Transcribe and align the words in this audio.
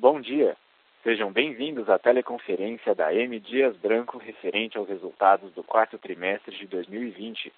Bom 0.00 0.18
dia. 0.18 0.56
Sejam 1.02 1.30
bem-vindos 1.30 1.90
à 1.90 1.98
teleconferência 1.98 2.94
da 2.94 3.14
M. 3.14 3.38
Dias 3.38 3.76
Branco 3.76 4.16
referente 4.16 4.78
aos 4.78 4.88
resultados 4.88 5.52
do 5.52 5.62
quarto 5.62 5.98
trimestre 5.98 6.56
de 6.56 6.66
2020. 6.68 7.52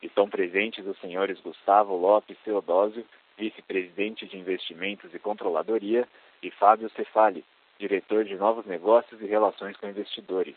Estão 0.00 0.28
presentes 0.28 0.86
os 0.86 0.96
senhores 1.00 1.40
Gustavo 1.40 1.96
Lopes 1.96 2.38
Teodósio, 2.44 3.04
vice-presidente 3.36 4.24
de 4.24 4.38
Investimentos 4.38 5.12
e 5.12 5.18
Controladoria, 5.18 6.06
e 6.40 6.48
Fábio 6.52 6.88
Cefali, 6.90 7.44
diretor 7.76 8.24
de 8.24 8.36
Novos 8.36 8.66
Negócios 8.66 9.20
e 9.20 9.26
Relações 9.26 9.76
com 9.76 9.88
Investidores. 9.88 10.54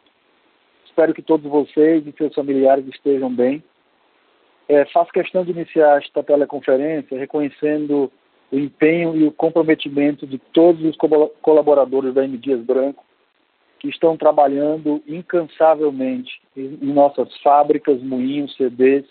Espero 0.84 1.15
que 1.15 1.23
todos 1.23 1.48
vocês 1.48 2.05
e 2.05 2.12
seus 2.19 2.34
familiares 2.34 2.84
estejam 2.89 3.33
bem. 3.33 3.62
É, 4.69 4.84
faço 4.87 5.12
questão 5.12 5.45
de 5.45 5.53
iniciar 5.53 5.98
esta 5.98 6.20
teleconferência 6.20 7.17
reconhecendo 7.17 8.11
o 8.50 8.59
empenho 8.59 9.15
e 9.15 9.25
o 9.25 9.31
comprometimento 9.31 10.27
de 10.27 10.38
todos 10.53 10.83
os 10.84 10.97
colaboradores 11.41 12.12
da 12.12 12.25
M. 12.25 12.37
Dias 12.38 12.60
Branco 12.60 13.04
que 13.78 13.88
estão 13.88 14.16
trabalhando 14.16 15.00
incansavelmente 15.06 16.43
em 16.56 16.93
nossas 16.93 17.33
fábricas, 17.41 18.03
moinhos, 18.03 18.56
CDs 18.56 19.04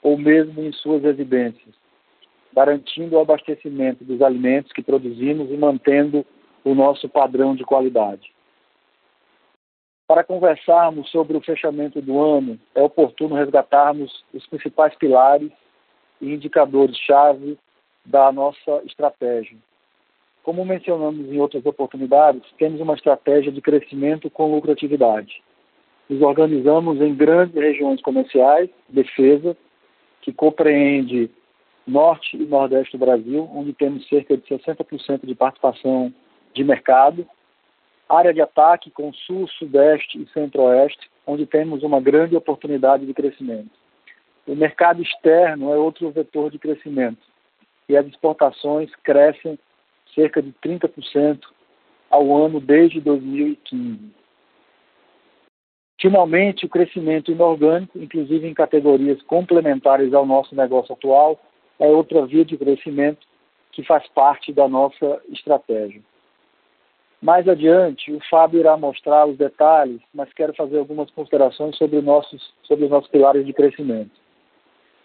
ou 0.00 0.16
mesmo 0.16 0.62
em 0.62 0.70
suas 0.70 1.02
residências 1.02 1.74
garantindo 2.56 3.16
o 3.16 3.20
abastecimento 3.20 4.02
dos 4.02 4.22
alimentos 4.22 4.72
que 4.72 4.82
produzimos 4.82 5.50
e 5.50 5.56
mantendo 5.58 6.24
o 6.64 6.74
nosso 6.74 7.06
padrão 7.06 7.54
de 7.54 7.62
qualidade. 7.62 8.32
Para 10.08 10.24
conversarmos 10.24 11.10
sobre 11.10 11.36
o 11.36 11.42
fechamento 11.42 12.00
do 12.00 12.18
ano, 12.18 12.58
é 12.74 12.82
oportuno 12.82 13.34
resgatarmos 13.34 14.24
os 14.32 14.46
principais 14.46 14.94
pilares 14.94 15.52
e 16.18 16.32
indicadores-chave 16.32 17.58
da 18.02 18.32
nossa 18.32 18.82
estratégia. 18.86 19.58
Como 20.42 20.64
mencionamos 20.64 21.26
em 21.30 21.38
outras 21.38 21.66
oportunidades, 21.66 22.42
temos 22.56 22.80
uma 22.80 22.94
estratégia 22.94 23.52
de 23.52 23.60
crescimento 23.60 24.30
com 24.30 24.54
lucratividade. 24.54 25.42
Nos 26.08 26.22
organizamos 26.22 27.00
em 27.02 27.14
grandes 27.14 27.54
regiões 27.54 28.00
comerciais, 28.00 28.70
defesa, 28.88 29.56
que 30.22 30.32
compreende 30.32 31.28
norte 31.86 32.36
e 32.36 32.44
nordeste 32.44 32.96
do 32.96 33.04
Brasil, 33.04 33.48
onde 33.54 33.72
temos 33.72 34.08
cerca 34.08 34.36
de 34.36 34.42
60% 34.42 35.24
de 35.24 35.34
participação 35.34 36.12
de 36.52 36.64
mercado. 36.64 37.26
Área 38.08 38.32
de 38.32 38.40
ataque 38.40 38.90
com 38.90 39.12
sul, 39.12 39.48
sudeste 39.48 40.20
e 40.20 40.28
centro-oeste, 40.32 41.10
onde 41.26 41.46
temos 41.46 41.82
uma 41.82 42.00
grande 42.00 42.36
oportunidade 42.36 43.04
de 43.04 43.14
crescimento. 43.14 43.70
O 44.46 44.54
mercado 44.54 45.02
externo 45.02 45.72
é 45.72 45.76
outro 45.76 46.10
vetor 46.10 46.50
de 46.50 46.58
crescimento 46.58 47.22
e 47.88 47.96
as 47.96 48.06
exportações 48.06 48.90
crescem 49.02 49.58
cerca 50.14 50.40
de 50.40 50.52
30% 50.64 51.40
ao 52.10 52.44
ano 52.44 52.60
desde 52.60 53.00
2015. 53.00 54.14
Finalmente, 56.00 56.66
o 56.66 56.68
crescimento 56.68 57.32
inorgânico, 57.32 57.98
inclusive 57.98 58.46
em 58.46 58.54
categorias 58.54 59.20
complementares 59.22 60.12
ao 60.12 60.26
nosso 60.26 60.54
negócio 60.54 60.92
atual, 60.92 61.40
é 61.78 61.86
outra 61.86 62.24
via 62.26 62.44
de 62.44 62.56
crescimento 62.56 63.26
que 63.72 63.82
faz 63.82 64.06
parte 64.08 64.52
da 64.52 64.68
nossa 64.68 65.20
estratégia. 65.30 66.00
Mais 67.20 67.48
adiante, 67.48 68.12
o 68.12 68.20
Fábio 68.28 68.60
irá 68.60 68.76
mostrar 68.76 69.26
os 69.26 69.36
detalhes, 69.36 70.00
mas 70.14 70.32
quero 70.32 70.54
fazer 70.54 70.78
algumas 70.78 71.10
considerações 71.10 71.76
sobre, 71.76 72.00
nossos, 72.00 72.54
sobre 72.62 72.84
os 72.84 72.90
nossos 72.90 73.10
pilares 73.10 73.44
de 73.44 73.52
crescimento. 73.52 74.12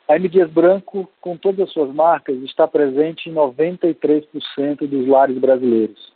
A 0.08 0.18
M. 0.18 0.28
Dias 0.28 0.52
Branco, 0.52 1.10
com 1.22 1.38
todas 1.38 1.68
as 1.68 1.74
suas 1.74 1.94
marcas, 1.94 2.36
está 2.44 2.68
presente 2.68 3.30
em 3.30 3.34
93% 3.34 4.88
dos 4.88 5.08
lares 5.08 5.38
brasileiros, 5.38 6.12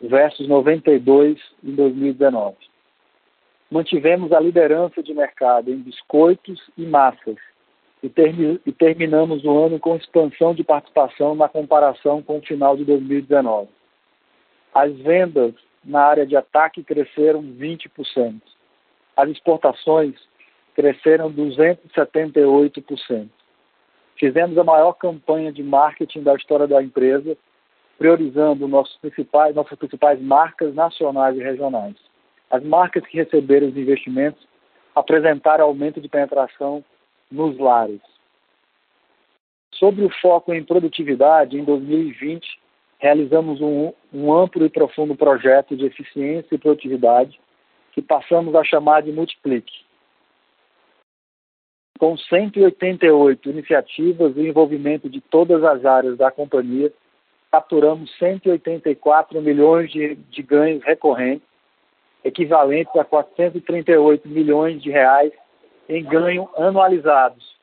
versus 0.00 0.46
92% 0.46 1.38
em 1.64 1.74
2019. 1.74 2.56
Mantivemos 3.70 4.32
a 4.32 4.40
liderança 4.40 5.02
de 5.02 5.14
mercado 5.14 5.70
em 5.70 5.76
biscoitos 5.76 6.60
e 6.76 6.84
massas, 6.84 7.36
e, 8.02 8.08
termi 8.08 8.60
e 8.64 8.72
terminamos 8.72 9.44
o 9.44 9.58
ano 9.58 9.78
com 9.78 9.96
expansão 9.96 10.54
de 10.54 10.64
participação 10.64 11.34
na 11.34 11.48
comparação 11.48 12.22
com 12.22 12.38
o 12.38 12.42
final 12.42 12.76
de 12.76 12.84
2019. 12.84 13.68
As 14.74 14.96
vendas 14.98 15.54
na 15.84 16.02
área 16.02 16.26
de 16.26 16.36
ataque 16.36 16.82
cresceram 16.82 17.42
20%. 17.42 18.40
As 19.16 19.28
exportações 19.28 20.14
cresceram 20.74 21.32
278%. 21.32 23.28
Fizemos 24.18 24.56
a 24.58 24.64
maior 24.64 24.92
campanha 24.94 25.52
de 25.52 25.62
marketing 25.62 26.22
da 26.22 26.34
história 26.34 26.66
da 26.66 26.82
empresa, 26.82 27.36
priorizando 27.98 28.68
nossos 28.68 28.96
principais, 28.98 29.54
nossas 29.54 29.78
principais 29.78 30.20
marcas 30.20 30.74
nacionais 30.74 31.36
e 31.36 31.42
regionais. 31.42 31.96
As 32.50 32.62
marcas 32.62 33.04
que 33.06 33.16
receberam 33.16 33.68
os 33.68 33.76
investimentos 33.76 34.46
apresentaram 34.94 35.64
aumento 35.64 36.00
de 36.00 36.08
penetração 36.08 36.84
nos 37.30 37.58
lares. 37.58 38.00
Sobre 39.72 40.04
o 40.04 40.10
foco 40.20 40.52
em 40.52 40.64
produtividade, 40.64 41.58
em 41.58 41.64
2020, 41.64 42.46
realizamos 42.98 43.60
um, 43.60 43.92
um 44.12 44.32
amplo 44.32 44.64
e 44.64 44.68
profundo 44.68 45.16
projeto 45.16 45.76
de 45.76 45.86
eficiência 45.86 46.54
e 46.54 46.58
produtividade 46.58 47.40
que 47.92 48.02
passamos 48.02 48.54
a 48.54 48.62
chamar 48.62 49.02
de 49.02 49.12
Multiplique. 49.12 49.72
Com 51.98 52.16
188 52.16 53.50
iniciativas 53.50 54.36
e 54.36 54.48
envolvimento 54.48 55.08
de 55.08 55.20
todas 55.20 55.62
as 55.64 55.84
áreas 55.84 56.16
da 56.16 56.30
companhia, 56.30 56.92
capturamos 57.50 58.10
184 58.18 59.40
milhões 59.42 59.90
de, 59.90 60.14
de 60.14 60.42
ganhos 60.42 60.82
recorrentes, 60.84 61.46
equivalentes 62.24 62.94
a 62.96 63.04
438 63.04 64.28
milhões 64.28 64.82
de 64.82 64.90
reais 64.90 65.32
em 65.90 66.04
ganho 66.04 66.48
anualizados. 66.56 67.56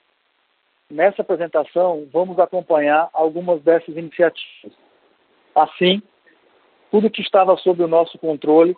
Nessa 0.90 1.22
apresentação, 1.22 2.06
vamos 2.12 2.38
acompanhar 2.38 3.10
algumas 3.14 3.62
dessas 3.62 3.96
iniciativas. 3.96 4.78
Assim, 5.56 6.02
tudo 6.92 7.10
que 7.10 7.22
estava 7.22 7.56
sob 7.58 7.82
o 7.82 7.88
nosso 7.88 8.18
controle 8.20 8.76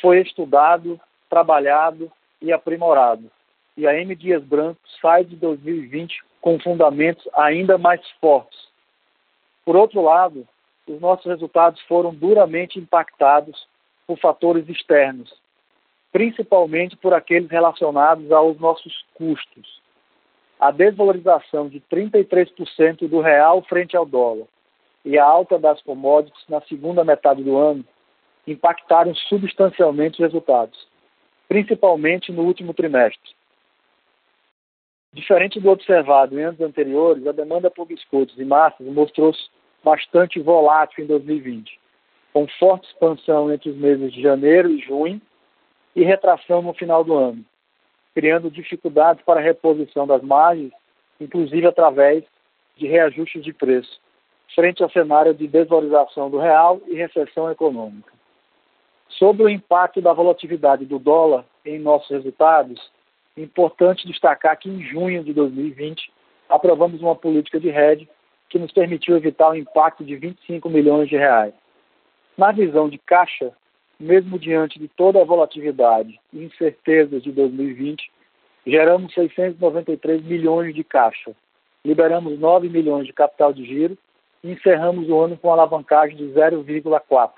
foi 0.00 0.20
estudado, 0.20 0.98
trabalhado 1.28 2.10
e 2.40 2.52
aprimorado. 2.52 3.30
e 3.76 3.86
a 3.86 3.94
M. 3.94 4.14
Dias 4.14 4.42
Branco 4.42 4.80
sai 5.02 5.22
de 5.22 5.36
2020 5.36 6.24
com 6.40 6.58
fundamentos 6.58 7.28
ainda 7.34 7.76
mais 7.76 8.00
fortes. 8.18 8.58
Por 9.66 9.76
outro 9.76 10.00
lado, 10.00 10.48
os 10.86 10.98
nossos 10.98 11.26
resultados 11.26 11.78
foram 11.82 12.14
duramente 12.14 12.78
impactados 12.78 13.68
por 14.06 14.18
fatores 14.18 14.66
externos, 14.66 15.30
principalmente 16.16 16.96
por 16.96 17.12
aqueles 17.12 17.50
relacionados 17.50 18.32
aos 18.32 18.58
nossos 18.58 19.04
custos. 19.12 19.82
A 20.58 20.70
desvalorização 20.70 21.68
de 21.68 21.78
33% 21.92 23.06
do 23.06 23.20
real 23.20 23.60
frente 23.64 23.94
ao 23.94 24.06
dólar 24.06 24.46
e 25.04 25.18
a 25.18 25.24
alta 25.26 25.58
das 25.58 25.82
commodities 25.82 26.42
na 26.48 26.62
segunda 26.62 27.04
metade 27.04 27.44
do 27.44 27.58
ano 27.58 27.84
impactaram 28.46 29.14
substancialmente 29.28 30.14
os 30.14 30.20
resultados, 30.20 30.88
principalmente 31.50 32.32
no 32.32 32.44
último 32.44 32.72
trimestre. 32.72 33.32
Diferente 35.12 35.60
do 35.60 35.68
observado 35.68 36.40
em 36.40 36.44
anos 36.44 36.62
anteriores, 36.62 37.26
a 37.26 37.32
demanda 37.32 37.70
por 37.70 37.84
biscoitos 37.84 38.38
e 38.38 38.44
massas 38.46 38.86
mostrou-se 38.86 39.50
bastante 39.84 40.40
volátil 40.40 41.04
em 41.04 41.08
2020, 41.08 41.78
com 42.32 42.48
forte 42.58 42.88
expansão 42.88 43.52
entre 43.52 43.68
os 43.68 43.76
meses 43.76 44.10
de 44.14 44.22
janeiro 44.22 44.70
e 44.70 44.78
junho 44.78 45.20
e 45.96 46.04
retração 46.04 46.60
no 46.60 46.74
final 46.74 47.02
do 47.02 47.14
ano, 47.14 47.42
criando 48.14 48.50
dificuldades 48.50 49.24
para 49.24 49.40
a 49.40 49.42
reposição 49.42 50.06
das 50.06 50.22
margens, 50.22 50.70
inclusive 51.18 51.66
através 51.66 52.22
de 52.76 52.86
reajustes 52.86 53.42
de 53.42 53.54
preço, 53.54 53.98
frente 54.54 54.82
ao 54.82 54.90
cenário 54.90 55.32
de 55.32 55.48
desvalorização 55.48 56.30
do 56.30 56.38
real 56.38 56.80
e 56.86 56.94
recessão 56.94 57.50
econômica. 57.50 58.12
Sobre 59.08 59.42
o 59.42 59.48
impacto 59.48 60.02
da 60.02 60.12
volatilidade 60.12 60.84
do 60.84 60.98
dólar 60.98 61.46
em 61.64 61.78
nossos 61.78 62.10
resultados, 62.10 62.92
é 63.34 63.40
importante 63.40 64.06
destacar 64.06 64.58
que 64.58 64.68
em 64.68 64.82
junho 64.82 65.24
de 65.24 65.32
2020 65.32 66.12
aprovamos 66.48 67.00
uma 67.00 67.16
política 67.16 67.58
de 67.58 67.70
hedge 67.70 68.08
que 68.50 68.58
nos 68.58 68.70
permitiu 68.70 69.16
evitar 69.16 69.50
um 69.50 69.54
impacto 69.54 70.04
de 70.04 70.14
25 70.16 70.68
milhões 70.68 71.08
de 71.08 71.16
reais. 71.16 71.54
Na 72.36 72.52
visão 72.52 72.88
de 72.88 72.98
caixa, 72.98 73.52
mesmo 73.98 74.38
diante 74.38 74.78
de 74.78 74.88
toda 74.88 75.20
a 75.20 75.24
volatilidade 75.24 76.20
e 76.32 76.44
incertezas 76.44 77.22
de 77.22 77.32
2020, 77.32 78.10
geramos 78.66 79.12
693 79.14 80.22
milhões 80.24 80.74
de 80.74 80.84
caixa, 80.84 81.32
liberamos 81.84 82.38
9 82.38 82.68
milhões 82.68 83.06
de 83.06 83.12
capital 83.12 83.52
de 83.52 83.64
giro 83.64 83.96
e 84.42 84.50
encerramos 84.50 85.08
o 85.08 85.18
ano 85.18 85.36
com 85.36 85.52
alavancagem 85.52 86.16
de 86.16 86.24
0,4, 86.24 87.30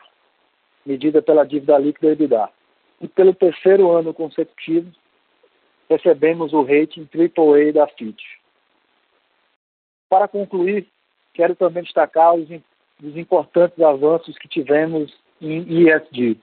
medida 0.85 1.23
pela 1.23 1.45
dívida 1.45 1.79
líquida 1.79 2.13
EBITDA. 2.13 2.49
E 3.01 3.07
pelo 3.07 3.33
terceiro 3.33 3.91
ano 3.91 4.13
consecutivo, 4.13 4.91
recebemos 5.89 6.53
o 6.53 6.63
rating 6.63 7.09
AAA 7.15 7.73
da 7.73 7.87
Fitch. 7.87 8.23
Para 10.09 10.27
concluir, 10.27 10.89
quero 11.33 11.55
também 11.55 11.83
destacar 11.83 12.35
os, 12.35 12.49
os 13.03 13.17
importantes 13.17 13.81
avanços 13.81 14.37
que 14.39 14.49
tivemos 14.49 15.15
em 15.41 15.87
ESG. 15.87 16.41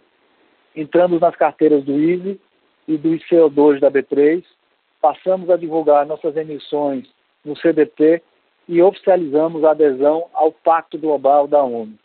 Entramos 0.75 1.21
nas 1.21 1.35
carteiras 1.35 1.83
do 1.83 1.93
ISE 1.93 2.39
e 2.87 2.97
do 2.97 3.09
ICO2 3.09 3.79
da 3.79 3.89
B3, 3.89 4.43
passamos 5.01 5.49
a 5.49 5.57
divulgar 5.57 6.05
nossas 6.05 6.35
emissões 6.35 7.07
no 7.43 7.55
CDP 7.55 8.21
e 8.67 8.81
oficializamos 8.81 9.63
a 9.63 9.71
adesão 9.71 10.27
ao 10.33 10.51
Pacto 10.51 10.97
Global 10.97 11.47
da 11.47 11.63
ONU. 11.63 11.97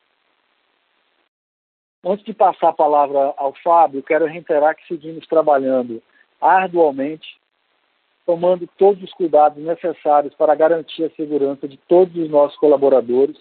Antes 2.05 2.25
de 2.25 2.33
passar 2.33 2.69
a 2.69 2.73
palavra 2.73 3.35
ao 3.37 3.53
Fábio, 3.63 4.03
quero 4.03 4.27
reiterar 4.27 4.75
que 4.75 4.87
seguimos 4.87 5.27
trabalhando 5.27 6.03
arduamente, 6.41 7.39
tomando 8.25 8.69
todos 8.79 9.03
os 9.03 9.13
cuidados 9.13 9.63
necessários 9.63 10.35
para 10.35 10.55
garantir 10.55 11.05
a 11.05 11.11
segurança 11.11 11.67
de 11.67 11.77
todos 11.77 12.15
os 12.17 12.31
nossos 12.31 12.57
colaboradores 12.59 13.37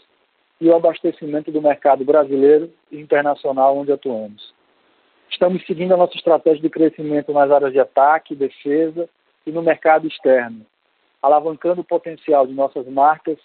e 0.59 0.67
o 0.67 0.75
abastecimento 0.75 1.51
do 1.51 1.61
mercado 1.61 2.03
brasileiro 2.03 2.69
e 2.91 2.99
internacional 2.99 3.77
onde 3.77 3.93
atuamos. 3.93 4.53
Estamos 5.29 5.65
seguindo 5.65 5.93
a 5.93 5.97
nossa 5.97 6.15
estratégia 6.15 6.61
de 6.61 6.69
crescimento 6.69 7.31
nas 7.31 7.51
áreas 7.51 7.71
de 7.71 7.79
ataque, 7.79 8.35
defesa 8.35 9.07
e 9.45 9.51
no 9.51 9.61
mercado 9.61 10.07
externo, 10.07 10.65
alavancando 11.21 11.81
o 11.81 11.83
potencial 11.83 12.47
de 12.47 12.53
nossas 12.53 12.87
marcas 12.87 13.37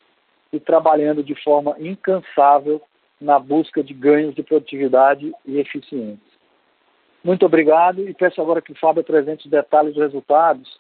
e 0.52 0.58
trabalhando 0.58 1.22
de 1.22 1.34
forma 1.42 1.76
incansável 1.78 2.81
na 3.20 3.38
busca 3.38 3.82
de 3.82 3.92
ganhos 3.94 4.34
de 4.34 4.42
produtividade 4.42 5.32
e 5.46 5.58
eficiência. 5.58 6.34
Muito 7.22 7.46
obrigado 7.46 8.06
e 8.08 8.12
peço 8.12 8.40
agora 8.40 8.60
que 8.60 8.72
o 8.72 8.78
Fábio 8.78 9.00
apresente 9.00 9.46
os 9.46 9.50
detalhes 9.50 9.94
dos 9.94 10.02
resultados 10.02 10.78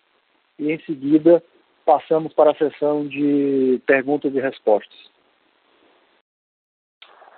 e 0.58 0.70
em 0.72 0.78
seguida 0.80 1.42
passamos 1.84 2.32
para 2.32 2.50
a 2.50 2.54
sessão 2.54 3.06
de 3.06 3.80
perguntas 3.86 4.34
e 4.34 4.40
respostas. 4.40 5.13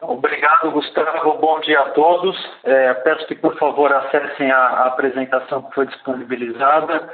Obrigado, 0.01 0.71
Gustavo. 0.71 1.39
Bom 1.39 1.61
dia 1.61 1.81
a 1.81 1.91
todos. 1.91 2.37
É, 2.65 2.93
peço 2.95 3.27
que, 3.27 3.35
por 3.35 3.57
favor, 3.57 3.93
acessem 3.93 4.51
a, 4.51 4.59
a 4.59 4.87
apresentação 4.89 5.63
que 5.63 5.75
foi 5.75 5.87
disponibilizada. 5.87 7.11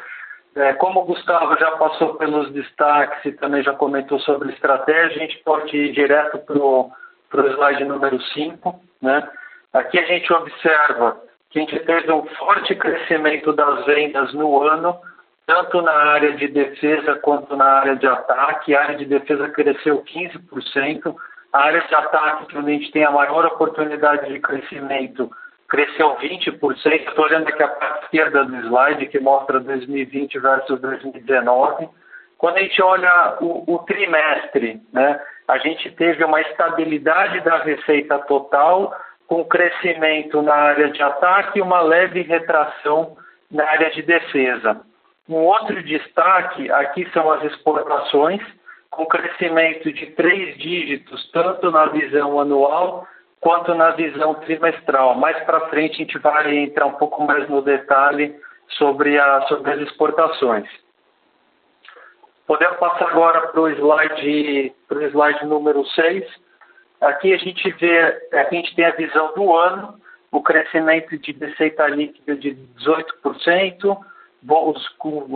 É, 0.57 0.73
como 0.75 1.01
o 1.01 1.05
Gustavo 1.05 1.57
já 1.59 1.71
passou 1.73 2.15
pelos 2.17 2.51
destaques 2.53 3.25
e 3.25 3.33
também 3.33 3.63
já 3.63 3.73
comentou 3.73 4.19
sobre 4.21 4.53
estratégia, 4.53 5.17
a 5.17 5.27
gente 5.27 5.39
pode 5.45 5.77
ir 5.77 5.93
direto 5.93 6.39
para 6.39 6.59
o 6.59 6.93
slide 7.31 7.85
número 7.85 8.21
5. 8.21 8.81
Né? 9.01 9.29
Aqui 9.73 9.99
a 9.99 10.07
gente 10.07 10.33
observa 10.33 11.23
que 11.51 11.61
a 11.61 11.63
gente 11.63 11.79
teve 11.81 12.13
um 12.13 12.27
forte 12.27 12.75
crescimento 12.75 13.53
das 13.53 13.87
vendas 13.87 14.35
no 14.35 14.61
ano, 14.63 14.99
tanto 15.47 15.81
na 15.81 15.93
área 15.93 16.33
de 16.33 16.49
defesa 16.49 17.15
quanto 17.17 17.57
na 17.57 17.65
área 17.65 17.97
de 17.97 18.07
ataque. 18.07 18.75
A 18.75 18.83
área 18.83 18.97
de 18.97 19.05
defesa 19.05 19.49
cresceu 19.51 20.03
15%, 20.03 21.15
a 21.53 21.65
área 21.65 21.81
de 21.83 21.95
ataque, 21.95 22.47
que 22.47 22.57
a 22.57 22.63
gente 22.63 22.91
tem 22.93 23.05
a 23.05 23.11
maior 23.11 23.45
oportunidade 23.45 24.33
de 24.33 24.41
crescimento, 24.41 25.31
cresceu 25.69 26.17
20%. 26.17 27.09
Estou 27.09 27.25
olhando 27.25 27.49
aqui 27.49 27.63
a 27.63 27.69
parte 27.69 28.05
esquerda 28.05 28.45
do 28.45 28.57
slide, 28.57 29.07
que 29.07 29.21
mostra 29.21 29.61
2020 29.61 30.39
versus 30.39 30.81
2019. 30.81 31.89
Quando 32.39 32.57
a 32.57 32.61
gente 32.61 32.83
olha 32.83 33.37
o, 33.41 33.75
o 33.75 33.79
trimestre, 33.81 34.81
né, 34.93 35.21
a 35.47 35.59
gente 35.59 35.91
teve 35.93 36.25
uma 36.25 36.41
estabilidade 36.41 37.41
da 37.41 37.59
receita 37.59 38.19
total, 38.21 38.95
com 39.27 39.45
crescimento 39.45 40.43
na 40.43 40.55
área 40.55 40.91
de 40.91 41.03
ataque 41.03 41.59
e 41.59 41.63
uma 41.63 41.81
leve 41.81 42.23
retração 42.23 43.17
na 43.51 43.65
área 43.65 43.91
de 43.91 44.03
defesa. 44.03 44.81
Um 45.29 45.37
outro 45.37 45.83
destaque 45.83 46.71
aqui 46.71 47.09
são 47.13 47.31
as 47.31 47.45
exportações, 47.45 48.43
com 48.93 49.07
crescimento 49.07 49.91
de 49.91 50.07
três 50.13 50.57
dígitos, 50.59 51.29
tanto 51.33 51.71
na 51.71 51.87
visão 51.87 52.39
anual 52.39 53.09
quanto 53.41 53.75
na 53.75 53.91
visão 53.93 54.35
trimestral. 54.35 55.15
Mais 55.15 55.43
para 55.45 55.69
frente 55.71 55.95
a 55.95 56.05
gente 56.05 56.19
vai 56.19 56.57
entrar 56.59 56.87
um 56.87 56.93
pouco 56.93 57.25
mais 57.25 57.49
no 57.49 57.63
detalhe 57.63 58.37
sobre, 58.77 59.19
a, 59.19 59.43
sobre 59.49 59.73
as 59.73 59.81
exportações. 59.81 60.69
Podemos 62.47 62.77
passar 62.77 63.09
agora 63.09 63.49
para 63.49 63.61
o 63.63 63.69
slide, 63.71 64.75
slide 65.11 65.47
número 65.47 65.87
6. 65.87 66.25
Aqui 67.01 67.33
a 67.33 67.39
gente 67.39 67.71
vê, 67.71 67.99
aqui 68.33 68.57
a 68.57 68.61
gente 68.61 68.77
tem 68.77 68.85
a 68.85 68.91
visão 68.91 69.33
do 69.35 69.57
ano, 69.57 69.99
o 70.31 70.43
crescimento 70.43 71.17
de 71.17 71.33
receita 71.33 71.89
líquida 71.89 72.37
de 72.37 72.55
18%, 72.79 73.99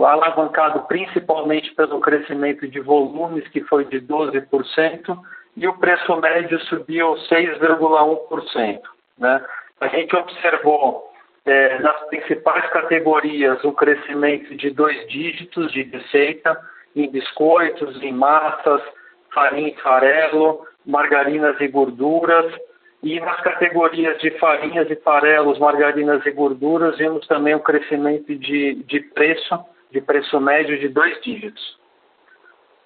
alavancado 0.05 0.81
principalmente 0.87 1.73
pelo 1.75 1.99
crescimento 1.99 2.67
de 2.67 2.79
volumes, 2.79 3.47
que 3.49 3.61
foi 3.61 3.85
de 3.85 4.01
12%, 4.01 5.17
e 5.55 5.67
o 5.67 5.77
preço 5.77 6.15
médio 6.17 6.59
subiu 6.61 7.15
6,1%. 7.29 8.81
Né? 9.17 9.45
A 9.79 9.87
gente 9.87 10.15
observou 10.15 11.11
é, 11.45 11.79
nas 11.79 11.99
principais 12.07 12.69
categorias 12.69 13.63
um 13.63 13.71
crescimento 13.71 14.55
de 14.55 14.69
dois 14.69 15.07
dígitos 15.07 15.71
de 15.71 15.83
receita 15.83 16.59
em 16.95 17.09
biscoitos, 17.09 18.01
em 18.03 18.11
massas, 18.11 18.81
farinha 19.33 19.69
e 19.69 19.81
farelo, 19.81 20.65
margarinas 20.85 21.59
e 21.61 21.67
gorduras. 21.67 22.53
E 23.03 23.19
nas 23.19 23.39
categorias 23.41 24.17
de 24.19 24.31
farinhas 24.39 24.89
e 24.89 24.95
farelos, 24.97 25.59
margarinas 25.59 26.25
e 26.25 26.31
gorduras, 26.31 26.97
vimos 26.97 27.27
também 27.27 27.53
um 27.53 27.59
crescimento 27.59 28.35
de, 28.35 28.75
de 28.85 28.99
preço, 28.99 29.59
de 29.91 30.01
preço 30.01 30.39
médio 30.41 30.79
de 30.79 30.89
dois 30.89 31.19
dígitos. 31.21 31.77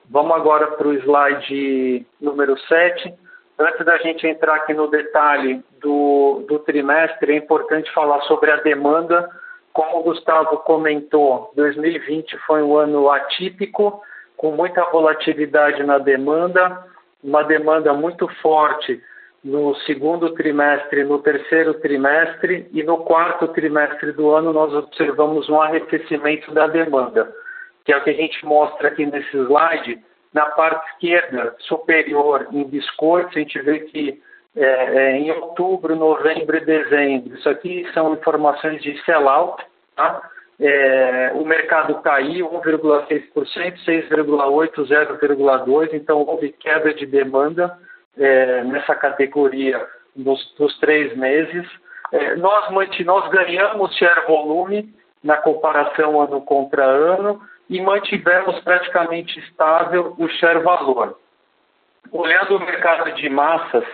Vamos 0.09 0.35
agora 0.35 0.67
para 0.67 0.87
o 0.87 0.93
slide 0.93 2.05
número 2.19 2.59
7. 2.59 3.13
Antes 3.57 3.85
da 3.85 3.97
gente 3.99 4.27
entrar 4.27 4.55
aqui 4.55 4.73
no 4.73 4.87
detalhe 4.87 5.63
do, 5.79 6.43
do 6.47 6.59
trimestre, 6.59 7.31
é 7.31 7.37
importante 7.37 7.89
falar 7.93 8.19
sobre 8.23 8.51
a 8.51 8.57
demanda. 8.57 9.29
Como 9.71 9.99
o 9.99 10.03
Gustavo 10.03 10.57
comentou, 10.57 11.53
2020 11.55 12.37
foi 12.39 12.61
um 12.61 12.75
ano 12.75 13.09
atípico, 13.09 14.01
com 14.35 14.51
muita 14.51 14.83
volatilidade 14.91 15.83
na 15.83 15.97
demanda, 15.97 16.85
uma 17.23 17.43
demanda 17.43 17.93
muito 17.93 18.27
forte 18.41 19.01
no 19.43 19.75
segundo 19.87 20.33
trimestre, 20.33 21.03
no 21.03 21.19
terceiro 21.19 21.73
trimestre 21.75 22.67
e 22.71 22.83
no 22.83 22.99
quarto 22.99 23.47
trimestre 23.49 24.11
do 24.11 24.31
ano 24.31 24.53
nós 24.53 24.73
observamos 24.73 25.49
um 25.49 25.59
arrefecimento 25.59 26.53
da 26.53 26.67
demanda 26.67 27.31
que 27.83 27.91
é 27.91 27.97
o 27.97 28.03
que 28.03 28.09
a 28.09 28.13
gente 28.13 28.45
mostra 28.45 28.89
aqui 28.89 29.05
nesse 29.05 29.35
slide, 29.35 29.99
na 30.33 30.45
parte 30.47 30.87
esquerda 30.93 31.55
superior, 31.59 32.47
em 32.51 32.63
biscoitos, 32.63 33.35
a 33.35 33.39
gente 33.39 33.59
vê 33.61 33.79
que 33.79 34.21
é, 34.55 34.63
é, 34.63 35.17
em 35.17 35.31
outubro, 35.31 35.95
novembro 35.95 36.57
e 36.57 36.65
dezembro, 36.65 37.35
isso 37.35 37.49
aqui 37.49 37.87
são 37.93 38.13
informações 38.13 38.81
de 38.81 39.01
sellout, 39.03 39.63
tá? 39.95 40.29
É, 40.59 41.31
o 41.33 41.43
mercado 41.43 41.95
caiu 42.01 42.49
1,6%, 42.49 43.33
6,8%, 43.33 44.87
0,2%, 44.87 45.93
então 45.93 46.19
houve 46.19 46.51
queda 46.51 46.93
de 46.93 47.05
demanda 47.05 47.75
é, 48.17 48.63
nessa 48.63 48.95
categoria 48.95 49.85
nos, 50.15 50.53
nos 50.59 50.77
três 50.79 51.15
meses. 51.15 51.67
É, 52.11 52.35
nós, 52.35 52.69
nós 53.05 53.29
ganhamos 53.29 53.95
share 53.95 54.25
volume 54.27 54.93
na 55.23 55.37
comparação 55.37 56.19
ano 56.19 56.41
contra 56.41 56.83
ano 56.83 57.41
e 57.69 57.79
mantivemos 57.79 58.59
praticamente 58.61 59.39
estável 59.39 60.13
o 60.17 60.27
share 60.27 60.59
valor. 60.59 61.17
Olhando 62.11 62.57
o 62.57 62.59
mercado 62.59 63.13
de 63.13 63.29
massas, 63.29 63.85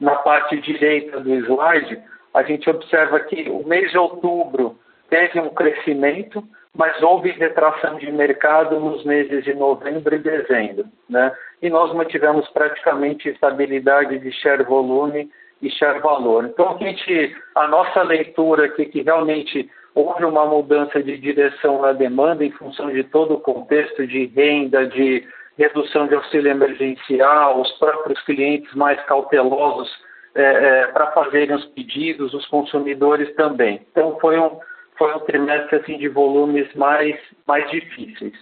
na 0.00 0.14
parte 0.16 0.58
direita 0.60 1.20
do 1.20 1.34
slide, 1.34 2.02
a 2.32 2.42
gente 2.42 2.68
observa 2.68 3.20
que 3.20 3.48
o 3.50 3.66
mês 3.66 3.90
de 3.90 3.98
outubro 3.98 4.78
teve 5.08 5.40
um 5.40 5.50
crescimento, 5.50 6.42
mas 6.76 7.02
houve 7.02 7.30
retração 7.30 7.96
de 7.96 8.10
mercado 8.12 8.78
nos 8.78 9.04
meses 9.04 9.44
de 9.44 9.54
novembro 9.54 10.14
e 10.14 10.18
dezembro, 10.18 10.84
né? 11.08 11.32
E 11.62 11.70
nós 11.70 11.92
mantivemos 11.94 12.46
praticamente 12.50 13.28
estabilidade 13.30 14.18
de 14.18 14.30
share 14.32 14.62
volume 14.62 15.30
e 15.62 15.70
share 15.70 16.00
valor. 16.00 16.44
Então, 16.44 16.76
a, 16.76 16.78
gente, 16.78 17.34
a 17.54 17.66
nossa 17.66 18.02
leitura 18.02 18.66
aqui 18.66 18.84
que 18.86 19.02
realmente 19.02 19.70
houve 19.94 20.24
uma 20.24 20.44
mudança 20.44 21.02
de 21.02 21.16
direção 21.16 21.80
na 21.80 21.92
demanda 21.92 22.44
em 22.44 22.50
função 22.50 22.90
de 22.90 23.02
todo 23.04 23.34
o 23.34 23.40
contexto 23.40 24.06
de 24.06 24.26
renda, 24.26 24.86
de 24.86 25.26
redução 25.56 26.06
de 26.06 26.14
auxílio 26.14 26.50
emergencial, 26.50 27.58
os 27.58 27.72
próprios 27.78 28.20
clientes 28.24 28.72
mais 28.74 29.02
cautelosos 29.06 29.90
é, 30.34 30.42
é, 30.42 30.86
para 30.88 31.12
fazerem 31.12 31.56
os 31.56 31.64
pedidos, 31.66 32.34
os 32.34 32.46
consumidores 32.48 33.34
também. 33.36 33.80
Então, 33.90 34.18
foi 34.20 34.38
um 34.38 34.60
foi 34.98 35.14
um 35.14 35.20
trimestre 35.20 35.76
assim, 35.76 35.98
de 35.98 36.08
volumes 36.08 36.72
mais, 36.74 37.18
mais 37.46 37.70
difíceis. 37.70 38.34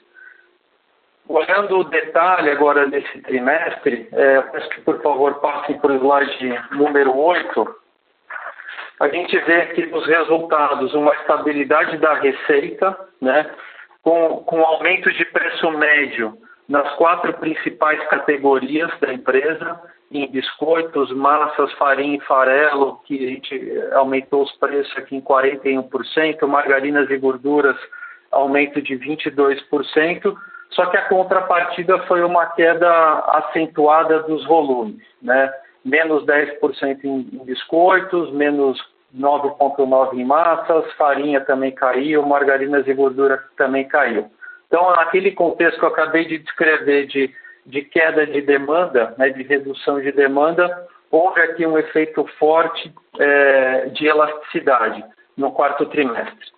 Olhando 1.29 1.79
o 1.79 1.85
detalhe 1.85 2.51
agora 2.51 2.87
desse 2.87 3.21
trimestre, 3.23 4.09
é, 4.13 4.41
peço 4.43 4.69
que 4.71 4.81
por 4.83 5.01
favor 5.01 5.35
passem 5.41 5.79
para 5.79 5.93
o 5.93 5.97
slide 5.97 6.61
número 6.73 7.17
8. 7.17 7.77
A 9.01 9.09
gente 9.09 9.37
vê 9.41 9.63
aqui 9.63 9.87
nos 9.87 10.07
resultados 10.07 10.93
uma 10.95 11.13
estabilidade 11.15 11.97
da 11.97 12.15
receita, 12.15 12.97
né, 13.21 13.51
com, 14.03 14.45
com 14.45 14.61
aumento 14.63 15.11
de 15.13 15.25
preço 15.27 15.71
médio 15.71 16.37
nas 16.69 16.95
quatro 16.97 17.33
principais 17.35 18.03
categorias 18.09 18.91
da 19.01 19.13
empresa, 19.13 19.81
em 20.15 20.31
biscoitos, 20.31 21.13
massas, 21.13 21.73
farinha 21.73 22.17
e 22.17 22.21
farelo, 22.21 23.01
que 23.05 23.27
a 23.27 23.29
gente 23.31 23.83
aumentou 23.93 24.45
os 24.45 24.53
preços 24.53 24.97
aqui 24.97 25.17
em 25.17 25.21
41%, 25.21 26.47
margarinas 26.47 27.11
e 27.11 27.17
gorduras, 27.17 27.77
aumento 28.31 28.81
de 28.81 28.97
22%, 28.97 30.35
só 30.71 30.87
que 30.87 30.97
a 30.97 31.09
contrapartida 31.09 31.99
foi 32.07 32.23
uma 32.23 32.47
queda 32.47 32.89
acentuada 33.29 34.23
dos 34.23 34.47
volumes, 34.47 35.05
né? 35.21 35.53
menos 35.85 36.25
10% 36.25 37.05
em 37.05 37.45
biscoitos, 37.45 38.33
menos 38.33 38.81
9,9% 39.17 40.15
em 40.15 40.25
massas, 40.25 40.93
farinha 40.95 41.41
também 41.41 41.73
caiu, 41.73 42.25
margarinas 42.25 42.87
e 42.87 42.95
gordura 42.95 43.43
também 43.57 43.87
caiu. 43.87 44.31
Então, 44.67 44.91
naquele 44.93 45.33
contexto 45.33 45.79
que 45.79 45.85
eu 45.85 45.91
acabei 45.91 46.25
de 46.25 46.39
descrever 46.39 47.07
de 47.07 47.33
de 47.67 47.83
queda 47.83 48.27
de 48.27 48.41
demanda, 48.43 49.15
né, 49.19 49.31
de 49.31 49.43
redução 49.43 50.01
de 50.01 50.13
demanda, 50.13 50.87
houve 51.11 51.41
aqui 51.41 51.67
um 51.67 51.79
efeito 51.79 52.27
forte 52.39 52.93
é, 53.19 53.87
de 53.87 54.07
elasticidade 54.07 55.05
no 55.37 55.53
quarto 55.53 55.87
trimestre. 55.87 56.53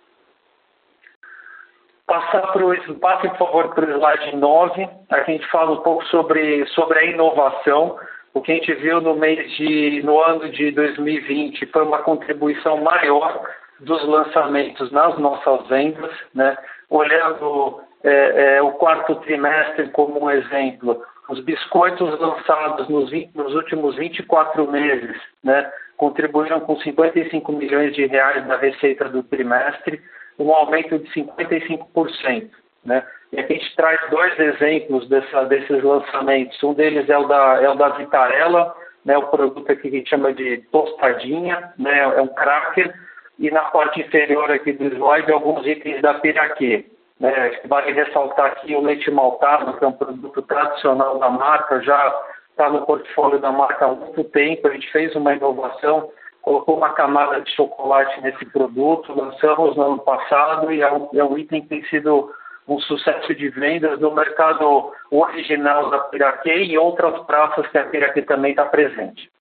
Passar 2.05 2.53
pro, 2.53 2.73
passe, 2.99 3.27
por 3.29 3.37
favor, 3.37 3.75
para 3.75 3.85
o 3.85 3.91
slide 3.97 4.35
9. 4.37 4.83
Aqui 5.09 5.31
a 5.31 5.33
gente 5.33 5.47
fala 5.47 5.71
um 5.71 5.81
pouco 5.81 6.05
sobre, 6.05 6.65
sobre 6.67 6.99
a 6.99 7.03
inovação. 7.03 7.99
O 8.33 8.41
que 8.41 8.53
a 8.53 8.55
gente 8.55 8.73
viu 8.75 9.01
no 9.01 9.15
mês 9.15 9.51
de, 9.57 10.01
no 10.03 10.21
ano 10.21 10.49
de 10.49 10.71
2020 10.71 11.65
foi 11.65 11.83
uma 11.83 12.01
contribuição 12.03 12.77
maior 12.77 13.45
dos 13.81 14.03
lançamentos 14.07 14.89
nas 14.91 15.17
nossas 15.17 15.67
vendas, 15.67 16.11
né? 16.33 16.57
Olhando 16.89 17.81
é, 18.03 18.57
é, 18.57 18.61
o 18.61 18.71
quarto 18.73 19.15
trimestre 19.15 19.89
como 19.89 20.23
um 20.23 20.29
exemplo. 20.29 21.01
Os 21.29 21.39
biscoitos 21.41 22.19
lançados 22.19 22.87
nos, 22.87 23.09
20, 23.09 23.35
nos 23.35 23.53
últimos 23.53 23.95
24 23.95 24.71
meses 24.71 25.17
né, 25.43 25.69
contribuíram 25.97 26.59
com 26.61 26.77
55 26.77 27.51
milhões 27.51 27.93
de 27.93 28.05
reais 28.05 28.45
da 28.47 28.57
receita 28.57 29.09
do 29.09 29.23
trimestre, 29.23 30.01
um 30.39 30.51
aumento 30.53 30.99
de 30.99 31.09
55%. 31.09 32.49
Né? 32.85 33.03
E 33.33 33.39
aqui 33.39 33.53
a 33.53 33.57
gente 33.57 33.75
traz 33.75 33.99
dois 34.09 34.39
exemplos 34.39 35.07
dessa, 35.09 35.43
desses 35.45 35.83
lançamentos. 35.83 36.61
Um 36.63 36.73
deles 36.73 37.09
é 37.09 37.17
o 37.17 37.27
da, 37.27 37.61
é 37.61 37.69
o 37.69 37.75
da 37.75 37.89
Vitarella, 37.89 38.73
né, 39.03 39.17
o 39.17 39.27
produto 39.27 39.71
aqui 39.71 39.89
que 39.89 39.95
a 39.95 39.99
gente 39.99 40.09
chama 40.09 40.33
de 40.33 40.57
tostadinha, 40.71 41.73
né, 41.77 41.99
é 41.99 42.21
um 42.21 42.27
cracker, 42.27 42.93
e 43.39 43.49
na 43.51 43.61
parte 43.65 44.01
inferior 44.01 44.51
aqui 44.51 44.73
do 44.73 44.85
slide 44.85 45.31
alguns 45.31 45.65
itens 45.65 46.01
da 46.01 46.15
Piraquê. 46.15 46.85
Né? 47.19 47.61
Vale 47.65 47.91
ressaltar 47.93 48.47
aqui 48.47 48.75
o 48.75 48.81
leite 48.81 49.09
maltado, 49.09 49.77
que 49.77 49.83
é 49.83 49.87
um 49.87 49.93
produto 49.93 50.41
tradicional 50.43 51.17
da 51.19 51.29
marca, 51.29 51.81
já 51.81 52.15
está 52.51 52.69
no 52.69 52.85
portfólio 52.85 53.39
da 53.39 53.51
marca 53.51 53.85
há 53.85 53.89
muito 53.89 54.23
tempo. 54.25 54.67
A 54.67 54.71
gente 54.71 54.91
fez 54.91 55.15
uma 55.15 55.33
inovação, 55.33 56.11
colocou 56.41 56.77
uma 56.77 56.93
camada 56.93 57.41
de 57.41 57.51
chocolate 57.55 58.21
nesse 58.21 58.45
produto, 58.45 59.13
lançamos 59.15 59.75
no 59.75 59.83
ano 59.83 59.99
passado 59.99 60.71
e 60.71 60.81
é 60.81 60.91
um, 60.91 61.09
é 61.13 61.23
um 61.23 61.37
item 61.37 61.61
que 61.61 61.69
tem 61.69 61.83
sido 61.85 62.31
um 62.67 62.79
sucesso 62.79 63.33
de 63.33 63.49
vendas 63.49 63.99
no 63.99 64.13
mercado 64.13 64.91
original 65.09 65.89
da 65.89 65.99
Piraquê 65.99 66.63
e 66.63 66.77
outras 66.77 67.19
praças 67.25 67.65
que 67.67 67.77
a 67.77 67.85
Piraquê 67.85 68.21
também 68.21 68.51
está 68.51 68.65
presente. 68.65 69.31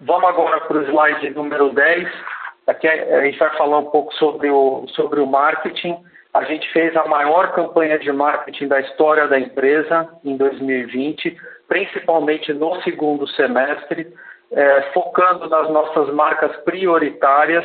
Vamos 0.00 0.28
agora 0.28 0.60
para 0.62 0.78
o 0.78 0.82
slide 0.82 1.30
número 1.30 1.70
10. 1.70 2.08
Aqui 2.66 2.86
a 2.86 3.24
gente 3.24 3.38
vai 3.38 3.50
falar 3.56 3.78
um 3.78 3.90
pouco 3.90 4.14
sobre 4.14 4.50
o, 4.50 4.86
sobre 4.88 5.20
o 5.20 5.26
marketing. 5.26 5.96
A 6.32 6.44
gente 6.44 6.70
fez 6.72 6.96
a 6.96 7.06
maior 7.06 7.52
campanha 7.52 7.98
de 7.98 8.10
marketing 8.12 8.68
da 8.68 8.80
história 8.80 9.26
da 9.26 9.38
empresa 9.38 10.08
em 10.24 10.36
2020, 10.36 11.36
principalmente 11.68 12.52
no 12.52 12.80
segundo 12.82 13.26
semestre, 13.28 14.06
é, 14.52 14.82
focando 14.94 15.48
nas 15.48 15.68
nossas 15.70 16.12
marcas 16.14 16.54
prioritárias, 16.58 17.64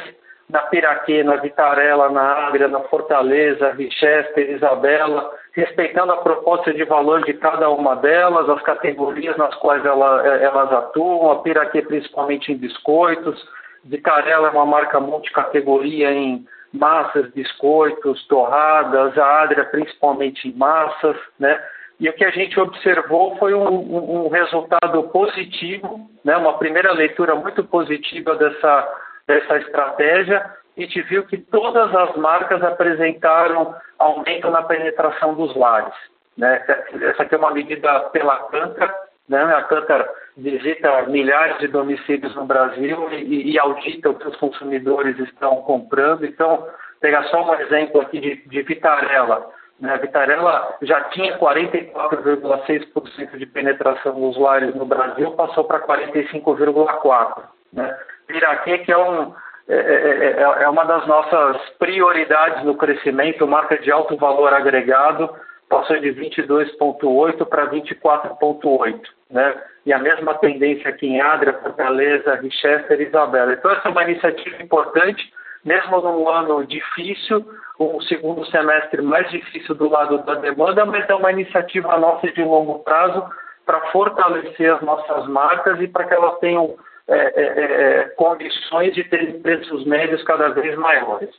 na 0.50 0.62
Piraquê, 0.62 1.24
na 1.24 1.36
Vitarella, 1.36 2.10
na 2.10 2.22
Ágria, 2.22 2.70
na 2.70 2.80
Fortaleza, 2.82 3.74
Richester, 3.74 4.50
Isabela, 4.50 5.30
respeitando 5.52 6.14
a 6.14 6.18
proposta 6.18 6.74
de 6.74 6.84
valor 6.86 7.24
de 7.26 7.34
cada 7.34 7.70
uma 7.70 7.96
delas, 7.98 8.50
as 8.50 8.62
categorias 8.62 9.36
nas 9.36 9.54
quais 9.56 9.86
ela, 9.86 10.26
elas 10.26 10.72
atuam, 10.72 11.32
a 11.32 11.42
Piraquê 11.42 11.82
principalmente 11.82 12.52
em 12.52 12.58
biscoitos, 12.58 13.46
Vitarella 13.88 14.48
é 14.50 14.52
uma 14.52 14.66
marca 14.66 15.00
multicategoria 15.00 16.12
em 16.12 16.46
massas, 16.74 17.32
biscoitos, 17.32 18.26
torradas, 18.28 19.18
a 19.18 19.42
Adria 19.42 19.66
principalmente 19.66 20.48
em 20.48 20.54
massas, 20.54 21.16
né? 21.40 21.60
E 22.00 22.08
o 22.08 22.14
que 22.14 22.24
a 22.24 22.30
gente 22.30 22.60
observou 22.60 23.36
foi 23.38 23.54
um, 23.56 23.68
um, 23.68 24.26
um 24.26 24.28
resultado 24.30 25.02
positivo, 25.10 26.08
né? 26.24 26.38
uma 26.38 26.58
primeira 26.58 26.92
leitura 26.92 27.34
muito 27.34 27.64
positiva 27.64 28.36
dessa, 28.36 28.88
dessa 29.26 29.58
estratégia, 29.58 30.46
a 30.78 30.82
gente 30.82 31.02
viu 31.04 31.26
que 31.26 31.38
todas 31.38 31.94
as 31.96 32.16
marcas 32.16 32.62
apresentaram 32.62 33.76
aumento 33.98 34.48
na 34.52 34.62
penetração 34.62 35.34
dos 35.34 35.56
lares. 35.56 35.94
Né? 36.38 36.64
Essa 37.02 37.24
aqui 37.24 37.34
é 37.34 37.38
uma 37.40 37.50
medida 37.50 38.02
pela 38.12 38.48
Canca, 38.50 38.94
né? 39.28 39.44
A 39.44 39.64
Cantar 39.64 40.08
visita 40.38 41.04
milhares 41.08 41.58
de 41.60 41.68
domicílios 41.68 42.34
no 42.36 42.46
Brasil 42.46 43.10
e, 43.12 43.52
e, 43.52 43.60
audita 43.60 44.10
o 44.10 44.16
que 44.16 44.28
os 44.28 44.36
consumidores 44.38 45.18
estão 45.20 45.58
comprando. 45.64 46.26
Então, 46.26 46.68
pegar 47.02 47.24
só 47.26 47.44
um 47.44 47.56
exemplo 47.56 48.02
aqui 48.02 48.20
de, 48.20 48.36
de 48.48 48.62
Vitarella. 48.62 49.50
Né? 49.80 49.94
A 49.94 49.98
Vitarella 49.98 50.76
já 50.82 51.02
tinha 51.06 51.38
44,6% 51.40 53.38
de 53.38 53.46
penetração 53.48 54.20
nos 54.20 54.38
lares 54.38 54.74
no 54.76 54.86
Brasil, 54.86 55.32
passou 55.32 55.64
para 55.64 55.80
45,4%. 55.82 57.44
Né? 57.74 57.98
Piraquê, 58.28 58.78
que 58.80 58.92
é, 58.92 58.98
um, 58.98 59.34
é, 59.68 59.76
é, 59.76 60.36
é, 60.38 60.64
é 60.64 60.70
uma 60.70 60.86
das 60.86 61.06
nossas 61.08 61.58
prioridades 61.80 62.64
no 62.64 62.76
crescimento, 62.76 63.48
marca 63.48 63.78
de 63.78 63.92
alto 63.92 64.16
valor 64.18 64.54
agregado, 64.54 65.30
passou 65.70 66.00
de 66.00 66.10
22,8 66.10 67.46
para 67.46 67.68
24,8, 67.68 69.02
né? 69.30 69.56
E 69.86 69.94
a 69.94 70.00
mesma 70.00 70.36
tendência 70.36 70.90
aqui 70.90 71.08
em 71.08 71.22
Adria, 71.22 71.54
Fortaleza, 71.54 72.36
Richester 72.36 73.00
e 73.00 73.06
Isabela. 73.06 73.54
Então, 73.54 73.72
essa 73.72 73.88
é 73.88 73.92
uma 73.92 74.04
iniciativa 74.04 74.62
importante, 74.62 75.32
mesmo 75.64 76.02
num 76.02 76.28
ano 76.30 76.66
difícil, 76.66 77.46
um 77.80 78.02
segundo 78.02 78.46
semestre 78.48 79.02
mais 79.02 79.30
difícil 79.30 79.76
do 79.76 79.90
lado 79.90 80.20
da 80.20 80.36
demanda, 80.36 80.86
mas 80.86 81.08
é 81.10 81.16
uma 81.16 81.32
iniciativa 81.32 81.98
nossa 81.98 82.28
de 82.32 82.44
longo 82.44 82.80
prazo 82.80 83.30
para 83.66 83.82
fortalecer 83.92 84.74
as 84.74 84.82
nossas 84.82 85.28
marcas 85.28 85.80
e 85.82 85.88
para 85.88 86.06
que 86.06 86.14
elas 86.14 86.40
tenham 86.40 86.78
é, 87.08 87.16
é, 87.16 87.64
é, 88.02 88.04
condições 88.16 88.94
de 88.94 89.04
terem 89.06 89.42
preços 89.42 89.86
médios 89.86 90.24
cada 90.24 90.50
vez 90.50 90.76
maiores. 90.78 91.30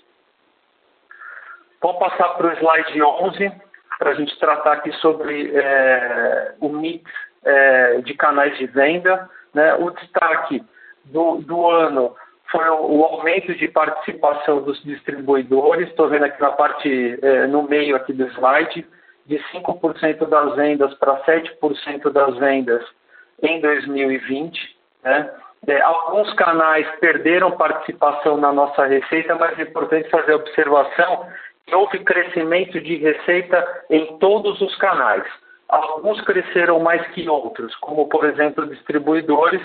Vou 1.80 1.99
passar 1.99 2.28
para 2.30 2.49
o 2.49 2.52
slide 2.52 3.02
11, 3.02 3.52
para 3.99 4.11
a 4.11 4.14
gente 4.14 4.38
tratar 4.38 4.73
aqui 4.73 4.92
sobre 4.95 5.57
é, 5.57 6.54
o 6.61 6.68
mix 6.68 7.11
é, 7.49 8.00
de 8.02 8.14
canais 8.14 8.57
de 8.59 8.67
venda. 8.67 9.28
Né? 9.55 9.75
O 9.75 9.90
destaque 9.90 10.62
do, 11.07 11.37
do 11.38 11.67
ano 11.67 12.14
foi 12.50 12.69
o, 12.69 12.99
o, 12.99 13.05
aumento 13.05 13.55
de 13.55 13.69
participação 13.69 14.62
dos 14.62 14.83
distribuidores, 14.85 15.88
estou 15.88 16.09
vendo 16.09 16.25
aqui 16.25 16.40
na 16.40 16.52
parte, 16.52 17.19
é, 17.23 17.47
no 17.47 17.62
meio 17.62 17.97
aqui 17.97 18.12
do 18.12 18.26
slide, 18.28 18.87
de 19.26 19.38
5% 19.52 20.26
das 20.26 20.55
vendas 20.57 20.95
para 20.95 21.23
7% 21.25 22.11
das 22.11 22.37
vendas 22.38 22.83
em 23.43 23.61
2020. 23.61 24.76
Né? 25.05 25.31
É, 25.67 25.81
alguns 25.83 26.33
canais 26.35 26.87
perderam 27.00 27.50
participação 27.52 28.37
na 28.37 28.52
nossa 28.52 28.87
receita, 28.87 29.35
mas 29.35 29.59
é 29.59 29.62
importante 29.62 30.09
fazer 30.09 30.33
a 30.33 30.37
observação 30.37 31.26
que 31.67 31.75
houve 31.75 31.99
crescimento 31.99 32.81
de 32.81 32.97
receita 32.97 33.85
em 33.90 34.19
todos 34.19 34.61
os 34.62 34.75
canais. 34.76 35.25
Alguns 35.69 36.21
cresceram 36.23 36.81
mais 36.81 37.07
que 37.09 37.29
outros, 37.29 37.75
como 37.77 38.09
por 38.09 38.25
exemplo 38.25 38.67
distribuidores, 38.67 39.63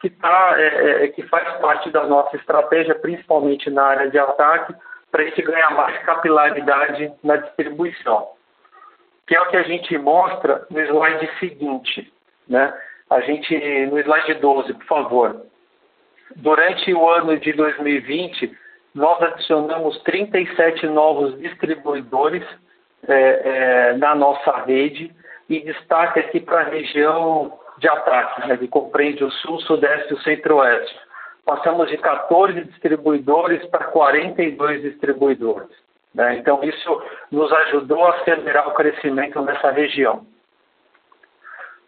que, 0.00 0.10
tá, 0.10 0.54
é, 0.58 1.04
é, 1.04 1.08
que 1.08 1.22
faz 1.28 1.48
parte 1.60 1.90
da 1.90 2.04
nossa 2.04 2.36
estratégia, 2.36 2.94
principalmente 2.94 3.70
na 3.70 3.84
área 3.84 4.10
de 4.10 4.18
ataque, 4.18 4.74
para 5.10 5.24
gente 5.24 5.42
ganhar 5.42 5.70
mais 5.70 5.96
capilaridade 6.04 7.12
na 7.22 7.36
distribuição. 7.36 8.28
Que 9.26 9.36
é 9.36 9.40
o 9.40 9.46
que 9.46 9.56
a 9.56 9.62
gente 9.62 9.96
mostra 9.96 10.66
no 10.68 10.80
slide 10.80 11.30
seguinte. 11.38 12.12
Né? 12.48 12.74
A 13.08 13.20
gente, 13.20 13.56
no 13.86 13.98
slide 14.00 14.34
12, 14.34 14.74
por 14.74 14.84
favor. 14.84 15.46
Durante 16.36 16.92
o 16.92 17.08
ano 17.08 17.38
de 17.38 17.52
2020, 17.52 18.58
nós 18.94 19.22
adicionamos 19.22 20.02
37 20.02 20.86
novos 20.88 21.38
distribuidores 21.38 22.44
é, 23.06 23.14
é, 23.14 23.92
na 23.94 24.14
nossa 24.14 24.50
rede 24.64 25.14
e 25.48 25.60
destaque 25.60 26.20
aqui 26.20 26.40
para 26.40 26.60
a 26.60 26.64
região 26.64 27.58
de 27.78 27.88
ataque, 27.88 28.48
né, 28.48 28.56
que 28.56 28.68
compreende 28.68 29.24
o 29.24 29.30
sul, 29.30 29.60
sudeste 29.60 30.12
e 30.12 30.14
o 30.14 30.20
centro-oeste. 30.22 30.98
Passamos 31.44 31.88
de 31.88 31.98
14 31.98 32.64
distribuidores 32.64 33.64
para 33.66 33.86
42 33.86 34.82
distribuidores. 34.82 35.68
Né? 36.14 36.36
Então, 36.36 36.62
isso 36.62 37.02
nos 37.30 37.52
ajudou 37.52 38.04
a 38.06 38.16
acelerar 38.16 38.68
o 38.68 38.74
crescimento 38.74 39.42
nessa 39.42 39.70
região. 39.70 40.24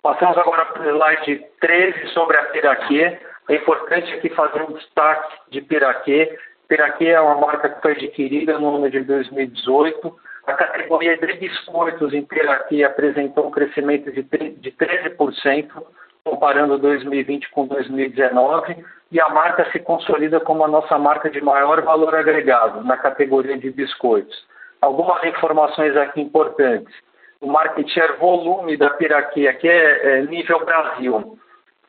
Passamos 0.02 0.36
agora 0.38 0.66
para 0.66 0.82
o 0.82 0.90
slide 0.90 1.46
13 1.60 2.08
sobre 2.08 2.36
a 2.36 2.44
Piraquê. 2.44 3.18
É 3.48 3.54
importante 3.54 4.12
aqui 4.12 4.28
fazer 4.30 4.62
um 4.62 4.72
destaque 4.72 5.36
de 5.50 5.60
Piraquê. 5.62 6.38
Piraquê 6.68 7.06
é 7.06 7.20
uma 7.20 7.36
marca 7.36 7.68
que 7.68 7.80
foi 7.80 7.92
adquirida 7.92 8.58
no 8.58 8.76
ano 8.76 8.90
de 8.90 9.00
2018 9.00 10.16
a 10.46 10.54
categoria 10.54 11.16
de 11.16 11.32
biscoitos 11.34 12.14
em 12.14 12.22
Piraquê 12.22 12.84
apresentou 12.84 13.48
um 13.48 13.50
crescimento 13.50 14.12
de 14.12 14.22
13%, 14.22 15.68
comparando 16.22 16.78
2020 16.78 17.50
com 17.50 17.66
2019, 17.66 18.76
e 19.10 19.20
a 19.20 19.28
marca 19.28 19.68
se 19.72 19.80
consolida 19.80 20.38
como 20.40 20.64
a 20.64 20.68
nossa 20.68 20.96
marca 20.98 21.28
de 21.28 21.40
maior 21.40 21.82
valor 21.82 22.14
agregado 22.14 22.84
na 22.84 22.96
categoria 22.96 23.58
de 23.58 23.70
biscoitos. 23.70 24.46
Algumas 24.80 25.24
informações 25.24 25.96
aqui 25.96 26.20
importantes. 26.20 26.94
O 27.40 27.48
market 27.48 27.88
share 27.88 28.16
volume 28.18 28.76
da 28.76 28.90
Piraquê, 28.90 29.48
aqui 29.48 29.68
é, 29.68 30.18
é 30.18 30.22
nível 30.22 30.64
Brasil, 30.64 31.38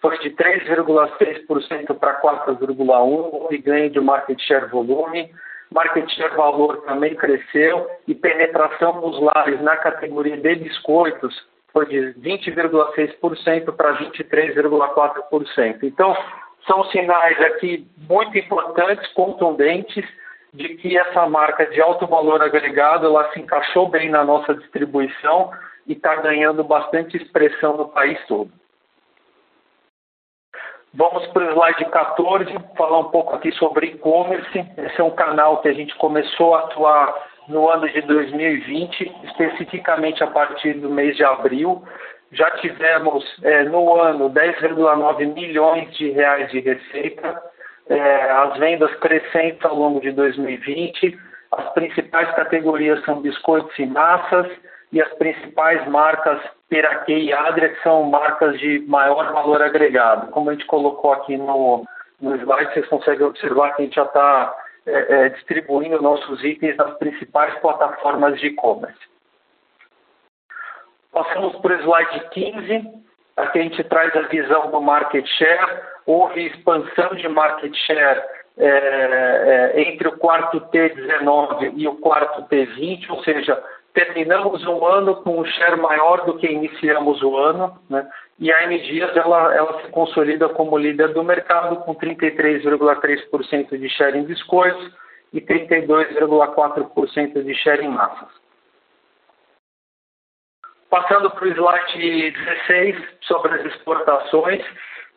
foi 0.02 0.18
de 0.20 0.32
3,6% 0.32 1.96
para 1.98 2.20
4,1%, 2.22 3.52
e 3.52 3.58
ganho 3.60 3.90
de 3.90 4.00
market 4.00 4.40
share 4.42 4.68
volume 4.68 5.32
market 5.72 6.10
share 6.12 6.36
valor 6.36 6.78
também 6.84 7.16
cresceu 7.16 7.90
e 8.08 8.16
penetração 8.16 9.02
nos 9.02 9.20
lares 9.22 9.62
na 9.62 9.76
categoria 9.78 10.38
de 10.38 10.56
biscoitos 10.56 11.36
foi 11.74 11.86
de 11.86 12.14
20,6% 12.20 13.76
para 13.76 13.98
23,4%. 13.98 15.84
Então, 15.84 16.18
são 16.66 16.84
sinais 16.86 17.40
aqui 17.42 17.88
muito 18.10 18.38
importantes, 18.38 19.08
contundentes, 19.14 20.06
de 20.54 20.70
que 20.76 20.98
essa 20.98 21.28
marca 21.28 21.66
de 21.68 21.80
alto 21.82 22.08
valor 22.08 22.42
agregado 22.42 23.06
ela 23.06 23.32
se 23.32 23.40
encaixou 23.40 23.90
bem 23.90 24.10
na 24.10 24.24
nossa 24.24 24.56
distribuição 24.56 25.52
e 25.86 25.94
está 25.94 26.16
ganhando 26.16 26.64
bastante 26.64 27.18
expressão 27.18 27.78
no 27.78 27.90
país 27.90 28.20
todo. 28.28 28.50
Vamos 30.98 31.28
para 31.28 31.44
o 31.44 31.52
slide 31.52 31.86
14, 31.92 32.58
falar 32.76 32.98
um 32.98 33.12
pouco 33.12 33.36
aqui 33.36 33.52
sobre 33.52 33.86
e-commerce. 33.86 34.66
Esse 34.76 35.00
é 35.00 35.04
um 35.04 35.12
canal 35.12 35.62
que 35.62 35.68
a 35.68 35.74
gente 35.74 35.96
começou 35.98 36.56
a 36.56 36.62
atuar 36.62 37.14
no 37.48 37.70
ano 37.70 37.88
de 37.88 38.02
2020, 38.02 39.16
especificamente 39.26 40.24
a 40.24 40.28
partir 40.28 40.74
do 40.74 40.90
mês 40.90 41.16
de 41.16 41.24
abril. 41.24 41.84
Já 42.32 42.50
tivemos 42.58 43.24
é, 43.44 43.66
no 43.66 44.02
ano 44.02 44.28
10,9 44.32 45.36
milhões 45.36 45.96
de 45.96 46.10
reais 46.10 46.50
de 46.50 46.62
receita, 46.62 47.44
é, 47.90 48.32
as 48.32 48.58
vendas 48.58 48.92
crescentes 48.96 49.64
ao 49.66 49.76
longo 49.76 50.02
de 50.02 50.12
2020. 50.14 51.16
As 51.52 51.74
principais 51.74 52.32
categorias 52.32 53.06
são 53.06 53.22
biscoitos 53.22 53.78
e 53.78 53.86
massas 53.86 54.48
e 54.92 55.00
as 55.00 55.14
principais 55.14 55.88
marcas 55.88 56.42
Piraquê 56.70 57.18
e 57.18 57.34
Adria, 57.34 57.70
que 57.70 57.82
são 57.82 58.04
marcas 58.04 58.60
de 58.60 58.80
maior 58.88 59.32
valor 59.32 59.62
agregado. 59.62 60.32
Como 60.32 60.50
a 60.50 60.54
gente 60.54 60.66
colocou 60.66 61.14
aqui 61.14 61.38
no, 61.38 61.86
no 62.20 62.36
slide, 62.36 62.74
vocês 62.74 62.88
conseguem 62.88 63.26
observar 63.26 63.76
que 63.76 63.82
a 63.82 63.86
gente 63.86 63.96
já 63.96 64.04
está 64.04 64.56
é, 64.86 65.26
é, 65.26 65.30
distribuindo 65.30 66.02
nossos 66.02 66.44
itens 66.44 66.76
nas 66.76 66.98
principais 66.98 67.58
plataformas 67.60 68.40
de 68.40 68.48
e-commerce. 68.48 69.00
Passamos 71.12 71.56
para 71.58 71.78
o 71.78 71.80
slide 71.82 72.30
15. 72.32 73.08
Aqui 73.38 73.60
a 73.60 73.62
gente 73.62 73.84
traz 73.86 74.16
a 74.16 74.22
visão 74.24 74.70
do 74.70 74.82
market 74.82 75.26
share. 75.38 75.82
Houve 76.06 76.48
expansão 76.48 77.16
de 77.16 77.28
market 77.30 77.74
share 77.86 78.22
é, 78.58 79.74
é, 79.76 79.82
entre 79.82 80.08
o 80.08 80.18
quarto 80.18 80.60
T19 80.72 81.74
e 81.76 81.88
o 81.88 81.96
quarto 81.96 82.44
T20, 82.44 83.10
ou 83.10 83.24
seja, 83.24 83.64
terminamos 83.98 84.64
um 84.68 84.86
ano 84.86 85.16
com 85.24 85.40
um 85.40 85.46
share 85.46 85.82
maior 85.82 86.24
do 86.24 86.38
que 86.38 86.46
iniciamos 86.46 87.20
o 87.24 87.36
ano, 87.36 87.82
né? 87.90 88.08
e 88.38 88.54
a 88.54 88.64
M 88.66 88.80
ela, 89.16 89.56
ela 89.56 89.82
se 89.82 89.90
consolida 89.90 90.48
como 90.50 90.78
líder 90.78 91.14
do 91.14 91.24
mercado 91.24 91.78
com 91.78 91.96
33,3% 91.96 93.76
de 93.76 93.90
share 93.90 94.16
em 94.16 94.24
biscoitos 94.24 94.94
e 95.34 95.42
32,4% 95.42 97.44
de 97.44 97.56
share 97.56 97.84
em 97.84 97.90
massas. 97.90 98.30
Passando 100.92 101.32
para 101.32 101.46
o 101.46 101.48
slide 101.48 102.32
16 102.32 102.96
sobre 103.22 103.56
as 103.56 103.66
exportações, 103.66 104.64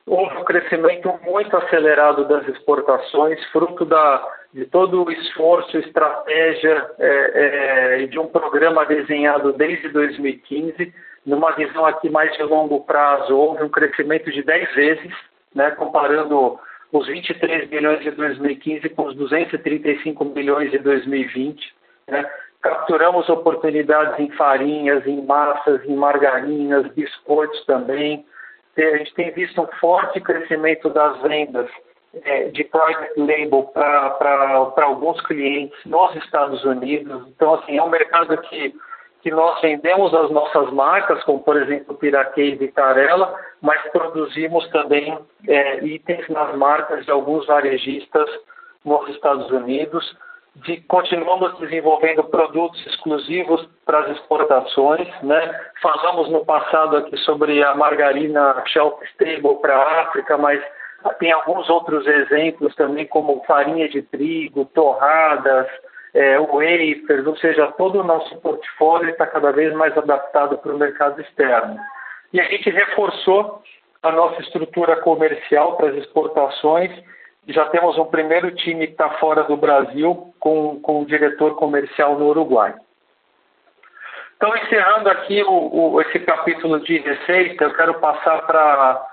houve 0.06 0.38
um 0.38 0.44
crescimento 0.44 1.20
muito 1.22 1.54
acelerado 1.54 2.24
das 2.24 2.48
exportações, 2.48 3.44
fruto 3.50 3.84
da, 3.84 4.26
de 4.52 4.64
todo 4.66 5.04
o 5.04 5.10
esforço, 5.10 5.78
estratégia 5.78 6.90
é, 6.98 8.00
é, 8.02 8.06
de 8.06 8.18
um 8.18 8.26
programa 8.26 8.84
desenhado 8.84 9.52
desde 9.52 9.88
2015, 9.88 10.92
numa 11.24 11.52
visão 11.52 11.86
aqui 11.86 12.10
mais 12.10 12.32
de 12.36 12.42
longo 12.42 12.80
prazo, 12.80 13.36
houve 13.36 13.62
um 13.62 13.68
crescimento 13.68 14.30
de 14.30 14.42
10 14.42 14.74
vezes, 14.74 15.12
né, 15.54 15.70
comparando 15.72 16.58
os 16.92 17.06
23 17.06 17.70
milhões 17.70 18.00
de 18.00 18.10
2015 18.10 18.88
com 18.90 19.06
os 19.06 19.14
235 19.14 20.24
milhões 20.24 20.70
de 20.70 20.78
2020. 20.78 21.74
Né. 22.08 22.28
Capturamos 22.60 23.28
oportunidades 23.28 24.18
em 24.18 24.30
farinhas, 24.32 25.06
em 25.06 25.24
massas, 25.24 25.84
em 25.84 25.94
margarinas, 25.94 26.92
biscoitos 26.94 27.64
também, 27.66 28.26
a 28.76 28.96
gente 28.96 29.14
tem 29.14 29.30
visto 29.32 29.60
um 29.60 29.66
forte 29.78 30.20
crescimento 30.20 30.88
das 30.88 31.20
vendas 31.22 31.68
é, 32.14 32.48
de 32.48 32.64
private 32.64 33.12
label 33.16 33.62
para 33.72 34.84
alguns 34.84 35.20
clientes 35.22 35.78
nos 35.84 36.14
Estados 36.16 36.64
Unidos. 36.64 37.26
Então, 37.28 37.54
assim, 37.54 37.78
é 37.78 37.82
um 37.82 37.88
mercado 37.88 38.36
que, 38.42 38.74
que 39.22 39.30
nós 39.30 39.60
vendemos 39.60 40.12
as 40.14 40.30
nossas 40.30 40.72
marcas, 40.72 41.22
como 41.24 41.40
por 41.40 41.56
exemplo 41.56 41.94
Piraquê 41.94 42.42
e 42.42 42.56
Vitarella, 42.56 43.34
mas 43.60 43.80
produzimos 43.92 44.68
também 44.70 45.18
é, 45.46 45.84
itens 45.84 46.28
nas 46.28 46.54
marcas 46.56 47.04
de 47.04 47.10
alguns 47.10 47.46
varejistas 47.46 48.28
nos 48.84 49.08
Estados 49.10 49.50
Unidos 49.50 50.16
de 50.56 50.80
continuamos 50.82 51.56
desenvolvendo 51.58 52.24
produtos 52.24 52.84
exclusivos 52.86 53.68
para 53.84 54.00
as 54.00 54.10
exportações, 54.10 55.08
né? 55.22 55.60
Falamos 55.80 56.28
no 56.28 56.44
passado 56.44 56.96
aqui 56.96 57.16
sobre 57.18 57.62
a 57.62 57.74
margarina 57.74 58.62
shelf 58.66 59.00
stable 59.12 59.60
para 59.60 59.76
a 59.76 60.00
África, 60.02 60.36
mas 60.36 60.60
Tem 61.18 61.32
alguns 61.32 61.68
outros 61.70 62.06
exemplos 62.06 62.74
também, 62.74 63.06
como 63.06 63.42
farinha 63.46 63.88
de 63.88 64.02
trigo, 64.02 64.66
torradas, 64.66 65.66
é, 66.12 66.38
wafers, 66.38 67.26
ou 67.26 67.36
seja, 67.36 67.72
todo 67.72 68.00
o 68.00 68.04
nosso 68.04 68.36
portfólio 68.40 69.10
está 69.10 69.26
cada 69.26 69.52
vez 69.52 69.72
mais 69.74 69.96
adaptado 69.96 70.58
para 70.58 70.72
o 70.72 70.78
mercado 70.78 71.20
externo. 71.20 71.78
E 72.32 72.40
a 72.40 72.44
gente 72.44 72.70
reforçou 72.70 73.62
a 74.02 74.10
nossa 74.12 74.40
estrutura 74.40 74.96
comercial 74.96 75.76
para 75.76 75.88
as 75.88 75.96
exportações. 75.96 76.90
Já 77.48 77.66
temos 77.66 77.98
um 77.98 78.06
primeiro 78.06 78.50
time 78.54 78.86
que 78.86 78.92
está 78.92 79.10
fora 79.18 79.44
do 79.44 79.56
Brasil, 79.56 80.32
com, 80.38 80.80
com 80.80 81.02
o 81.02 81.06
diretor 81.06 81.56
comercial 81.56 82.18
no 82.18 82.26
Uruguai. 82.28 82.74
Então, 84.36 84.56
encerrando 84.56 85.10
aqui 85.10 85.42
o, 85.42 85.92
o, 85.92 86.00
esse 86.00 86.18
capítulo 86.20 86.80
de 86.80 86.98
receita, 86.98 87.64
eu 87.64 87.74
quero 87.74 87.94
passar 88.00 88.46
para 88.46 89.06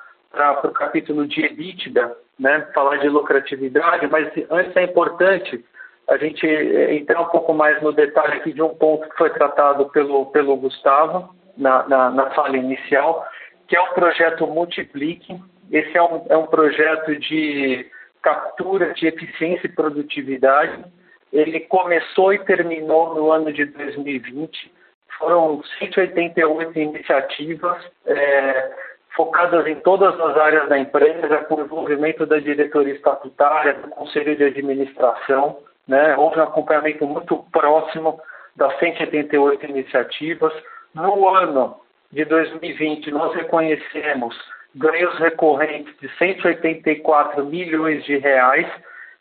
o 0.63 0.71
capítulo 0.71 1.27
de 1.27 1.45
EBITDA, 1.45 2.15
né? 2.39 2.67
falar 2.73 2.97
de 2.97 3.09
lucratividade, 3.09 4.07
mas 4.07 4.31
antes 4.49 4.75
é 4.75 4.83
importante 4.83 5.63
a 6.07 6.17
gente 6.17 6.45
eh, 6.45 6.95
entrar 6.95 7.21
um 7.21 7.29
pouco 7.29 7.53
mais 7.53 7.81
no 7.81 7.91
detalhe 7.91 8.37
aqui 8.37 8.53
de 8.53 8.61
um 8.61 8.73
ponto 8.75 9.09
que 9.09 9.17
foi 9.17 9.29
tratado 9.31 9.89
pelo, 9.89 10.27
pelo 10.27 10.55
Gustavo 10.55 11.35
na, 11.57 11.87
na, 11.87 12.09
na 12.11 12.29
fala 12.31 12.55
inicial, 12.55 13.27
que 13.67 13.75
é 13.75 13.81
o 13.81 13.93
projeto 13.93 14.47
Multiplique. 14.47 15.39
Esse 15.69 15.97
é 15.97 16.01
um, 16.01 16.25
é 16.29 16.37
um 16.37 16.47
projeto 16.47 17.15
de 17.17 17.85
captura 18.21 18.93
de 18.93 19.07
eficiência 19.07 19.67
e 19.67 19.71
produtividade. 19.71 20.85
Ele 21.33 21.59
começou 21.61 22.33
e 22.33 22.39
terminou 22.39 23.13
no 23.15 23.31
ano 23.31 23.51
de 23.51 23.65
2020 23.65 24.77
foram 25.17 25.61
188 25.79 26.79
iniciativas 26.79 27.83
é, 28.05 28.71
focadas 29.17 29.65
em 29.65 29.75
todas 29.77 30.17
as 30.19 30.37
áreas 30.37 30.69
da 30.69 30.77
empresa, 30.77 31.39
com 31.49 31.59
envolvimento 31.59 32.25
da 32.25 32.37
diretoria 32.37 32.93
estatutária, 32.93 33.73
do 33.73 33.89
conselho 33.89 34.37
de 34.37 34.43
administração. 34.43 35.57
Né? 35.87 36.15
Houve 36.15 36.39
um 36.39 36.43
acompanhamento 36.43 37.05
muito 37.07 37.43
próximo 37.51 38.21
das 38.55 38.77
188 38.77 39.65
iniciativas. 39.65 40.53
No 40.93 41.27
ano 41.27 41.75
de 42.11 42.23
2020, 42.25 43.11
nós 43.11 43.33
reconhecemos 43.33 44.37
ganhos 44.75 45.17
recorrentes 45.17 45.93
de 45.99 46.07
184 46.17 47.43
milhões 47.45 48.03
de 48.05 48.17
reais, 48.19 48.67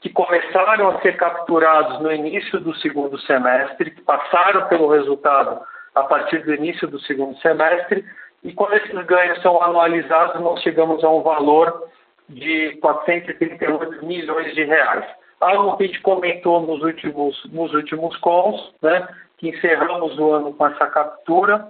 que 0.03 0.11
começaram 0.11 0.91
a 0.91 1.01
ser 1.01 1.17
capturados 1.17 2.01
no 2.01 2.13
início 2.13 2.61
do 2.61 2.75
segundo 2.77 3.19
semestre, 3.21 3.91
que 3.91 4.03
passaram 4.03 4.69
pelo 4.69 4.89
resultado 4.89 5.61
a 5.95 6.03
partir 6.03 6.45
do 6.45 6.55
início 6.55 6.87
do 6.87 7.01
segundo 7.01 7.35
semestre, 7.39 8.05
e 8.47 8.53
quando 8.53 8.75
esses 8.75 9.07
ganhos 9.07 9.43
são 9.43 9.61
anualizados, 9.61 10.41
nós 10.41 10.63
chegamos 10.63 11.03
a 11.03 11.11
um 11.11 11.21
valor 11.21 11.89
de 12.29 12.77
438 12.81 14.07
milhões 14.07 14.55
de 14.55 14.63
reais. 14.63 15.05
Algo 15.41 15.77
que 15.77 15.83
a 15.83 15.87
gente 15.89 16.01
comentou 16.01 16.61
nos 16.61 16.81
últimos, 16.81 17.45
nos 17.53 17.75
últimos 17.75 18.17
calls, 18.19 18.73
né, 18.81 19.07
que 19.37 19.49
encerramos 19.49 20.17
o 20.17 20.31
ano 20.31 20.55
com 20.55 20.65
essa 20.65 20.87
captura. 20.87 21.67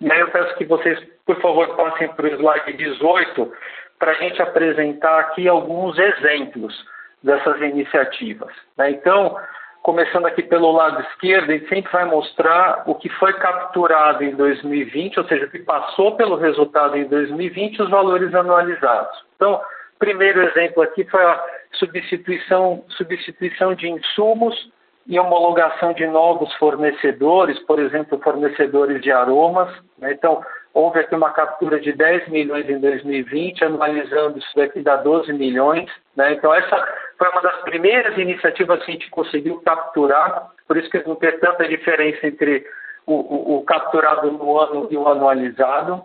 E 0.00 0.10
aí 0.10 0.18
eu 0.18 0.32
peço 0.32 0.56
que 0.56 0.64
vocês, 0.64 0.98
por 1.24 1.40
favor, 1.40 1.76
passem 1.76 2.08
para 2.08 2.26
o 2.26 2.28
slide 2.28 2.72
18, 2.72 3.52
para 3.96 4.10
a 4.10 4.14
gente 4.14 4.42
apresentar 4.42 5.20
aqui 5.20 5.46
alguns 5.46 5.96
exemplos 5.96 6.74
dessas 7.22 7.60
iniciativas. 7.60 8.52
Né? 8.76 8.90
Então, 8.90 9.36
começando 9.84 10.24
aqui 10.24 10.42
pelo 10.42 10.72
lado 10.72 11.02
esquerdo, 11.02 11.50
a 11.50 11.52
gente 11.52 11.68
sempre 11.68 11.92
vai 11.92 12.06
mostrar 12.06 12.84
o 12.86 12.94
que 12.94 13.10
foi 13.10 13.34
capturado 13.34 14.24
em 14.24 14.34
2020, 14.34 15.20
ou 15.20 15.28
seja, 15.28 15.44
o 15.44 15.50
que 15.50 15.58
passou 15.58 16.16
pelo 16.16 16.36
resultado 16.36 16.96
em 16.96 17.04
2020 17.04 17.82
os 17.82 17.90
valores 17.90 18.34
anualizados. 18.34 19.22
Então, 19.36 19.60
primeiro 19.98 20.42
exemplo 20.42 20.82
aqui 20.82 21.04
foi 21.04 21.22
a 21.22 21.38
substituição, 21.72 22.82
substituição 22.96 23.74
de 23.74 23.86
insumos 23.90 24.70
e 25.06 25.20
homologação 25.20 25.92
de 25.92 26.06
novos 26.06 26.50
fornecedores, 26.54 27.58
por 27.66 27.78
exemplo, 27.78 28.18
fornecedores 28.24 29.02
de 29.02 29.12
aromas. 29.12 29.70
Né? 29.98 30.12
Então, 30.12 30.42
houve 30.74 30.98
aqui 30.98 31.14
uma 31.14 31.30
captura 31.30 31.78
de 31.80 31.92
10 31.92 32.28
milhões 32.28 32.68
em 32.68 32.80
2020, 32.80 33.64
anualizando 33.64 34.38
isso 34.38 34.50
daqui 34.56 34.82
dá 34.82 34.96
12 34.96 35.32
milhões. 35.32 35.88
Né? 36.16 36.32
Então, 36.34 36.52
essa 36.52 36.76
foi 37.16 37.28
uma 37.28 37.40
das 37.40 37.62
primeiras 37.62 38.18
iniciativas 38.18 38.82
que 38.84 38.90
a 38.90 38.94
gente 38.94 39.08
conseguiu 39.10 39.62
capturar, 39.62 40.50
por 40.66 40.76
isso 40.76 40.90
que 40.90 41.06
não 41.06 41.14
tem 41.14 41.38
tanta 41.38 41.68
diferença 41.68 42.26
entre 42.26 42.66
o, 43.06 43.14
o, 43.14 43.58
o 43.58 43.64
capturado 43.64 44.32
no 44.32 44.58
ano 44.58 44.88
e 44.90 44.96
o 44.96 45.06
anualizado. 45.06 46.02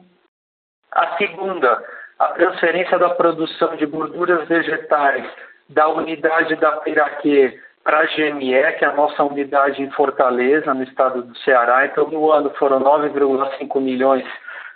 A 0.91 1.17
segunda, 1.17 1.83
a 2.19 2.27
transferência 2.29 2.99
da 2.99 3.09
produção 3.09 3.75
de 3.75 3.87
gorduras 3.87 4.47
vegetais 4.47 5.25
da 5.67 5.87
unidade 5.87 6.55
da 6.55 6.73
Piraquê 6.77 7.59
para 7.83 8.01
a 8.01 8.05
GME, 8.05 8.77
que 8.77 8.85
é 8.85 8.87
a 8.87 8.93
nossa 8.93 9.23
unidade 9.23 9.81
em 9.81 9.89
Fortaleza, 9.91 10.73
no 10.73 10.83
estado 10.83 11.23
do 11.23 11.37
Ceará. 11.39 11.85
Então, 11.85 12.07
no 12.07 12.31
ano 12.31 12.51
foram 12.51 12.79
9,5 12.79 13.79
milhões 13.79 14.25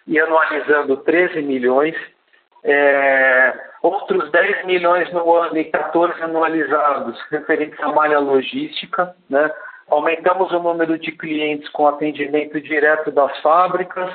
e 0.07 0.19
anualizando 0.19 0.97
13 0.97 1.41
milhões. 1.41 1.95
É, 2.63 3.53
outros 3.81 4.31
10 4.31 4.65
milhões 4.65 5.11
no 5.11 5.35
ano 5.35 5.57
e 5.57 5.65
14 5.65 6.21
anualizados 6.21 7.19
referentes 7.29 7.79
à 7.81 7.89
malha 7.89 8.19
logística. 8.19 9.15
Né? 9.29 9.51
Aumentamos 9.89 10.51
o 10.51 10.59
número 10.59 10.97
de 10.97 11.11
clientes 11.11 11.67
com 11.69 11.87
atendimento 11.87 12.59
direto 12.61 13.11
das 13.11 13.37
fábricas 13.41 14.09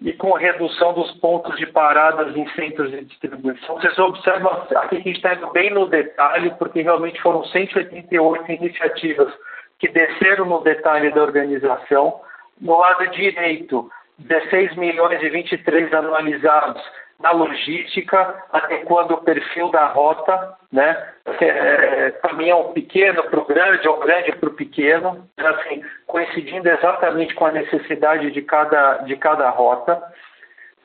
e 0.00 0.12
com 0.14 0.32
redução 0.32 0.94
dos 0.94 1.10
pontos 1.18 1.56
de 1.56 1.66
paradas 1.66 2.34
em 2.34 2.48
centros 2.50 2.90
de 2.90 3.04
distribuição. 3.04 3.76
Vocês 3.76 3.98
observam 3.98 4.50
aqui 4.52 4.88
que 4.88 4.96
a 4.96 4.98
gente 5.00 5.16
está 5.16 5.34
indo 5.34 5.50
bem 5.50 5.70
no 5.70 5.86
detalhe, 5.86 6.50
porque 6.58 6.80
realmente 6.80 7.20
foram 7.20 7.44
188 7.44 8.52
iniciativas 8.52 9.32
que 9.78 9.88
desceram 9.88 10.46
no 10.46 10.62
detalhe 10.62 11.10
da 11.10 11.22
organização. 11.22 12.20
No 12.60 12.78
lado 12.78 13.06
direito, 13.08 13.90
16 14.20 14.76
milhões 14.76 15.22
e 15.22 15.28
23 15.28 15.92
anualizados 15.92 16.82
na 17.20 17.32
logística, 17.32 18.34
adequando 18.50 19.14
o 19.14 19.22
perfil 19.22 19.70
da 19.70 19.86
rota, 19.86 20.54
né? 20.72 20.96
É, 21.40 22.10
caminhão 22.22 22.72
pequeno 22.72 23.22
para 23.24 23.40
o 23.40 23.44
grande 23.44 23.86
ou 23.86 23.98
grande 23.98 24.32
para 24.32 24.48
o 24.48 24.54
pequeno, 24.54 25.28
assim, 25.36 25.82
coincidindo 26.06 26.68
exatamente 26.68 27.34
com 27.34 27.44
a 27.44 27.52
necessidade 27.52 28.30
de 28.30 28.42
cada, 28.42 28.98
de 28.98 29.16
cada 29.16 29.50
rota. 29.50 30.02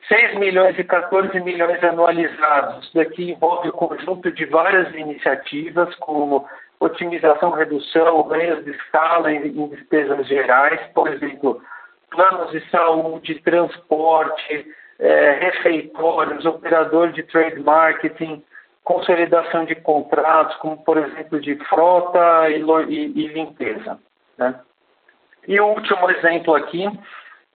6 0.08 0.38
milhões 0.38 0.78
e 0.78 0.84
14 0.84 1.40
milhões 1.40 1.82
anualizados. 1.82 2.84
Isso 2.84 2.94
daqui 2.94 3.32
envolve 3.32 3.70
o 3.70 3.72
conjunto 3.72 4.30
de 4.30 4.44
várias 4.44 4.94
iniciativas, 4.94 5.92
como 5.96 6.46
otimização, 6.78 7.50
redução, 7.50 8.22
ganhos 8.24 8.64
de 8.64 8.70
escala 8.72 9.32
em, 9.32 9.46
em 9.46 9.68
despesas 9.68 10.26
gerais, 10.28 10.80
por 10.94 11.08
exemplo, 11.08 11.60
planos 12.16 12.50
de 12.50 12.68
saúde, 12.70 13.40
transporte, 13.42 14.66
é, 14.98 15.30
refeitórios, 15.32 16.46
operador 16.46 17.12
de 17.12 17.22
trade 17.24 17.60
marketing, 17.60 18.42
consolidação 18.82 19.66
de 19.66 19.74
contratos, 19.74 20.56
como 20.56 20.82
por 20.82 20.96
exemplo 20.96 21.38
de 21.40 21.54
frota 21.66 22.48
e, 22.48 22.62
e, 22.88 23.24
e 23.24 23.26
limpeza. 23.28 23.98
Né? 24.38 24.58
E 25.46 25.60
o 25.60 25.66
último 25.66 26.10
exemplo 26.10 26.54
aqui, 26.54 26.88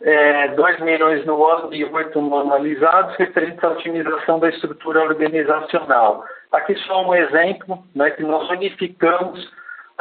é, 0.01 0.49
2 0.49 0.79
milhões 0.81 1.25
no 1.25 1.43
ano 1.45 1.73
e 1.73 1.83
8 1.83 2.21
no 2.21 2.39
anualizados, 2.39 3.15
referente 3.15 3.65
à 3.65 3.69
otimização 3.69 4.39
da 4.39 4.49
estrutura 4.49 5.01
organizacional. 5.01 6.23
Aqui 6.51 6.75
só 6.79 7.07
um 7.07 7.15
exemplo, 7.15 7.83
né, 7.95 8.11
que 8.11 8.23
nós 8.23 8.49
unificamos 8.49 9.51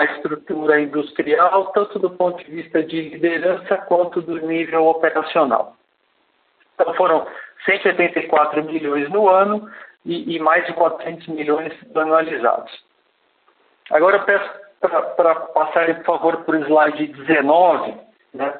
a 0.00 0.04
estrutura 0.04 0.80
industrial, 0.80 1.66
tanto 1.72 1.98
do 1.98 2.10
ponto 2.10 2.42
de 2.42 2.50
vista 2.50 2.82
de 2.82 3.10
liderança 3.10 3.76
quanto 3.76 4.22
do 4.22 4.40
nível 4.46 4.86
operacional. 4.86 5.76
Então 6.74 6.94
foram 6.94 7.26
184 7.66 8.64
milhões 8.64 9.10
no 9.10 9.28
ano 9.28 9.70
e, 10.06 10.36
e 10.36 10.38
mais 10.38 10.64
de 10.64 10.72
400 10.72 11.28
milhões 11.28 11.72
anualizados. 11.94 12.72
Agora 13.90 14.16
eu 14.16 14.24
peço 14.24 14.50
para 15.16 15.34
passarem, 15.34 15.96
por 15.96 16.04
favor, 16.04 16.44
para 16.44 16.56
o 16.56 16.64
slide 16.64 17.06
19, 17.08 17.94
né? 18.32 18.54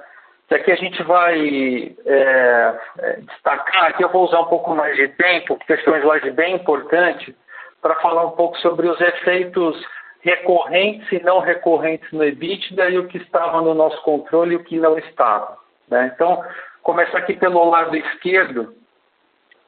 que 0.46 0.54
aqui 0.56 0.72
a 0.72 0.76
gente 0.76 1.02
vai 1.04 1.96
é, 2.04 2.74
é, 2.98 3.12
destacar, 3.20 3.84
aqui 3.84 4.04
eu 4.04 4.10
vou 4.10 4.24
usar 4.24 4.40
um 4.40 4.46
pouco 4.46 4.74
mais 4.74 4.94
de 4.96 5.08
tempo, 5.08 5.56
porque 5.56 5.72
esse 5.72 5.88
é 5.88 5.92
um 5.92 5.96
slide 5.96 6.30
bem 6.32 6.56
importante, 6.56 7.34
para 7.80 7.94
falar 8.00 8.26
um 8.26 8.32
pouco 8.32 8.58
sobre 8.58 8.86
os 8.86 9.00
efeitos 9.00 9.82
recorrentes 10.20 11.10
e 11.12 11.22
não 11.22 11.40
recorrentes 11.40 12.10
no 12.12 12.24
EBITDA 12.24 12.90
e 12.90 12.98
o 12.98 13.08
que 13.08 13.18
estava 13.18 13.60
no 13.62 13.74
nosso 13.74 14.00
controle 14.02 14.52
e 14.52 14.56
o 14.56 14.64
que 14.64 14.78
não 14.78 14.98
estava. 14.98 15.58
Né? 15.88 16.12
Então, 16.14 16.44
começar 16.82 17.18
aqui 17.18 17.34
pelo 17.34 17.64
lado 17.68 17.96
esquerdo, 17.96 18.74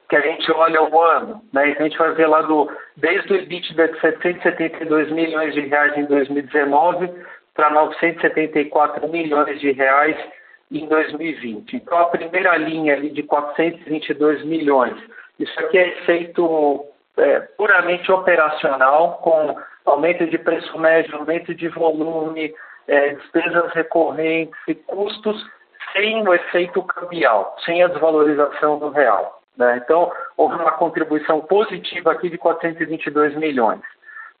que 0.09 0.15
a 0.15 0.21
gente 0.21 0.51
olha 0.51 0.81
o 0.83 1.01
ano, 1.01 1.41
né? 1.51 1.75
a 1.77 1.83
gente 1.83 1.97
vai 1.97 2.11
ver 2.13 2.27
lá 2.27 2.41
do, 2.43 2.71
desde 2.95 3.33
o 3.33 3.35
EBITDA 3.35 3.87
de 3.87 3.99
772 3.99 5.11
milhões 5.11 5.53
de 5.53 5.61
reais 5.61 5.97
em 5.97 6.05
2019 6.05 7.09
para 7.55 7.69
974 7.71 9.07
milhões 9.09 9.59
de 9.59 9.71
reais 9.71 10.17
em 10.71 10.87
2020. 10.87 11.75
Então, 11.75 11.97
a 11.97 12.05
primeira 12.05 12.55
linha 12.57 12.93
ali 12.93 13.09
de 13.09 13.23
422 13.23 14.43
milhões, 14.45 14.95
isso 15.39 15.59
aqui 15.59 15.77
é 15.77 15.87
efeito 15.89 16.85
é, 17.17 17.39
puramente 17.57 18.11
operacional, 18.11 19.19
com 19.23 19.55
aumento 19.85 20.25
de 20.25 20.37
preço 20.37 20.77
médio, 20.77 21.17
aumento 21.17 21.53
de 21.53 21.67
volume, 21.69 22.53
é, 22.87 23.09
despesas 23.15 23.71
recorrentes 23.73 24.59
e 24.67 24.75
custos, 24.75 25.45
sem 25.91 26.27
o 26.27 26.33
efeito 26.33 26.81
cambial, 26.83 27.55
sem 27.65 27.83
a 27.83 27.87
desvalorização 27.87 28.79
do 28.79 28.89
real. 28.89 29.41
Né? 29.57 29.81
Então, 29.83 30.11
houve 30.35 30.55
uma 30.55 30.71
contribuição 30.71 31.41
positiva 31.41 32.11
aqui 32.11 32.29
de 32.29 32.37
422 32.37 33.35
milhões. 33.35 33.81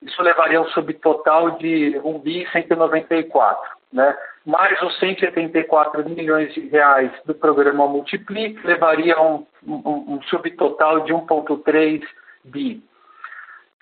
Isso 0.01 0.21
levaria 0.21 0.61
um 0.61 0.67
subtotal 0.69 1.51
de 1.51 1.99
1 2.03 2.19
bi 2.19 2.47
194, 2.51 3.71
né? 3.93 4.17
mais 4.45 4.81
os 4.81 4.99
174 4.99 6.09
milhões 6.09 6.53
de 6.53 6.67
reais 6.67 7.11
do 7.25 7.33
programa 7.33 7.87
Multiplique 7.87 8.65
levaria 8.65 9.19
um, 9.21 9.45
um, 9.65 10.15
um 10.15 10.21
subtotal 10.23 11.01
de 11.01 11.13
1,3 11.13 12.03
bi. 12.43 12.83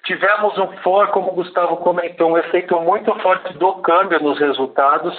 Tivemos 0.04 0.58
um 0.58 0.68
for, 0.78 1.08
como 1.10 1.32
o 1.32 1.36
Gustavo 1.36 1.78
comentou, 1.78 2.32
um 2.32 2.38
efeito 2.38 2.80
muito 2.82 3.14
forte 3.20 3.54
do 3.58 3.76
câmbio 3.82 4.20
nos 4.20 4.40
resultados, 4.40 5.16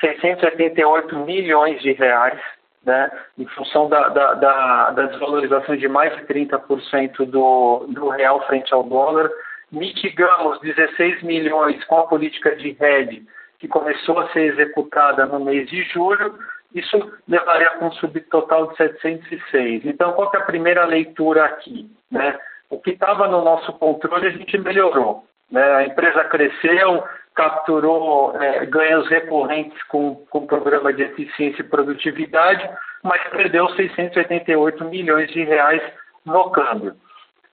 688 0.00 1.16
milhões 1.18 1.80
de 1.82 1.92
reais, 1.92 2.40
né, 2.84 3.10
em 3.38 3.46
função 3.46 3.88
da, 3.88 4.08
da, 4.08 4.34
da, 4.34 4.90
da 4.90 5.06
desvalorização 5.06 5.76
de 5.76 5.86
mais 5.86 6.16
de 6.16 6.22
30% 6.22 7.26
do, 7.26 7.86
do 7.88 8.08
real 8.08 8.44
frente 8.46 8.72
ao 8.72 8.82
dólar. 8.82 9.30
Mitigamos 9.70 10.60
16 10.60 11.22
milhões 11.22 11.82
com 11.84 11.98
a 11.98 12.06
política 12.06 12.56
de 12.56 12.76
hedge, 12.80 13.24
que 13.58 13.68
começou 13.68 14.18
a 14.18 14.28
ser 14.30 14.52
executada 14.52 15.24
no 15.26 15.40
mês 15.40 15.68
de 15.68 15.82
julho, 15.84 16.36
isso 16.74 17.12
levaria 17.28 17.70
a 17.70 17.84
um 17.84 17.92
subtotal 17.92 18.68
de 18.68 18.76
706. 18.76 19.84
Então, 19.84 20.12
qual 20.12 20.30
é 20.34 20.38
a 20.38 20.44
primeira 20.44 20.84
leitura 20.84 21.44
aqui? 21.44 21.88
Né? 22.10 22.36
O 22.72 22.80
que 22.80 22.92
estava 22.92 23.28
no 23.28 23.44
nosso 23.44 23.70
controle 23.74 24.28
a 24.28 24.30
gente 24.30 24.56
melhorou. 24.56 25.24
Né? 25.50 25.62
A 25.62 25.84
empresa 25.84 26.24
cresceu, 26.24 27.04
capturou 27.34 28.34
é, 28.40 28.64
ganhos 28.64 29.06
recorrentes 29.10 29.80
com, 29.84 30.14
com 30.30 30.38
o 30.38 30.46
programa 30.46 30.90
de 30.90 31.02
eficiência 31.02 31.60
e 31.60 31.68
produtividade, 31.68 32.66
mas 33.02 33.22
perdeu 33.28 33.68
688 33.76 34.86
milhões 34.86 35.30
de 35.30 35.44
reais 35.44 35.82
no 36.24 36.48
câmbio. 36.50 36.96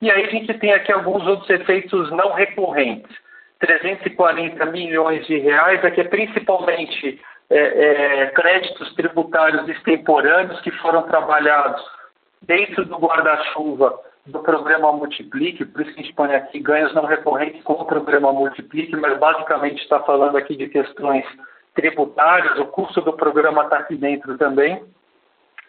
E 0.01 0.09
aí 0.09 0.23
a 0.23 0.29
gente 0.29 0.53
tem 0.53 0.71
aqui 0.71 0.89
alguns 0.89 1.27
outros 1.27 1.49
efeitos 1.49 2.09
não 2.11 2.31
recorrentes. 2.31 3.13
340 3.59 4.65
milhões 4.67 5.27
de 5.27 5.37
reais, 5.37 5.83
aqui 5.83 5.99
é 5.99 6.05
principalmente 6.05 7.21
é, 7.49 7.57
é, 7.57 8.25
créditos 8.27 8.95
tributários 8.95 9.67
extemporâneos 9.67 10.61
que 10.61 10.71
foram 10.77 11.01
trabalhados 11.01 11.83
dentro 12.41 12.85
do 12.85 12.97
guarda-chuva 12.97 13.99
do 14.29 14.39
programa 14.39 14.91
Multiplique, 14.91 15.65
por 15.65 15.81
isso 15.81 15.93
que 15.93 15.99
a 15.99 16.03
gente 16.03 16.15
põe 16.15 16.33
aqui 16.33 16.59
ganhos 16.59 16.93
não 16.93 17.05
recorrentes 17.05 17.63
com 17.63 17.73
o 17.73 17.85
programa 17.85 18.31
Multiplique, 18.31 18.95
mas 18.95 19.17
basicamente 19.17 19.81
está 19.81 19.99
falando 20.01 20.37
aqui 20.37 20.55
de 20.55 20.67
questões 20.67 21.25
tributárias, 21.73 22.57
o 22.59 22.65
custo 22.65 23.01
do 23.01 23.13
programa 23.13 23.63
está 23.63 23.77
aqui 23.77 23.95
dentro 23.95 24.37
também, 24.37 24.83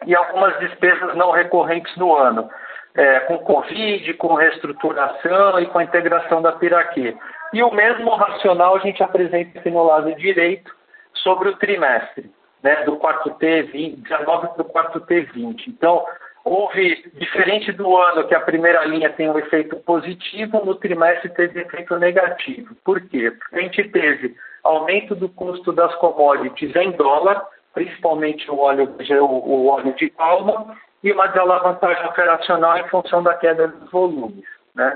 e 0.05 0.15
algumas 0.15 0.57
despesas 0.59 1.15
não 1.15 1.31
recorrentes 1.31 1.95
no 1.95 2.15
ano, 2.15 2.49
é, 2.95 3.21
com 3.21 3.37
Covid, 3.39 4.13
com 4.15 4.33
reestruturação 4.33 5.59
e 5.59 5.65
com 5.67 5.79
a 5.79 5.83
integração 5.83 6.41
da 6.41 6.51
Piraquê. 6.53 7.15
E 7.53 7.63
o 7.63 7.71
mesmo 7.71 8.15
racional 8.15 8.75
a 8.75 8.79
gente 8.79 9.03
apresenta 9.03 9.59
aqui 9.59 9.69
no 9.69 9.83
lado 9.83 10.13
direito 10.15 10.73
sobre 11.13 11.49
o 11.49 11.57
trimestre, 11.57 12.31
né, 12.63 12.83
do 12.83 12.97
quarto 12.97 13.29
T 13.31 13.63
20, 13.63 14.01
19 14.01 14.47
para 14.49 14.61
o 14.61 14.65
quarto 14.65 14.99
T 15.01 15.21
20. 15.21 15.69
Então, 15.69 16.05
houve, 16.43 17.11
diferente 17.15 17.71
do 17.71 17.95
ano 17.97 18.27
que 18.27 18.35
a 18.35 18.39
primeira 18.39 18.83
linha 18.85 19.09
tem 19.11 19.29
um 19.29 19.37
efeito 19.37 19.75
positivo, 19.77 20.63
no 20.65 20.75
trimestre 20.75 21.29
teve 21.29 21.61
efeito 21.61 21.97
negativo. 21.97 22.75
Por 22.83 23.01
quê? 23.01 23.31
Porque 23.31 23.55
a 23.55 23.61
gente 23.61 23.83
teve 23.89 24.35
aumento 24.63 25.15
do 25.15 25.29
custo 25.29 25.71
das 25.71 25.93
commodities 25.95 26.75
em 26.75 26.91
dólar, 26.91 27.43
principalmente 27.73 28.49
o 28.49 28.59
óleo, 28.59 28.95
o 29.31 29.67
óleo 29.67 29.93
de 29.95 30.09
palma, 30.11 30.75
e 31.03 31.11
uma 31.11 31.27
desalavancagem 31.27 32.05
operacional 32.05 32.77
em 32.77 32.87
função 32.89 33.23
da 33.23 33.33
queda 33.33 33.67
dos 33.67 33.89
volumes. 33.89 34.45
Né? 34.75 34.95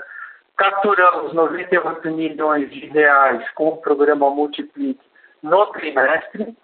Capturamos 0.57 1.33
98 1.33 2.11
milhões 2.11 2.69
de 2.69 2.85
reais 2.87 3.43
com 3.51 3.69
o 3.69 3.77
programa 3.77 4.29
Multiplique 4.29 5.01
no 5.41 5.65
trimestre, 5.67 6.55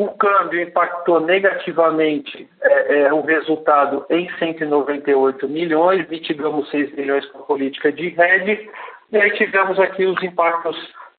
o 0.00 0.08
câmbio 0.12 0.62
impactou 0.62 1.20
negativamente 1.20 2.48
é, 2.62 3.00
é, 3.00 3.12
o 3.12 3.20
resultado 3.20 4.06
em 4.08 4.30
198 4.38 5.46
milhões, 5.46 6.08
mitigamos 6.08 6.70
6 6.70 6.94
milhões 6.94 7.26
com 7.26 7.40
a 7.40 7.42
política 7.42 7.92
de 7.92 8.06
hedge, 8.18 8.70
e 9.12 9.16
aí 9.18 9.30
tivemos 9.32 9.78
aqui 9.78 10.06
os 10.06 10.22
impactos, 10.22 10.74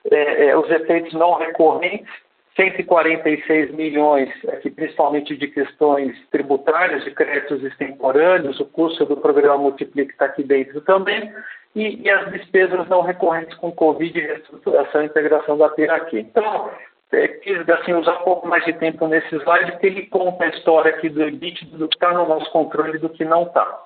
é, 0.09 0.47
é 0.47 0.57
os 0.57 0.67
efeitos 0.71 1.13
não 1.13 1.35
recorrentes, 1.35 2.09
146 2.55 3.71
milhões, 3.75 4.29
aqui 4.47 4.71
principalmente 4.71 5.37
de 5.37 5.47
questões 5.47 6.17
tributárias, 6.31 7.03
de 7.03 7.11
créditos 7.11 7.63
extemporâneos, 7.63 8.59
o 8.59 8.65
custo 8.65 9.05
do 9.05 9.15
programa 9.15 9.59
Multiplique 9.59 10.11
está 10.11 10.25
aqui 10.25 10.43
dentro 10.43 10.81
também, 10.81 11.31
e, 11.75 12.01
e, 12.01 12.09
as 12.09 12.31
despesas 12.31 12.87
não 12.89 13.01
recorrentes 13.01 13.55
com 13.57 13.71
Covid, 13.71 14.19
reestruturação 14.19 15.03
e 15.03 15.05
integração 15.05 15.57
da 15.57 15.69
Piraquê. 15.69 16.19
Então, 16.19 16.69
é, 17.13 17.27
quis 17.27 17.69
assim, 17.69 17.93
usar 17.93 18.19
um 18.21 18.23
pouco 18.23 18.47
mais 18.47 18.63
de 18.65 18.73
tempo 18.73 19.07
nesse 19.07 19.35
slide, 19.35 19.71
porque 19.71 19.87
ele 19.87 20.05
conta 20.07 20.45
a 20.45 20.49
história 20.49 20.93
aqui 20.93 21.09
do 21.09 21.21
EBIT, 21.23 21.65
do 21.65 21.87
que 21.87 21.95
está 21.95 22.13
no 22.13 22.27
nosso 22.27 22.49
controle 22.51 22.95
e 22.95 22.99
do 22.99 23.09
que 23.09 23.25
não 23.25 23.43
está. 23.43 23.79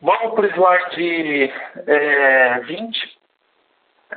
Vamos 0.00 0.34
para 0.34 0.46
o 0.46 0.50
slide 0.50 1.52
é, 1.86 2.60
20. 2.60 3.18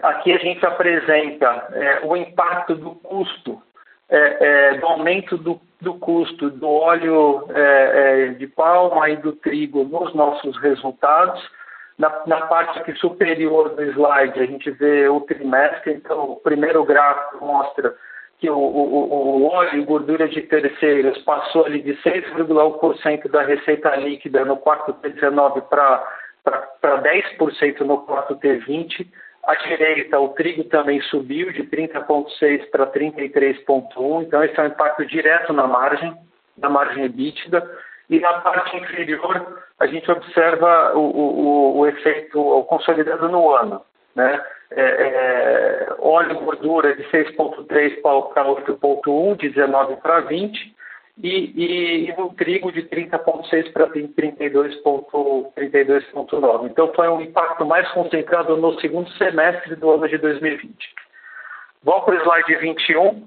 Aqui 0.03 0.33
a 0.33 0.37
gente 0.37 0.65
apresenta 0.65 1.67
é, 1.73 2.05
o 2.05 2.15
impacto 2.15 2.75
do 2.75 2.91
custo, 2.95 3.61
é, 4.09 4.37
é 4.71 4.77
do 4.77 4.85
aumento 4.87 5.37
do, 5.37 5.59
do, 5.79 5.95
custo 5.95 6.49
do 6.49 6.69
óleo 6.69 7.47
é, 7.53 8.29
de 8.29 8.47
palma 8.47 9.09
e 9.09 9.17
do 9.17 9.33
trigo 9.33 9.83
nos 9.83 10.13
nossos 10.13 10.57
resultados 10.59 11.41
na, 11.97 12.21
na, 12.25 12.47
parte 12.47 12.93
superior 12.99 13.69
do 13.69 13.83
slide, 13.83 14.39
a 14.39 14.45
gente 14.45 14.71
vê 14.71 15.07
o 15.07 15.21
trimestre, 15.21 15.93
então 15.93 16.31
o 16.31 16.35
primeiro 16.37 16.83
gráfico 16.83 17.45
mostra 17.45 17.93
que 18.41 18.49
o, 18.49 18.57
o, 18.57 19.43
o 19.43 19.45
óleo 19.45 19.79
e 19.79 19.85
gordura 19.85 20.27
de 20.27 20.41
terceiros 20.41 21.17
passou 21.19 21.65
ali 21.65 21.79
de 21.79 21.93
6,1% 21.97 23.29
da 23.29 23.43
receita 23.43 23.95
líquida 23.97 24.43
no 24.43 24.57
quarto 24.57 24.93
T19 24.95 25.61
para 25.61 26.03
10% 26.83 27.81
no 27.81 27.99
quarto 27.99 28.35
T20. 28.37 29.07
À 29.43 29.55
direita, 29.55 30.19
o 30.19 30.29
trigo 30.29 30.63
também 30.65 30.99
subiu 31.01 31.51
de 31.51 31.63
30,6% 31.63 32.69
para 32.71 32.87
33,1%, 32.87 34.23
então 34.23 34.43
esse 34.43 34.59
é 34.59 34.63
um 34.63 34.67
impacto 34.67 35.05
direto 35.05 35.53
na 35.53 35.67
margem, 35.67 36.15
na 36.57 36.69
margem 36.69 37.05
EBITDA. 37.05 37.61
E 38.11 38.19
na 38.19 38.33
parte 38.41 38.75
inferior, 38.75 39.63
a 39.79 39.87
gente 39.87 40.11
observa 40.11 40.91
o, 40.95 40.99
o, 40.99 41.79
o 41.79 41.87
efeito 41.87 42.37
o 42.41 42.61
consolidado 42.65 43.29
no 43.29 43.49
ano. 43.55 43.81
Né? 44.13 44.45
É, 44.71 44.81
é, 44.81 45.95
óleo 45.97 46.37
gordura 46.41 46.93
de 46.93 47.03
6,3 47.03 48.01
para 48.01 48.49
8,1, 48.49 49.37
de 49.37 49.49
19 49.51 49.95
para 49.95 50.19
20, 50.19 50.75
e, 51.23 51.29
e, 51.55 52.09
e 52.09 52.17
no 52.17 52.33
trigo 52.33 52.69
de 52.69 52.83
30,6 52.83 53.71
para 53.71 53.87
32,9. 53.87 55.53
32 55.55 56.03
então 56.69 56.91
foi 56.93 57.07
um 57.07 57.21
impacto 57.21 57.65
mais 57.65 57.89
concentrado 57.91 58.57
no 58.57 58.77
segundo 58.81 59.09
semestre 59.11 59.77
do 59.77 59.89
ano 59.89 60.09
de 60.09 60.17
2020. 60.17 60.75
Vamos 61.81 62.03
para 62.03 62.15
o 62.15 62.21
slide 62.21 62.55
21. 62.55 63.25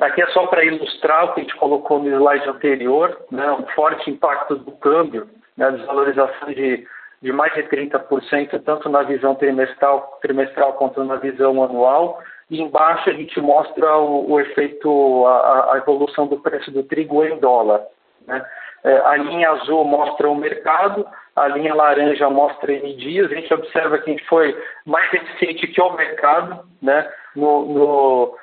Aqui 0.00 0.22
é 0.22 0.26
só 0.28 0.46
para 0.46 0.64
ilustrar 0.64 1.24
o 1.24 1.34
que 1.34 1.40
a 1.40 1.42
gente 1.42 1.56
colocou 1.56 1.98
no 1.98 2.08
slide 2.08 2.48
anterior, 2.48 3.18
né, 3.30 3.50
um 3.52 3.66
forte 3.74 4.10
impacto 4.10 4.56
do 4.56 4.72
câmbio, 4.72 5.28
né, 5.56 5.70
desvalorização 5.70 6.48
de, 6.48 6.86
de 7.20 7.32
mais 7.32 7.52
de 7.54 7.62
30%, 7.64 8.62
tanto 8.64 8.88
na 8.88 9.02
visão 9.02 9.34
trimestral, 9.34 10.18
trimestral 10.22 10.74
quanto 10.74 11.02
na 11.04 11.16
visão 11.16 11.62
anual. 11.62 12.20
E 12.50 12.60
embaixo 12.60 13.08
a 13.10 13.12
gente 13.12 13.40
mostra 13.40 13.96
o, 13.96 14.32
o 14.32 14.40
efeito, 14.40 15.26
a, 15.26 15.74
a, 15.74 15.78
evolução 15.78 16.26
do 16.26 16.38
preço 16.38 16.70
do 16.70 16.82
trigo 16.82 17.24
em 17.24 17.38
dólar. 17.38 17.82
Né? 18.26 18.44
É, 18.84 18.96
a 18.98 19.16
linha 19.16 19.50
azul 19.50 19.84
mostra 19.84 20.28
o 20.28 20.34
mercado, 20.34 21.06
a 21.34 21.48
linha 21.48 21.74
laranja 21.74 22.28
mostra 22.28 22.72
em 22.72 22.96
dias. 22.96 23.30
A 23.30 23.34
gente 23.34 23.52
observa 23.54 23.98
que 23.98 24.10
a 24.10 24.12
gente 24.12 24.26
foi 24.26 24.56
mais 24.84 25.12
eficiente 25.12 25.66
que 25.66 25.80
o 25.80 25.94
mercado, 25.94 26.60
né? 26.80 27.08
no, 27.34 27.66
no 27.66 28.36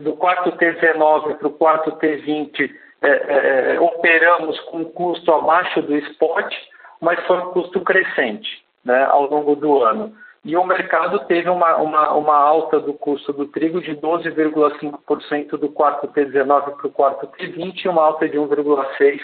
do 0.00 0.14
quarto 0.14 0.52
T19 0.52 1.36
para 1.36 1.48
o 1.48 1.52
quarto 1.52 1.92
T20, 1.92 2.70
é, 3.00 3.08
é, 3.08 3.74
é, 3.74 3.80
operamos 3.80 4.58
com 4.60 4.84
custo 4.84 5.32
abaixo 5.32 5.80
do 5.82 5.96
spot, 5.96 6.52
mas 7.00 7.24
foi 7.26 7.38
um 7.38 7.52
custo 7.52 7.80
crescente 7.82 8.64
né, 8.84 9.04
ao 9.04 9.28
longo 9.28 9.54
do 9.54 9.82
ano. 9.82 10.14
E 10.44 10.56
o 10.56 10.64
mercado 10.64 11.20
teve 11.26 11.48
uma, 11.48 11.76
uma, 11.76 12.12
uma 12.14 12.36
alta 12.36 12.80
do 12.80 12.94
custo 12.94 13.32
do 13.32 13.46
trigo 13.46 13.80
de 13.80 13.94
12,5% 13.96 15.50
do 15.50 15.68
quarto 15.68 16.08
T19 16.08 16.76
para 16.76 16.86
o 16.86 16.90
quarto 16.90 17.26
T20 17.28 17.84
e 17.84 17.88
uma 17.88 18.02
alta 18.02 18.28
de 18.28 18.36
1,6% 18.36 19.20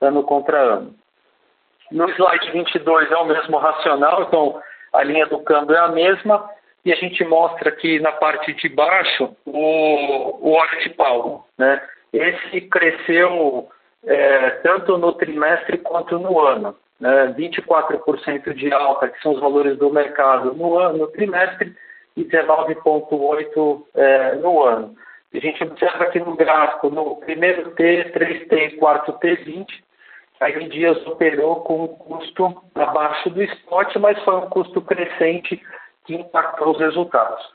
ano 0.00 0.22
contra 0.22 0.58
ano. 0.58 0.94
No 1.90 2.08
slide 2.10 2.50
22 2.52 3.10
é 3.10 3.16
o 3.16 3.26
mesmo 3.26 3.58
racional, 3.58 4.22
então 4.22 4.60
a 4.92 5.02
linha 5.02 5.26
do 5.26 5.40
câmbio 5.40 5.74
é 5.74 5.80
a 5.80 5.88
mesma, 5.88 6.48
e 6.88 6.92
a 6.92 6.96
gente 6.96 7.22
mostra 7.24 7.68
aqui 7.68 8.00
na 8.00 8.12
parte 8.12 8.54
de 8.54 8.66
baixo 8.70 9.36
o, 9.44 10.48
o 10.48 10.52
óleo 10.52 10.80
de 10.80 10.88
palma. 10.88 11.44
Né? 11.58 11.82
Esse 12.10 12.62
cresceu 12.62 13.68
é, 14.06 14.50
tanto 14.62 14.96
no 14.96 15.12
trimestre 15.12 15.76
quanto 15.76 16.18
no 16.18 16.40
ano. 16.40 16.74
Né? 16.98 17.34
24% 17.38 18.54
de 18.54 18.72
alta, 18.72 19.08
que 19.08 19.20
são 19.20 19.34
os 19.34 19.40
valores 19.40 19.76
do 19.76 19.92
mercado 19.92 20.54
no, 20.54 20.78
ano, 20.78 20.96
no 20.96 21.06
trimestre, 21.08 21.76
e 22.16 22.24
19,8% 22.24 23.82
é, 23.94 24.34
no 24.36 24.62
ano. 24.62 24.96
A 25.34 25.38
gente 25.38 25.62
observa 25.62 26.04
aqui 26.04 26.18
no 26.20 26.36
gráfico, 26.36 26.88
no 26.88 27.16
primeiro 27.16 27.70
T, 27.72 28.12
3T 28.14 28.52
e 28.52 28.76
quarto 28.78 29.12
T, 29.18 29.34
20, 29.34 29.84
a 30.40 30.48
Dias 30.50 31.06
operou 31.06 31.56
com 31.56 31.84
um 31.84 31.88
custo 31.88 32.62
abaixo 32.74 33.28
do 33.28 33.42
spot, 33.42 33.94
mas 33.96 34.18
foi 34.24 34.36
um 34.36 34.48
custo 34.48 34.80
crescente 34.80 35.60
que 36.08 36.14
impactou 36.14 36.70
os 36.70 36.78
resultados. 36.78 37.52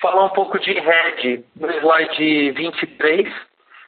Falar 0.00 0.26
um 0.26 0.28
pouco 0.28 0.58
de 0.58 0.72
RED 0.72 1.42
no 1.56 1.70
slide 1.70 2.50
23. 2.50 3.32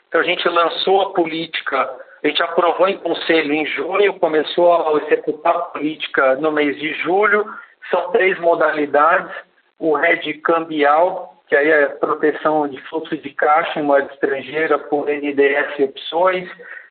Então, 0.08 0.20
a 0.22 0.24
gente 0.24 0.48
lançou 0.48 1.02
a 1.02 1.12
política, 1.12 1.90
a 2.22 2.26
gente 2.26 2.42
aprovou 2.42 2.88
em 2.88 2.96
conselho 2.96 3.52
em 3.52 3.66
junho, 3.66 4.18
começou 4.18 4.72
a 4.72 5.02
executar 5.02 5.54
a 5.54 5.58
política 5.58 6.36
no 6.36 6.50
mês 6.50 6.78
de 6.78 6.94
julho. 7.02 7.44
São 7.90 8.10
três 8.12 8.38
modalidades: 8.40 9.34
o 9.78 9.94
RED 9.94 10.40
cambial, 10.40 11.36
que 11.46 11.56
aí 11.56 11.68
é 11.68 11.86
proteção 11.88 12.66
de 12.66 12.80
fluxo 12.88 13.18
de 13.18 13.30
caixa 13.34 13.80
em 13.80 13.82
moeda 13.82 14.10
estrangeira 14.14 14.78
por 14.78 15.08
NDS 15.08 15.78
e 15.78 15.84
opções, 15.84 16.48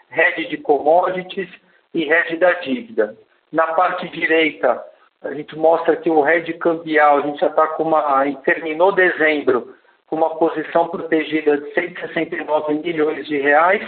RED 0.09 0.47
de 0.47 0.57
commodities 0.57 1.49
e 1.91 2.03
RED 2.03 2.37
da 2.37 2.53
dívida. 2.53 3.17
Na 3.51 3.67
parte 3.73 4.07
direita, 4.09 4.83
a 5.23 5.33
gente 5.33 5.57
mostra 5.57 5.95
que 5.95 6.09
o 6.09 6.21
RED 6.21 6.53
cambial, 6.53 7.17
a 7.17 7.21
gente 7.21 7.39
já 7.39 7.47
está 7.47 7.65
com 7.67 7.83
uma. 7.83 8.25
terminou 8.43 8.91
dezembro 8.91 9.75
com 10.07 10.17
uma 10.17 10.35
posição 10.35 10.89
protegida 10.89 11.57
de 11.57 11.73
169 11.73 12.73
milhões 12.75 13.25
de 13.25 13.37
reais, 13.37 13.81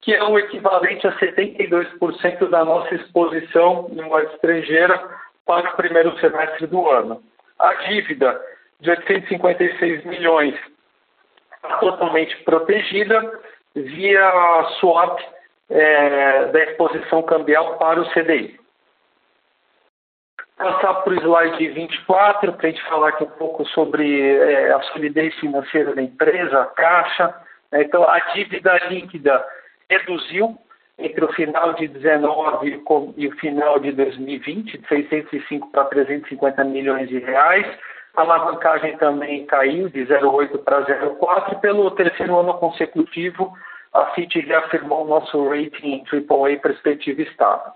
que 0.00 0.12
é 0.12 0.22
o 0.22 0.38
equivalente 0.38 1.06
a 1.06 1.16
72% 1.18 2.48
da 2.48 2.64
nossa 2.64 2.94
exposição 2.94 3.88
em 3.92 4.02
moeda 4.02 4.32
estrangeira 4.32 5.00
para 5.46 5.70
o 5.70 5.76
primeiro 5.76 6.18
semestre 6.18 6.66
do 6.66 6.88
ano. 6.88 7.22
A 7.58 7.72
dívida 7.74 8.40
de 8.80 8.90
856 8.90 10.04
milhões 10.04 10.54
está 11.54 11.76
totalmente 11.76 12.36
protegida 12.44 13.40
via 13.74 14.66
swap 14.80 15.20
é, 15.70 16.46
da 16.46 16.64
exposição 16.64 17.22
cambial 17.22 17.76
para 17.78 18.00
o 18.00 18.10
CDI 18.10 18.59
passar 20.60 20.92
para 21.02 21.14
o 21.14 21.16
slide 21.16 21.68
24 21.68 22.52
para 22.52 22.68
a 22.68 22.70
gente 22.70 22.84
falar 22.84 23.08
aqui 23.08 23.24
um 23.24 23.30
pouco 23.30 23.64
sobre 23.68 24.36
é, 24.36 24.72
a 24.72 24.82
solidez 24.82 25.34
financeira 25.36 25.94
da 25.94 26.02
empresa, 26.02 26.60
a 26.60 26.66
caixa. 26.66 27.34
Né? 27.72 27.82
Então, 27.84 28.04
a 28.04 28.18
dívida 28.34 28.76
líquida 28.90 29.42
reduziu 29.88 30.58
entre 30.98 31.24
o 31.24 31.32
final 31.32 31.72
de 31.72 31.88
19 31.88 32.82
e 33.16 33.26
o 33.26 33.36
final 33.36 33.80
de 33.80 33.90
2020, 33.92 34.76
de 34.76 34.86
605 34.86 35.70
para 35.72 35.86
350 35.86 36.62
milhões 36.64 37.08
de 37.08 37.18
reais. 37.20 37.66
A 38.14 38.20
alavancagem 38.20 38.98
também 38.98 39.46
caiu 39.46 39.88
de 39.88 40.04
0,8 40.04 40.58
para 40.62 40.84
0,4 40.84 41.58
pelo 41.60 41.90
terceiro 41.92 42.38
ano 42.38 42.52
consecutivo. 42.54 43.50
A 43.94 44.06
Fitch 44.10 44.34
reafirmou 44.34 45.04
o 45.04 45.08
nosso 45.08 45.48
rating 45.48 46.04
AAA 46.12 46.58
perspectiva 46.60 47.22
estável. 47.22 47.72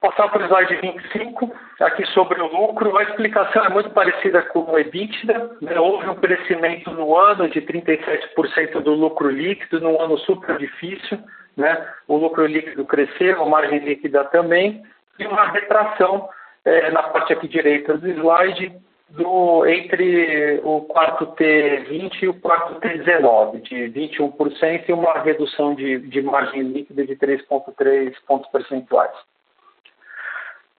Passar 0.00 0.28
para 0.28 0.42
o 0.42 0.46
slide 0.46 0.76
25, 0.76 1.52
aqui 1.80 2.06
sobre 2.06 2.40
o 2.40 2.46
lucro. 2.46 2.96
A 2.96 3.02
explicação 3.02 3.64
é 3.64 3.68
muito 3.68 3.90
parecida 3.90 4.42
com 4.42 4.60
o 4.60 4.78
EBITDA. 4.78 5.56
Né? 5.60 5.80
Houve 5.80 6.08
um 6.08 6.14
crescimento 6.14 6.88
no 6.92 7.16
ano 7.16 7.48
de 7.48 7.60
37% 7.60 8.80
do 8.80 8.94
lucro 8.94 9.28
líquido, 9.28 9.80
num 9.80 10.00
ano 10.00 10.16
super 10.18 10.56
difícil. 10.56 11.18
Né? 11.56 11.84
O 12.06 12.16
lucro 12.16 12.46
líquido 12.46 12.84
cresceu, 12.84 13.42
a 13.42 13.48
margem 13.48 13.80
líquida 13.80 14.22
também, 14.26 14.84
e 15.18 15.26
uma 15.26 15.50
retração 15.50 16.28
é, 16.64 16.92
na 16.92 17.02
parte 17.02 17.32
aqui 17.32 17.48
direita 17.48 17.98
do 17.98 18.08
slide 18.08 18.72
do, 19.08 19.66
entre 19.66 20.60
o 20.62 20.82
quarto 20.82 21.26
T20 21.34 22.22
e 22.22 22.28
o 22.28 22.34
quarto 22.34 22.80
T19, 22.80 23.62
de 23.62 23.90
21% 23.90 24.84
e 24.88 24.92
uma 24.92 25.18
redução 25.22 25.74
de, 25.74 25.98
de 25.98 26.22
margem 26.22 26.62
líquida 26.62 27.04
de 27.04 27.16
3,3 27.16 28.14
pontos 28.28 28.48
percentuais. 28.50 29.10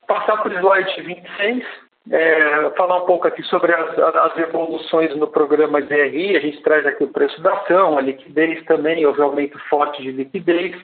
Passar 0.09 0.41
para 0.41 0.49
o 0.49 0.57
slide 0.57 1.01
26, 1.03 1.63
é, 2.09 2.71
falar 2.75 3.03
um 3.03 3.05
pouco 3.05 3.27
aqui 3.27 3.43
sobre 3.43 3.71
as, 3.71 3.99
as, 3.99 4.37
evoluções 4.39 5.15
no 5.15 5.27
programa 5.27 5.79
DRI. 5.83 6.35
A 6.35 6.39
gente 6.39 6.63
traz 6.63 6.83
aqui 6.87 7.03
o 7.03 7.09
preço 7.09 7.39
da 7.43 7.53
ação, 7.53 7.95
a 7.95 8.01
liquidez 8.01 8.65
também, 8.65 9.05
houve 9.05 9.21
aumento 9.21 9.59
forte 9.69 10.01
de 10.01 10.11
liquidez. 10.11 10.75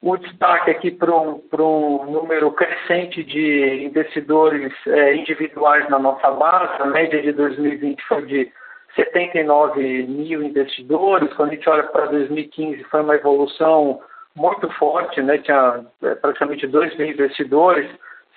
O 0.00 0.16
destaque 0.16 0.70
aqui 0.70 0.92
para 0.92 1.12
um, 1.12 1.42
um 1.52 2.12
número 2.12 2.52
crescente 2.52 3.24
de 3.24 3.84
investidores 3.84 4.72
é, 4.86 5.16
individuais 5.16 5.88
na 5.90 5.98
nossa 5.98 6.30
base. 6.30 6.80
A 6.80 6.86
média 6.86 7.20
de 7.20 7.32
2020 7.32 8.00
foi 8.06 8.24
de 8.26 8.52
79 8.94 10.04
mil 10.04 10.44
investidores. 10.44 11.32
Quando 11.34 11.50
a 11.50 11.54
gente 11.56 11.68
olha 11.68 11.82
para 11.82 12.06
2015, 12.06 12.84
foi 12.84 13.00
uma 13.00 13.16
evolução 13.16 14.00
muito 14.36 14.70
forte, 14.74 15.20
né? 15.20 15.38
tinha 15.38 15.84
é, 16.04 16.14
praticamente 16.14 16.68
2 16.68 16.96
mil 16.96 17.08
investidores 17.08 17.90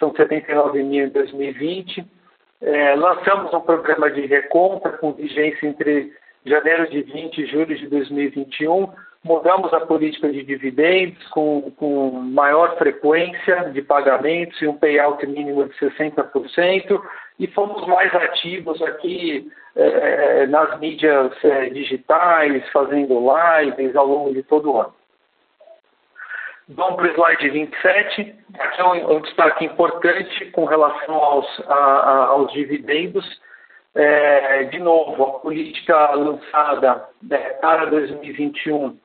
são 0.04 0.14
79 0.14 0.84
mil 0.84 1.06
em 1.06 1.10
2020. 1.10 2.06
É, 2.62 2.96
lançamos 2.96 3.54
um 3.54 3.62
programa 3.62 4.12
de 4.12 4.26
recompra 4.26 4.92
com 4.94 5.14
vigência 5.14 5.66
entre 5.66 6.12
janeiro 6.46 6.90
de 6.90 7.02
20 7.04 7.38
e 7.38 7.46
julho 7.46 7.76
de 7.78 7.88
2021. 7.88 8.90
Mudamos 9.24 9.74
a 9.74 9.80
política 9.80 10.30
de 10.30 10.44
dividendos 10.44 11.26
com, 11.30 11.72
com 11.78 12.12
maior 12.12 12.78
frequência 12.78 13.72
de 13.72 13.82
pagamentos 13.82 14.62
e 14.62 14.68
um 14.68 14.76
payout 14.76 15.26
mínimo 15.26 15.70
de 15.70 15.76
60%. 15.76 17.02
E 17.40 17.48
fomos 17.48 17.88
mais 17.88 18.14
ativos 18.14 18.82
aqui 18.82 19.50
é, 19.76 20.46
nas 20.48 20.78
mídias 20.80 21.32
é, 21.44 21.70
digitais, 21.70 22.70
fazendo 22.72 23.24
lives 23.66 23.96
ao 23.96 24.06
longo 24.06 24.34
de 24.34 24.44
todo 24.44 24.72
o 24.72 24.82
ano. 24.82 24.94
Vamos 26.70 26.96
para 26.96 27.06
o 27.06 27.14
slide 27.14 27.50
27. 27.50 28.36
Aqui 28.58 28.82
é 28.82 28.86
um, 28.86 29.18
um 29.18 29.22
destaque 29.22 29.66
importante 29.66 30.46
com 30.52 30.64
relação 30.66 31.16
aos, 31.16 31.46
a, 31.68 31.74
a, 31.74 32.26
aos 32.28 32.52
dividendos. 32.54 33.26
É, 33.96 34.64
de 34.64 34.80
novo, 34.80 35.24
a 35.24 35.40
política 35.40 36.12
lançada 36.16 37.08
né, 37.22 37.38
para 37.62 37.86
2021, 37.86 38.98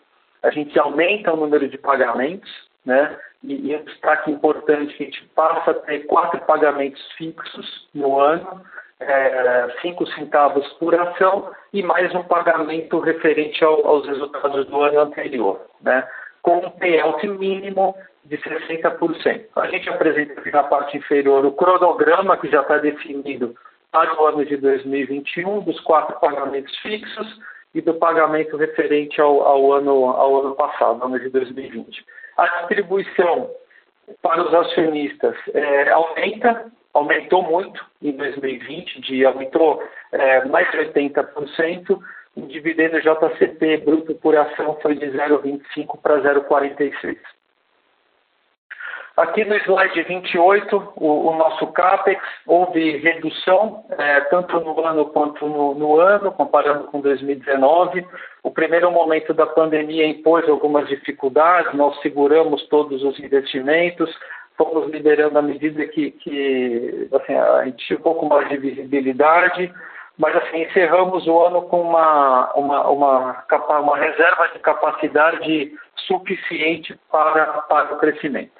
a 0.42 0.51
gente 0.51 0.79
aumenta 0.79 1.33
o 1.33 1.37
número 1.37 1.68
de 1.68 1.77
pagamentos, 1.77 2.51
né? 2.87 3.18
E, 3.42 3.71
e 3.71 3.77
um 3.77 3.85
destaque 3.85 4.31
importante 4.31 4.94
que 4.94 5.03
a 5.03 5.07
gente 5.07 5.25
passa 5.35 5.73
a 5.73 5.75
ter 5.75 6.07
quatro 6.07 6.40
pagamentos 6.42 7.01
fixos 7.18 7.88
no 7.92 8.18
ano, 8.18 8.62
é, 9.01 9.68
cinco 9.83 10.07
centavos 10.07 10.66
por 10.75 10.94
ação 10.94 11.51
e 11.73 11.83
mais 11.83 12.12
um 12.14 12.23
pagamento 12.23 12.99
referente 12.99 13.62
ao, 13.62 13.87
aos 13.87 14.07
resultados 14.07 14.66
do 14.66 14.81
ano 14.81 15.01
anterior, 15.01 15.61
né? 15.83 16.07
Com 16.42 16.59
um 16.59 16.70
payout 16.70 17.27
mínimo 17.27 17.94
de 18.24 18.37
60%. 18.38 19.46
A 19.57 19.66
gente 19.68 19.88
apresenta 19.88 20.40
aqui 20.40 20.51
na 20.51 20.62
parte 20.64 20.96
inferior 20.96 21.44
o 21.44 21.53
cronograma 21.53 22.37
que 22.37 22.48
já 22.48 22.62
está 22.62 22.79
definido 22.79 23.55
para 23.90 24.20
o 24.20 24.27
ano 24.27 24.44
de 24.44 24.57
2021, 24.57 25.61
dos 25.61 25.81
quatro 25.81 26.18
pagamentos 26.20 26.77
fixos 26.79 27.27
e 27.74 27.81
do 27.81 27.94
pagamento 27.94 28.57
referente 28.57 29.20
ao, 29.20 29.42
ao, 29.42 29.72
ano, 29.72 30.05
ao 30.07 30.40
ano 30.40 30.55
passado, 30.55 31.05
ano 31.05 31.18
de 31.18 31.29
2020. 31.31 32.05
A 32.37 32.46
distribuição 32.59 33.51
para 34.22 34.42
os 34.42 34.55
acionistas 34.55 35.37
é, 35.55 35.90
aumenta, 35.90 36.66
aumentou 36.94 37.43
muito 37.43 37.84
em 38.03 38.12
2020, 38.12 39.01
de, 39.03 39.24
aumentou 39.24 39.82
é, 40.12 40.45
mais 40.47 40.70
de 40.70 40.78
80%, 40.78 41.99
o 42.39 42.47
dividendo 42.47 43.01
JCP 43.01 43.78
bruto 43.78 44.14
por 44.14 44.36
ação 44.36 44.78
foi 44.80 44.95
de 44.95 45.07
0,25 45.07 46.01
para 46.01 46.20
0,46. 46.20 47.16
Aqui 49.16 49.45
no 49.45 49.57
slide 49.57 50.01
28, 50.01 50.93
o, 50.95 51.28
o 51.30 51.36
nosso 51.36 51.66
CAPEX 51.72 52.22
houve 52.47 52.99
redução, 52.99 53.84
é, 53.99 54.20
tanto 54.20 54.61
no 54.61 54.80
ano 54.86 55.07
quanto 55.07 55.45
no, 55.45 55.74
no, 55.74 55.99
ano, 55.99 56.30
comparando 56.30 56.84
com 56.84 57.01
2019. 57.01 58.07
O 58.45 58.53
primeiro 58.53 58.93
momento 58.93 59.34
da 59.34 59.45
pandemia 59.45 60.07
impôs 60.07 60.49
algumas 60.49 60.86
dificuldades, 60.86 61.74
nós 61.74 62.01
seguramos 62.01 62.64
todos 62.68 63.03
os 63.03 63.18
investimentos, 63.18 64.09
fomos 64.57 64.89
liberando 64.89 65.36
à 65.36 65.43
medida 65.43 65.84
que, 65.89 66.12
que 66.12 67.09
assim, 67.12 67.34
a 67.34 67.64
gente 67.64 67.84
tinha 67.89 67.99
um 67.99 68.03
pouco 68.03 68.24
mais 68.26 68.49
de 68.49 68.57
visibilidade. 68.57 69.74
Mas 70.19 70.35
assim, 70.37 70.62
encerramos 70.62 71.27
o 71.29 71.41
ano 71.41 71.62
com 71.62 71.81
uma, 71.81 72.53
uma, 72.55 72.89
uma, 72.89 73.47
uma 73.81 73.97
reserva 73.97 74.49
de 74.49 74.59
capacidade 74.59 75.73
suficiente 75.95 76.99
para, 77.11 77.47
para 77.62 77.95
o 77.95 77.99
crescimento. 77.99 78.59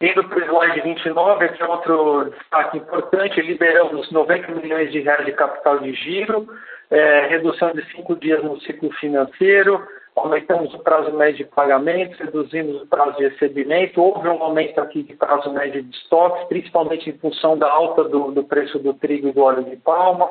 Indo 0.00 0.28
para 0.28 0.38
o 0.38 0.42
slide 0.42 0.80
29, 0.80 1.44
aqui 1.44 1.62
é 1.62 1.66
outro 1.66 2.30
destaque 2.30 2.78
importante, 2.78 3.40
liberamos 3.40 4.10
90 4.10 4.52
milhões 4.52 4.90
de 4.90 5.00
reais 5.00 5.24
de 5.24 5.32
capital 5.32 5.78
de 5.78 5.92
giro, 5.94 6.48
é, 6.90 7.26
redução 7.26 7.72
de 7.72 7.84
cinco 7.92 8.16
dias 8.16 8.42
no 8.42 8.60
ciclo 8.60 8.92
financeiro, 8.94 9.84
aumentamos 10.16 10.72
o 10.74 10.78
prazo 10.78 11.12
médio 11.12 11.44
de 11.44 11.50
pagamento, 11.52 12.16
reduzimos 12.18 12.82
o 12.82 12.86
prazo 12.86 13.16
de 13.16 13.28
recebimento, 13.28 14.02
houve 14.02 14.28
um 14.28 14.42
aumento 14.42 14.80
aqui 14.80 15.02
de 15.02 15.14
prazo 15.14 15.52
médio 15.52 15.82
de 15.82 15.96
estoques, 15.96 16.46
principalmente 16.48 17.08
em 17.08 17.18
função 17.18 17.56
da 17.56 17.70
alta 17.70 18.04
do, 18.04 18.30
do 18.30 18.44
preço 18.44 18.78
do 18.78 18.94
trigo 18.94 19.28
e 19.28 19.32
do 19.32 19.42
óleo 19.42 19.64
de 19.64 19.76
palma, 19.76 20.28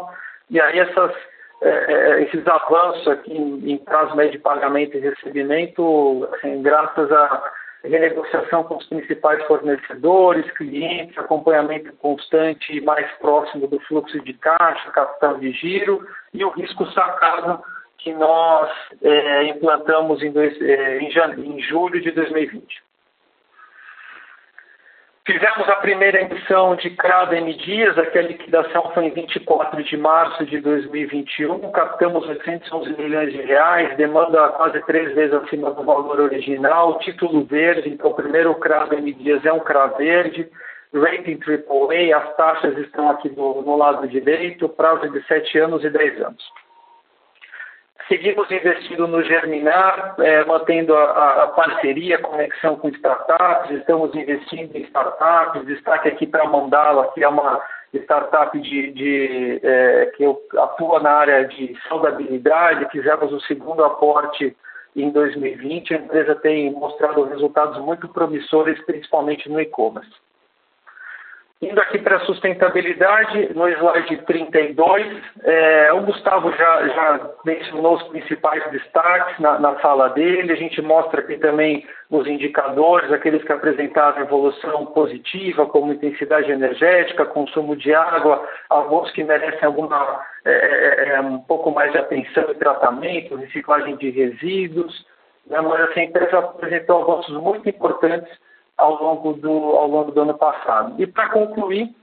e 0.50 0.62
aí 0.62 0.80
essas, 0.80 1.12
é, 1.62 1.70
é 1.70 2.24
esses 2.24 2.48
avanços 2.48 3.08
aqui 3.08 3.36
em, 3.36 3.72
em 3.72 3.78
prazo 3.78 4.16
médio 4.16 4.34
de 4.34 4.40
pagamento 4.40 4.98
e 4.98 5.02
recebimento, 5.02 6.30
assim, 6.34 6.62
graças 6.62 7.12
a 7.12 7.44
renegociação 7.84 8.64
com 8.64 8.78
os 8.78 8.86
principais 8.86 9.44
fornecedores, 9.48 10.50
clientes, 10.52 11.18
acompanhamento 11.18 11.92
constante 11.94 12.78
e 12.78 12.82
mais 12.82 13.12
próximo 13.14 13.68
do 13.68 13.80
fluxo 13.82 14.20
de 14.22 14.34
caixa, 14.34 14.92
capital 14.92 15.40
de 15.40 15.52
giro 15.52 16.06
e 16.32 16.46
o 16.46 16.52
risco 16.52 16.86
sacado 16.92 17.60
que 18.04 18.12
nós 18.14 18.70
é, 19.02 19.44
implantamos 19.46 20.22
em, 20.24 20.32
dois, 20.32 20.60
é, 20.62 21.00
em, 21.00 21.10
em 21.10 21.62
julho 21.62 22.02
de 22.02 22.12
2020. 22.12 22.82
Fizemos 25.24 25.70
a 25.70 25.76
primeira 25.76 26.20
emissão 26.20 26.76
de 26.76 26.90
CRAD 26.90 27.36
M 27.36 27.54
Dias, 27.54 27.96
aqui 28.00 28.18
a 28.18 28.24
liquidação 28.24 28.92
foi 28.92 29.06
em 29.06 29.12
24 29.12 29.84
de 29.84 29.96
março 29.96 30.44
de 30.48 30.60
2021, 30.60 31.72
captamos 31.72 32.28
811 32.28 32.98
milhões 32.98 33.32
de 33.32 33.42
reais, 33.44 33.96
demanda 33.98 34.50
quase 34.50 34.84
três 34.88 35.14
vezes 35.14 35.36
acima 35.36 35.70
do 35.72 35.84
valor 35.84 36.20
original, 36.20 36.98
título 37.00 37.46
verde, 37.46 37.90
então 37.90 38.10
o 38.10 38.16
primeiro 38.16 38.56
CRAD 38.56 38.96
M 38.96 39.14
Dias 39.14 39.46
é 39.46 39.54
um 39.54 39.60
CRA 39.60 39.88
verde, 39.90 40.50
rating 40.92 41.40
AAA, 41.40 42.18
as 42.18 42.36
taxas 42.36 42.76
estão 42.80 43.12
aqui 43.12 43.30
do, 43.30 43.62
no 43.62 43.78
lado 43.78 44.08
direito, 44.08 44.68
prazo 44.68 45.08
de 45.08 45.24
7 45.28 45.60
anos 45.60 45.84
e 45.84 45.90
10 45.92 46.22
anos. 46.24 46.44
Seguimos 48.08 48.50
investindo 48.52 49.08
no 49.08 49.24
Germinar, 49.24 50.16
é, 50.20 50.44
mantendo 50.46 50.96
a, 50.96 51.44
a, 51.44 51.48
parceria, 51.48 52.16
a 52.18 52.22
conexão 52.22 52.76
com 52.76 52.90
startups, 52.90 53.72
estamos 53.72 54.14
investindo 54.16 54.76
em 54.76 54.82
startups, 54.84 55.66
destaque 55.66 56.10
aqui 56.10 56.28
para 56.28 56.44
a 56.44 56.48
Mandala, 56.48 57.12
que 57.14 57.24
é 57.24 57.28
uma 57.28 57.62
startup 57.94 58.58
de, 58.60 58.92
de 58.92 59.60
é, 59.64 60.06
que 60.16 60.26
atua 60.58 61.00
na 61.00 61.12
área 61.12 61.46
de 61.46 61.78
saudabilidade, 61.88 62.90
fizemos 62.92 63.32
o 63.32 63.40
segundo 63.42 63.84
aporte 63.84 64.56
em 64.96 65.10
2020, 65.10 65.94
a 65.94 65.98
empresa 65.98 66.36
tem 66.36 66.72
mostrado 66.72 67.24
resultados 67.24 67.78
muito 67.80 68.10
promissores, 68.10 68.80
principalmente 68.86 69.50
no 69.50 69.60
e-commerce. 69.60 70.12
Indo 71.62 71.80
aqui 71.80 72.00
para 72.00 72.16
a 72.16 72.22
sustentabilidade, 72.22 73.54
no 73.54 73.70
slide 73.70 74.18
32, 74.26 75.22
é, 75.44 75.94
o 75.94 76.02
Gustavo 76.02 76.52
já, 76.54 76.88
já, 76.88 77.30
mencionou 77.46 77.98
os 77.98 78.04
principais 78.08 78.64
destaques 78.72 79.38
na, 79.38 79.60
na, 79.60 79.76
fala 79.76 80.10
dele. 80.10 80.54
A 80.54 80.56
gente 80.56 80.82
mostra 80.82 81.22
aqui 81.22 81.38
também 81.38 81.86
os 82.10 82.26
indicadores, 82.26 83.12
aqueles 83.12 83.44
que 83.44 83.52
apresentaram 83.52 84.24
evolução 84.24 84.88
positiva, 84.88 85.68
como 85.68 85.94
intensidade 85.94 86.52
energética, 86.52 87.26
consumo 87.26 87.76
de 87.76 87.94
água, 87.94 88.44
alguns 88.68 89.12
que 89.12 89.24
merecem 89.24 89.64
alguma 89.64 90.20
é, 90.44 90.52
é, 90.52 91.10
é 91.10 91.22
um 91.22 91.42
pouco 91.42 91.70
mais 91.70 91.92
de 91.92 92.00
atenção 92.00 92.50
e 92.50 92.56
tratamento, 92.56 93.36
reciclagem 93.36 93.98
de 93.98 94.10
resíduos. 94.10 95.06
Né? 95.46 95.62
Mas 95.62 95.82
assim, 95.82 96.00
a 96.00 96.06
empresa 96.06 96.40
apresentou 96.40 97.04
avanços 97.04 97.38
muito 97.38 97.70
importantes 97.70 98.32
ao 98.82 99.02
longo 99.02 99.34
do, 99.34 99.52
ao 99.52 99.88
longo 99.88 100.12
do 100.12 100.22
ano 100.22 100.38
passado. 100.38 100.96
E 101.02 101.06
para 101.06 101.30
concluir, 101.30 101.94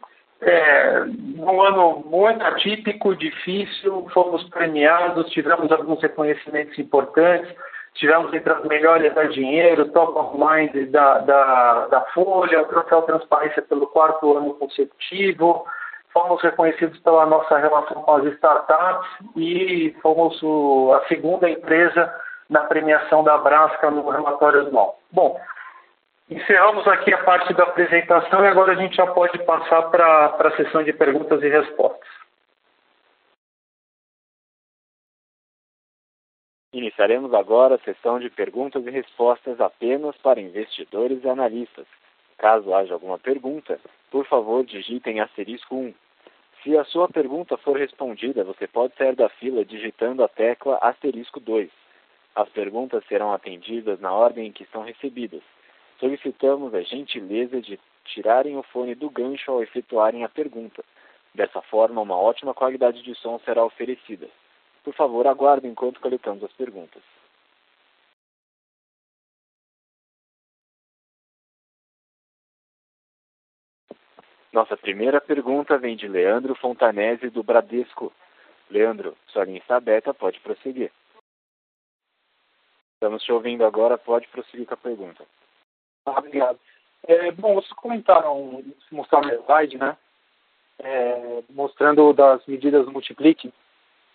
é, 0.41 1.05
um 1.37 1.61
ano 1.63 2.05
muito 2.07 2.43
atípico, 2.45 3.17
difícil, 3.17 4.07
fomos 4.15 4.49
premiados, 4.51 5.31
tivemos 5.31 5.71
alguns 5.73 6.01
reconhecimentos 6.01 6.79
importantes, 6.79 7.53
tivemos 7.95 8.33
entre 8.33 8.53
as 8.53 8.65
melhores 8.65 9.13
da 9.15 9.25
Dinheiro, 9.25 9.91
Top 9.91 10.17
of 10.17 10.39
Mind 10.39 10.91
da, 10.91 11.19
da, 11.19 11.87
da 11.89 12.01
Folha, 12.15 12.65
Troféu 12.67 13.03
Transparência 13.03 13.63
pelo 13.63 13.89
quarto 13.89 14.37
ano 14.37 14.55
consecutivo, 14.55 15.67
fomos 16.13 16.41
reconhecidos 16.41 16.99
pela 17.01 17.27
nossa 17.27 17.59
relação 17.59 18.01
com 18.03 18.13
as 18.15 18.25
startups 18.35 19.09
e 19.37 19.95
fomos 20.01 20.41
o, 20.43 20.93
a 20.93 21.07
segunda 21.09 21.51
empresa 21.51 22.15
na 22.49 22.61
premiação 22.61 23.25
da 23.25 23.37
Brasca 23.39 23.91
no 23.91 24.09
relatório 24.09 24.61
anual. 24.69 24.99
Bom, 25.13 25.39
Encerramos 26.31 26.87
aqui 26.87 27.13
a 27.15 27.25
parte 27.25 27.55
da 27.55 27.63
apresentação 27.63 28.45
e 28.45 28.49
agora 28.49 28.73
a 28.73 28.75
gente 28.75 28.95
já 28.95 29.07
pode 29.07 29.39
passar 29.45 29.83
para 29.85 30.27
a 30.27 30.57
sessão 30.57 30.85
de 30.85 30.93
perguntas 30.93 31.43
e 31.43 31.49
respostas. 31.49 32.09
Iniciaremos 36.75 37.33
agora 37.33 37.77
a 37.77 37.79
sessão 37.79 38.21
de 38.21 38.29
perguntas 38.29 38.87
e 38.87 38.91
respostas 38.91 39.59
apenas 39.59 40.15
para 40.19 40.39
investidores 40.39 41.25
e 41.25 41.29
analistas. 41.31 41.87
Caso 42.37 42.75
haja 42.75 42.93
alguma 42.93 43.19
pergunta, 43.19 43.81
por 44.11 44.27
favor 44.27 44.65
digitem 44.67 45.21
asterisco 45.21 45.75
1. 45.75 45.95
Se 46.63 46.77
a 46.77 46.85
sua 46.85 47.09
pergunta 47.09 47.57
for 47.57 47.79
respondida, 47.79 48.45
você 48.45 48.67
pode 48.67 48.95
sair 48.97 49.17
da 49.17 49.31
fila 49.31 49.65
digitando 49.65 50.23
a 50.23 50.29
tecla 50.29 50.77
asterisco 50.83 51.41
2. 51.41 51.71
As 52.35 52.51
perguntas 52.51 53.03
serão 53.07 53.33
atendidas 53.33 53.99
na 53.99 54.13
ordem 54.13 54.49
em 54.49 54.53
que 54.53 54.67
são 54.67 54.83
recebidas. 54.83 55.43
Solicitamos 55.99 56.75
a 56.75 56.83
gentileza 56.83 57.61
de 57.61 57.79
tirarem 58.05 58.57
o 58.57 58.63
fone 58.63 58.95
do 58.95 59.11
gancho 59.11 59.51
ao 59.51 59.63
efetuarem 59.63 60.25
a 60.25 60.29
pergunta. 60.29 60.85
Dessa 61.35 61.61
forma, 61.63 62.01
uma 62.01 62.17
ótima 62.17 62.55
qualidade 62.55 63.03
de 63.03 63.15
som 63.17 63.39
será 63.41 63.65
oferecida. 63.65 64.29
Por 64.85 64.95
favor, 64.95 65.27
aguardem 65.27 65.71
enquanto 65.71 66.01
coletamos 66.01 66.43
as 66.45 66.53
perguntas. 66.53 67.03
Nossa 74.53 74.77
primeira 74.77 75.21
pergunta 75.21 75.77
vem 75.77 75.95
de 75.95 76.09
Leandro 76.09 76.55
Fontanese, 76.55 77.29
do 77.29 77.43
Bradesco. 77.43 78.13
Leandro, 78.71 79.17
sua 79.29 79.45
linha 79.45 79.59
está 79.59 79.77
aberta, 79.77 80.15
pode 80.15 80.41
prosseguir. 80.41 80.91
Estamos 82.95 83.23
te 83.23 83.31
ouvindo 83.31 83.65
agora, 83.65 83.99
pode 83.99 84.27
prosseguir 84.29 84.67
com 84.67 84.75
a 84.75 84.77
pergunta. 84.77 85.25
Obrigado. 86.17 86.59
É, 87.07 87.31
bom, 87.33 87.55
vocês 87.55 87.73
comentaram, 87.73 88.63
mostraram 88.91 89.29
no 89.29 89.43
slide, 89.45 89.79
né? 89.79 89.97
É, 90.81 91.43
mostrando 91.51 92.13
das 92.13 92.45
medidas 92.47 92.87
multiplique 92.87 93.53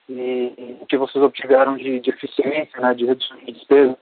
e 0.08 0.78
o 0.82 0.86
que 0.86 0.98
vocês 0.98 1.24
obtiveram 1.24 1.76
de, 1.76 2.00
de, 2.00 2.10
eficiência, 2.10 2.80
né, 2.80 2.94
de 2.94 3.06
redução 3.06 3.38
de 3.38 3.52
despesa. 3.52 3.98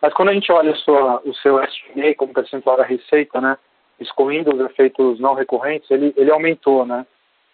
Mas 0.00 0.12
quando 0.14 0.30
a 0.30 0.34
gente 0.34 0.50
olha 0.50 0.74
sua, 0.76 1.20
o 1.24 1.34
seu 1.34 1.62
SG 1.62 2.14
como 2.14 2.32
percentual 2.32 2.76
da 2.76 2.84
receita, 2.84 3.40
né, 3.40 3.56
excluindo 3.98 4.54
os 4.54 4.60
efeitos 4.60 5.20
não 5.20 5.34
recorrentes, 5.34 5.90
ele, 5.90 6.12
ele 6.16 6.30
aumentou, 6.30 6.86
né? 6.86 7.06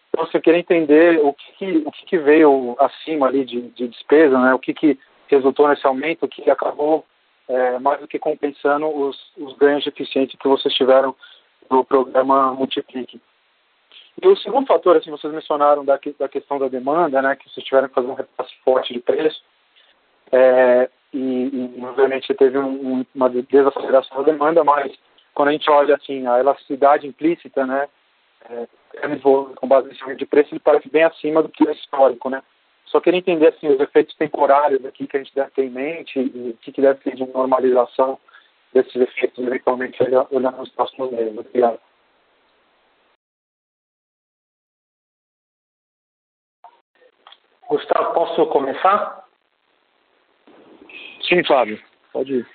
Então, 0.09 0.25
você 0.25 0.41
queria 0.41 0.61
entender 0.61 1.21
o 1.23 1.35
que, 1.35 1.83
o 1.85 1.93
que, 1.93 2.17
veio 2.17 2.75
acima 2.79 3.27
ali 3.27 3.45
de, 3.45 3.61
de 3.73 3.89
despesa, 3.89 4.39
né? 4.39 4.55
O 4.55 4.59
que, 4.59 4.73
que 4.73 4.99
resultou 5.29 5.69
nesse 5.69 5.87
aumento 5.87 6.29
que 6.29 6.49
acabou 6.49 7.05
é, 7.49 7.79
mais 7.79 8.01
do 8.01 8.09
que 8.09 8.19
compensando 8.19 8.87
os, 8.87 9.17
os 9.37 9.57
ganhos 9.57 9.83
de 9.83 9.89
eficiência 9.89 10.39
que 10.39 10.49
vocês 10.49 10.75
tiveram 10.75 11.15
no 11.71 11.85
programa 11.85 12.53
Multiplique. 12.53 13.21
E 14.23 14.29
o 14.29 14.37
segundo 14.37 14.67
fator, 14.67 14.97
assim, 14.97 15.11
vocês 15.11 15.33
mencionaram 15.33 15.85
da, 15.85 15.99
da 16.19 16.29
questão 16.29 16.59
da 16.59 16.69
demanda, 16.69 17.21
né, 17.21 17.37
que 17.37 17.51
vocês 17.51 17.65
tiveram 17.67 17.89
que 17.89 17.95
fazer 17.95 18.09
um 18.09 18.15
repasse 18.15 18.55
forte 18.65 18.93
de 18.93 19.01
preço, 19.01 19.43
é, 20.33 20.89
e, 21.13 21.77
e, 21.79 21.85
obviamente 21.85 22.35
teve 22.35 22.59
um, 22.59 23.05
uma 23.15 23.31
desaceleração 23.31 24.19
da 24.19 24.33
demanda, 24.33 24.65
mas 24.65 24.93
quando 25.35 25.51
a 25.51 25.53
gente 25.53 25.71
olha 25.71 25.95
assim 25.95 26.27
a 26.27 26.41
elasticidade 26.41 27.07
implícita, 27.07 27.67
né, 27.67 27.89
é, 28.49 28.67
com 29.57 29.69
base 29.69 29.91
em 29.91 30.17
de 30.17 30.27
preço, 30.27 30.55
ele 30.55 30.61
parece 30.61 30.89
bem 30.89 31.05
acima 31.05 31.43
do 31.43 31.49
que 31.49 31.69
é 31.69 31.73
histórico, 31.73 32.31
né. 32.31 32.43
Só 32.87 33.01
queria 33.01 33.19
entender 33.19 33.49
assim, 33.49 33.69
os 33.69 33.81
efeitos 33.81 34.15
temporários 34.17 34.85
aqui 34.85 35.07
que 35.07 35.17
a 35.17 35.21
gente 35.21 35.35
deve 35.35 35.51
ter 35.51 35.65
em 35.65 35.71
mente 35.71 36.19
e 36.19 36.51
o 36.51 36.57
que, 36.59 36.73
que 36.73 36.81
deve 36.81 37.01
ter 37.01 37.15
de 37.17 37.27
normalização 37.27 38.19
desses 38.73 38.95
efeitos, 38.95 39.45
eventualmente, 39.45 40.03
olhando 40.03 40.57
nos 40.59 40.71
próximos 40.71 41.11
meses. 41.11 41.37
Obrigado. 41.37 41.81
Gustavo, 47.69 48.15
posso 48.15 48.47
começar? 48.47 49.25
Sim, 51.29 51.43
Fábio, 51.45 51.83
pode 52.13 52.35
ir. 52.35 52.47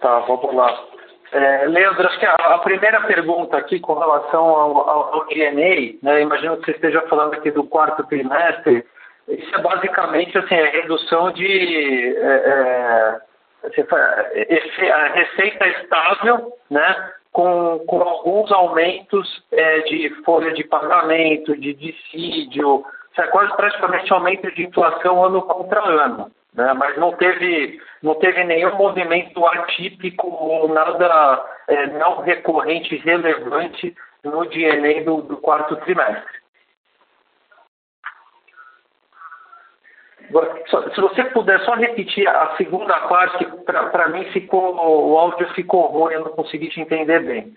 Tá, 0.00 0.20
vamos 0.20 0.54
lá. 0.54 0.86
É, 1.32 1.66
Leandro, 1.66 2.06
acho 2.06 2.18
que 2.18 2.26
a, 2.26 2.34
a, 2.34 2.58
primeira 2.58 3.00
pergunta 3.02 3.56
aqui 3.56 3.78
com 3.80 3.94
relação 3.94 4.44
ao, 4.44 4.88
ao, 4.88 5.14
ao 5.14 5.26
DNA, 5.26 5.98
né, 6.02 6.22
imagino 6.22 6.56
que 6.56 6.66
você 6.66 6.72
esteja 6.72 7.02
falando 7.02 7.34
aqui 7.34 7.50
do 7.50 7.64
quarto 7.64 8.04
trimestre, 8.04 8.84
isso 9.30 9.54
é 9.54 9.62
basicamente 9.62 10.36
assim, 10.38 10.54
a 10.54 10.70
redução 10.70 11.32
de 11.32 12.16
é, 12.16 13.20
é, 13.66 14.92
a 14.92 15.06
receita 15.08 15.68
estável, 15.68 16.52
né, 16.70 17.10
com, 17.32 17.78
com 17.86 18.02
alguns 18.02 18.50
aumentos 18.50 19.44
é, 19.52 19.80
de 19.80 20.10
folha 20.24 20.52
de 20.52 20.64
pagamento, 20.64 21.56
de 21.56 21.74
dissídio, 21.74 22.84
isso 23.12 23.20
é 23.20 23.26
quase 23.28 23.54
praticamente 23.56 24.12
aumento 24.12 24.50
de 24.54 24.66
inflação 24.66 25.24
ano 25.24 25.42
contra 25.42 25.80
ano 25.80 26.30
né? 26.54 26.72
mas 26.74 26.96
não 26.96 27.12
teve, 27.12 27.80
não 28.02 28.14
teve 28.16 28.44
nenhum 28.44 28.74
movimento 28.76 29.44
atípico 29.46 30.26
ou 30.28 30.68
nada 30.68 31.44
é, 31.68 31.86
não 31.86 32.20
recorrente 32.20 32.96
relevante 32.96 33.94
no 34.24 34.44
DNA 34.46 35.04
do, 35.04 35.22
do 35.22 35.36
quarto 35.38 35.76
trimestre. 35.76 36.39
Se 40.94 41.00
você 41.00 41.24
puder 41.24 41.60
só 41.64 41.74
repetir 41.74 42.28
a 42.28 42.56
segunda 42.56 42.98
parte, 43.08 43.44
para 43.64 44.08
mim 44.08 44.24
ficou, 44.32 44.74
o 44.74 45.18
áudio 45.18 45.48
ficou 45.54 45.86
ruim, 45.86 46.14
eu 46.14 46.24
não 46.24 46.32
consegui 46.32 46.68
te 46.68 46.80
entender 46.80 47.20
bem. 47.20 47.56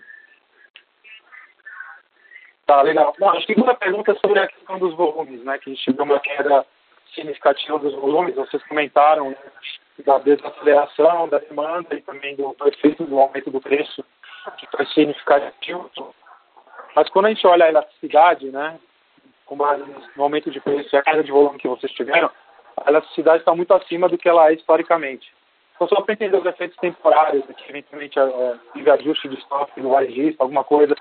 Tá, 2.66 2.82
legal. 2.82 3.14
Não, 3.18 3.30
a 3.30 3.40
segunda 3.42 3.74
pergunta 3.74 4.12
é 4.12 4.14
sobre 4.16 4.40
a 4.40 4.48
questão 4.48 4.78
dos 4.78 4.94
volumes, 4.94 5.44
né? 5.44 5.58
Que 5.58 5.70
a 5.70 5.74
gente 5.74 5.92
viu 5.92 6.04
uma 6.04 6.18
queda 6.18 6.66
significativa 7.14 7.78
dos 7.78 7.94
volumes, 7.94 8.34
vocês 8.34 8.62
comentaram 8.64 9.30
né, 9.30 9.36
da 10.04 10.18
desaceleração 10.18 11.28
da 11.28 11.38
demanda 11.38 11.94
e 11.94 12.02
também 12.02 12.34
do 12.34 12.56
efeito 12.66 13.04
do 13.04 13.20
aumento 13.20 13.50
do 13.50 13.60
preço, 13.60 14.04
que 14.58 14.66
foi 14.66 14.86
significativo. 14.86 15.90
Mas 16.96 17.08
quando 17.10 17.26
a 17.26 17.28
gente 17.28 17.46
olha 17.46 17.66
a 17.66 17.68
elasticidade, 17.68 18.50
né, 18.50 18.78
com 19.46 19.56
base 19.56 19.84
no 20.16 20.22
aumento 20.22 20.50
de 20.50 20.60
preço 20.60 20.94
e 20.94 20.98
a 20.98 21.02
queda 21.02 21.22
de 21.22 21.30
volume 21.30 21.58
que 21.58 21.68
vocês 21.68 21.92
tiveram, 21.92 22.30
a 22.76 22.90
elasticidade 22.90 23.38
está 23.38 23.54
muito 23.54 23.72
acima 23.72 24.08
do 24.08 24.18
que 24.18 24.28
ela 24.28 24.50
é 24.50 24.54
historicamente. 24.54 25.32
Então, 25.74 25.88
só 25.88 26.00
para 26.02 26.14
entender 26.14 26.36
os 26.36 26.46
efeitos 26.46 26.76
temporários, 26.78 27.44
que 27.46 27.70
eventualmente 27.70 28.18
é, 28.18 28.54
tive 28.72 28.90
ajuste 28.90 29.28
de 29.28 29.36
estoque 29.36 29.80
no 29.80 29.90
varejista, 29.90 30.42
alguma 30.42 30.62
coisa 30.62 30.94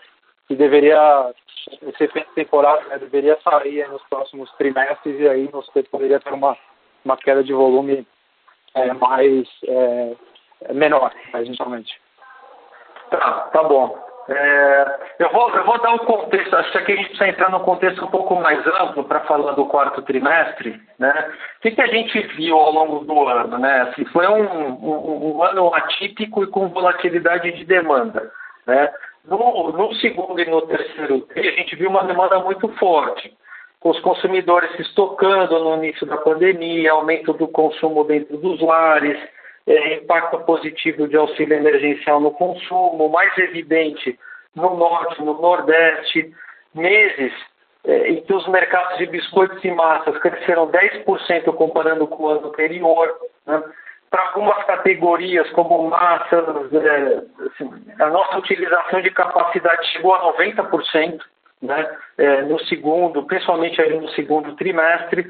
que 0.48 0.56
deveria 0.56 1.34
esse 1.82 2.04
efeito 2.04 2.30
temporário 2.34 2.88
né, 2.90 2.98
deveria 2.98 3.40
sair 3.42 3.88
nos 3.90 4.04
próximos 4.04 4.52
trimestres 4.54 5.20
e 5.20 5.28
aí 5.28 5.48
você 5.48 5.84
poderia 5.84 6.20
ter 6.20 6.34
uma, 6.34 6.58
uma 7.06 7.16
queda 7.16 7.44
de 7.44 7.54
volume 7.54 8.06
é, 8.74 8.94
mais 8.94 9.48
é, 9.68 10.16
menor, 10.74 11.14
eventualmente. 11.34 12.00
Tá, 13.10 13.50
tá 13.54 13.64
bom. 13.64 14.12
É, 14.30 14.98
eu, 15.20 15.30
vou, 15.32 15.50
eu 15.50 15.66
vou 15.66 15.82
dar 15.82 15.94
um 15.94 16.00
contexto, 16.00 16.56
acho 16.56 16.72
que 16.72 16.78
aqui 16.78 16.92
a 16.94 16.96
gente 16.96 17.08
precisa 17.10 17.28
entrar 17.28 17.50
num 17.50 17.60
contexto 17.60 18.06
um 18.06 18.10
pouco 18.10 18.36
mais 18.36 18.66
amplo 18.66 19.04
para 19.04 19.20
falar 19.22 19.52
do 19.54 19.66
quarto 19.66 20.02
trimestre. 20.02 20.80
Né? 20.98 21.32
O 21.58 21.62
que, 21.62 21.72
que 21.72 21.82
a 21.82 21.88
gente 21.88 22.20
viu 22.36 22.56
ao 22.58 22.72
longo 22.72 23.06
do 23.06 23.28
ano? 23.28 23.58
Né? 23.58 23.82
Assim, 23.82 24.06
foi 24.06 24.26
um, 24.28 24.44
um, 24.44 25.36
um 25.36 25.44
ano 25.44 25.74
atípico 25.76 26.44
e 26.44 26.48
com 26.48 26.70
volatilidade 26.70 27.52
de 27.52 27.66
demanda. 27.66 28.32
Né? 28.66 28.90
No, 29.26 29.72
no 29.72 29.94
segundo 29.96 30.40
e 30.40 30.50
no 30.50 30.62
terceiro 30.64 31.28
a 31.36 31.42
gente 31.42 31.76
viu 31.76 31.90
uma 31.90 32.04
demanda 32.04 32.40
muito 32.40 32.68
forte, 32.78 33.34
com 33.80 33.90
os 33.90 34.00
consumidores 34.02 34.72
se 34.76 34.82
estocando 34.84 35.60
no 35.60 35.76
início 35.76 36.06
da 36.06 36.18
pandemia, 36.18 36.92
aumento 36.92 37.34
do 37.34 37.48
consumo 37.48 38.04
dentro 38.06 38.38
dos 38.38 38.62
lares, 38.62 39.18
é, 39.66 39.95
impacto 39.95 40.39
positivo 40.39 41.07
de 41.07 41.16
auxílio 41.16 41.57
emergencial 41.57 42.20
no 42.20 42.32
consumo, 42.32 43.09
mais 43.09 43.38
evidente 43.38 44.18
no 44.55 44.76
norte, 44.76 45.22
no 45.22 45.41
nordeste, 45.41 46.34
meses 46.74 47.34
é, 47.86 48.09
em 48.09 48.22
que 48.22 48.34
os 48.34 48.47
mercados 48.47 48.97
de 48.97 49.05
biscoitos 49.07 49.64
e 49.64 49.72
massas 49.72 50.18
cresceram 50.20 50.72
10% 50.72 51.53
comparando 51.55 52.07
com 52.07 52.24
o 52.24 52.30
ano 52.30 52.47
anterior. 52.47 53.14
Né? 53.45 53.64
para 54.14 54.28
algumas 54.28 54.64
categorias, 54.66 55.49
como 55.53 55.89
massas, 55.89 56.45
é, 56.72 57.24
assim, 57.47 57.68
a 57.99 58.09
nossa 58.11 58.38
utilização 58.38 59.01
de 59.01 59.09
capacidade 59.09 59.88
chegou 59.88 60.14
a 60.14 60.32
90%, 60.38 61.20
né, 61.64 61.97
é, 62.20 62.43
no 62.43 62.59
segundo, 62.66 63.24
principalmente 63.24 63.82
no 63.89 64.07
segundo 64.09 64.55
trimestre, 64.55 65.28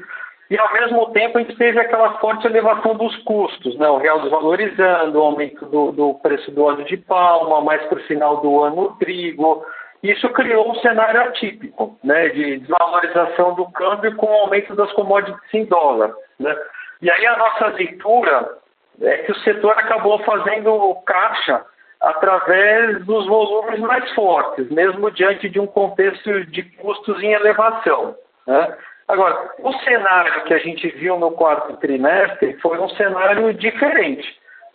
e 0.50 0.58
ao 0.58 0.72
mesmo 0.72 1.10
tempo 1.12 1.38
a 1.38 1.40
gente 1.40 1.56
teve 1.56 1.80
aquela 1.80 2.18
forte 2.18 2.46
elevação 2.46 2.94
dos 2.96 3.16
custos, 3.24 3.76
né, 3.78 3.88
o 3.88 3.98
real 3.98 4.20
desvalorizando, 4.20 5.18
o 5.18 5.22
aumento 5.22 5.64
do, 5.66 5.92
do 5.92 6.14
preço 6.14 6.50
do 6.50 6.64
óleo 6.64 6.84
de 6.84 6.96
palma, 6.96 7.60
mais 7.62 7.82
para 7.86 7.98
o 7.98 8.02
final 8.02 8.38
do 8.38 8.62
ano 8.62 8.82
o 8.82 8.96
trigo, 8.96 9.64
isso 10.02 10.28
criou 10.30 10.70
um 10.70 10.74
cenário 10.76 11.22
atípico, 11.22 11.98
né, 12.04 12.28
de 12.28 12.58
desvalorização 12.58 13.54
do 13.54 13.70
câmbio 13.72 14.14
com 14.16 14.26
o 14.26 14.40
aumento 14.40 14.74
das 14.76 14.92
commodities 14.92 15.54
em 15.54 15.64
dólar, 15.64 16.12
né. 16.38 16.54
E 17.00 17.10
aí 17.10 17.26
a 17.26 17.36
nossa 17.36 17.66
leitura 17.68 18.58
é 19.00 19.18
que 19.18 19.32
o 19.32 19.38
setor 19.40 19.72
acabou 19.72 20.18
fazendo 20.20 20.94
caixa 21.06 21.64
através 22.00 23.04
dos 23.04 23.26
volumes 23.26 23.80
mais 23.80 24.10
fortes, 24.12 24.70
mesmo 24.70 25.10
diante 25.10 25.48
de 25.48 25.58
um 25.58 25.66
contexto 25.66 26.44
de 26.46 26.62
custos 26.62 27.22
em 27.22 27.32
elevação. 27.32 28.14
Né? 28.46 28.76
Agora, 29.06 29.50
o 29.58 29.72
cenário 29.80 30.44
que 30.44 30.54
a 30.54 30.58
gente 30.58 30.88
viu 30.96 31.18
no 31.18 31.32
quarto 31.32 31.76
trimestre 31.76 32.54
foi 32.60 32.78
um 32.78 32.88
cenário 32.90 33.52
diferente 33.52 34.26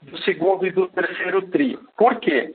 do 0.01 0.17
segundo 0.19 0.65
e 0.65 0.71
do 0.71 0.87
terceiro 0.87 1.41
tri. 1.49 1.77
Por 1.97 2.15
quê? 2.17 2.53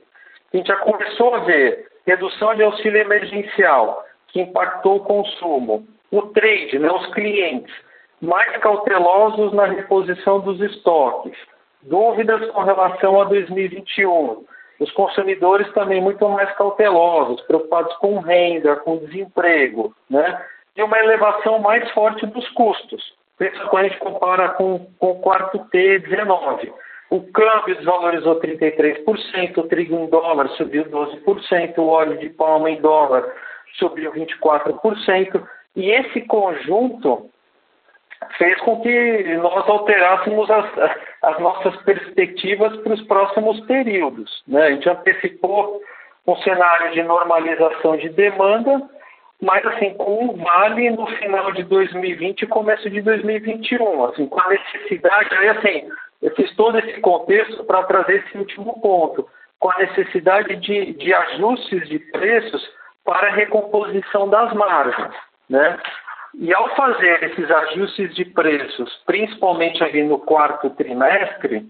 A 0.53 0.57
gente 0.57 0.67
já 0.67 0.77
começou 0.77 1.35
a 1.35 1.39
ver 1.39 1.87
redução 2.05 2.55
de 2.55 2.63
auxílio 2.63 3.01
emergencial, 3.01 4.05
que 4.27 4.39
impactou 4.39 4.97
o 4.97 5.03
consumo, 5.03 5.85
o 6.11 6.21
trade, 6.21 6.79
né, 6.79 6.89
os 6.89 7.13
clientes 7.13 7.73
mais 8.21 8.55
cautelosos 8.57 9.51
na 9.53 9.65
reposição 9.65 10.39
dos 10.39 10.59
estoques, 10.61 11.37
dúvidas 11.83 12.49
com 12.51 12.61
relação 12.63 13.21
a 13.21 13.25
2021. 13.25 14.45
Os 14.79 14.91
consumidores 14.91 15.71
também 15.73 16.01
muito 16.01 16.27
mais 16.29 16.51
cautelosos, 16.55 17.41
preocupados 17.41 17.95
com 17.97 18.19
renda, 18.19 18.75
com 18.77 18.97
desemprego, 18.97 19.95
né? 20.09 20.41
E 20.75 20.83
uma 20.83 20.99
elevação 20.99 21.59
mais 21.59 21.89
forte 21.91 22.25
dos 22.25 22.47
custos. 22.49 23.13
Isso 23.39 23.67
quando 23.67 23.85
a 23.85 23.87
gente 23.89 23.99
compara 23.99 24.49
com, 24.49 24.85
com 24.99 25.11
o 25.11 25.19
quarto 25.19 25.59
T19. 25.73 26.71
O 27.09 27.21
câmbio 27.31 27.75
desvalorizou 27.75 28.39
33%, 28.39 29.57
o 29.57 29.63
trigo 29.63 29.95
em 29.95 30.07
dólar 30.07 30.49
subiu 30.49 30.85
12%, 30.85 31.77
o 31.77 31.87
óleo 31.87 32.17
de 32.17 32.29
palma 32.29 32.69
em 32.69 32.81
dólar 32.81 33.23
subiu 33.77 34.11
24%. 34.11 35.47
E 35.75 35.91
esse 35.91 36.21
conjunto 36.21 37.29
fez 38.37 38.59
com 38.61 38.81
que 38.81 39.37
nós 39.37 39.69
alterássemos 39.69 40.49
as, 40.49 40.65
as 41.23 41.39
nossas 41.39 41.75
perspectivas 41.83 42.75
para 42.77 42.93
os 42.93 43.01
próximos 43.03 43.59
períodos. 43.61 44.43
Né? 44.47 44.63
A 44.63 44.71
gente 44.71 44.89
antecipou 44.89 45.81
um 46.25 46.35
cenário 46.37 46.91
de 46.91 47.03
normalização 47.03 47.97
de 47.97 48.09
demanda, 48.09 48.81
mas 49.41 49.65
assim, 49.65 49.93
com 49.95 50.25
um 50.25 50.37
vale 50.37 50.89
no 50.91 51.07
final 51.07 51.51
de 51.51 51.63
2020 51.63 52.41
e 52.41 52.47
começo 52.47 52.89
de 52.89 53.01
2021, 53.01 54.05
assim, 54.05 54.27
com 54.27 54.39
a 54.39 54.49
necessidade, 54.49 55.35
aí 55.35 55.49
assim, 55.49 55.89
eu 56.21 56.33
fiz 56.35 56.53
todo 56.55 56.79
esse 56.79 56.99
contexto 57.01 57.63
para 57.65 57.83
trazer 57.83 58.25
esse 58.25 58.37
último 58.37 58.79
ponto, 58.81 59.27
com 59.59 59.69
a 59.71 59.77
necessidade 59.77 60.55
de, 60.57 60.93
de 60.93 61.13
ajustes 61.13 61.87
de 61.87 61.99
preços 61.99 62.67
para 63.03 63.31
recomposição 63.31 64.29
das 64.29 64.53
margens, 64.53 65.13
né? 65.49 65.77
E 66.37 66.53
ao 66.53 66.75
fazer 66.75 67.23
esses 67.23 67.49
ajustes 67.49 68.13
de 68.13 68.25
preços, 68.25 69.01
principalmente 69.05 69.81
ali 69.83 70.03
no 70.03 70.19
quarto 70.19 70.69
trimestre, 70.71 71.65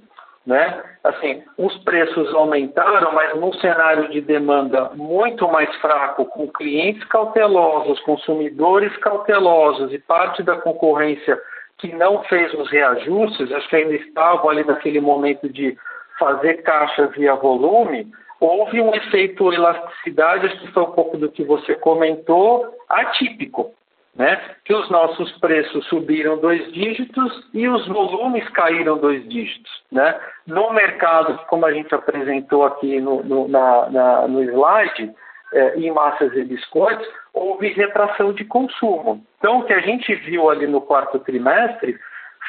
né, 0.46 0.84
assim, 1.04 1.44
os 1.58 1.76
preços 1.80 2.34
aumentaram, 2.36 3.12
mas 3.14 3.36
num 3.36 3.52
cenário 3.54 4.10
de 4.10 4.22
demanda 4.22 4.92
muito 4.94 5.48
mais 5.48 5.74
fraco, 5.78 6.26
com 6.26 6.48
clientes 6.48 7.04
cautelosos, 7.06 8.00
consumidores 8.02 8.96
cautelosos 8.98 9.92
e 9.92 9.98
parte 9.98 10.44
da 10.44 10.56
concorrência 10.58 11.40
que 11.78 11.94
não 11.94 12.24
fez 12.24 12.54
os 12.54 12.70
reajustes, 12.70 13.52
acho 13.52 13.68
que 13.68 13.76
ainda 13.76 13.96
estavam 13.96 14.50
ali 14.50 14.64
naquele 14.64 15.02
momento 15.02 15.50
de 15.50 15.76
fazer 16.20 16.62
caixa 16.62 17.08
via 17.08 17.36
volume, 17.36 18.08
houve 18.40 18.80
um 18.80 18.94
efeito 18.94 19.52
elasticidade, 19.52 20.46
acho 20.46 20.60
que 20.60 20.72
foi 20.72 20.84
um 20.84 20.92
pouco 20.92 21.18
do 21.18 21.30
que 21.30 21.44
você 21.44 21.76
comentou, 21.76 22.66
atípico 22.88 23.74
né? 24.16 24.42
que 24.64 24.74
os 24.74 24.90
nossos 24.90 25.32
preços 25.40 25.86
subiram 25.88 26.38
dois 26.38 26.72
dígitos 26.72 27.48
e 27.54 27.68
os 27.68 27.86
volumes 27.88 28.48
caíram 28.50 28.98
dois 28.98 29.28
dígitos. 29.28 29.72
Né? 29.92 30.18
No 30.48 30.72
mercado, 30.72 31.38
como 31.48 31.66
a 31.66 31.74
gente 31.74 31.94
apresentou 31.94 32.64
aqui 32.64 33.00
no, 33.02 33.24
no, 33.24 33.48
na, 33.48 33.90
na, 33.90 34.28
no 34.28 34.42
slide, 34.42 35.14
é, 35.54 35.78
em 35.78 35.92
massas 35.92 36.34
e 36.34 36.44
biscoitos, 36.44 37.08
houve 37.34 37.70
retração 37.70 38.34
de 38.34 38.46
consumo. 38.46 39.24
Então, 39.38 39.60
o 39.60 39.64
que 39.64 39.74
a 39.74 39.80
gente 39.80 40.14
viu 40.16 40.50
ali 40.50 40.66
no 40.66 40.82
quarto 40.82 41.20
trimestre 41.20 41.98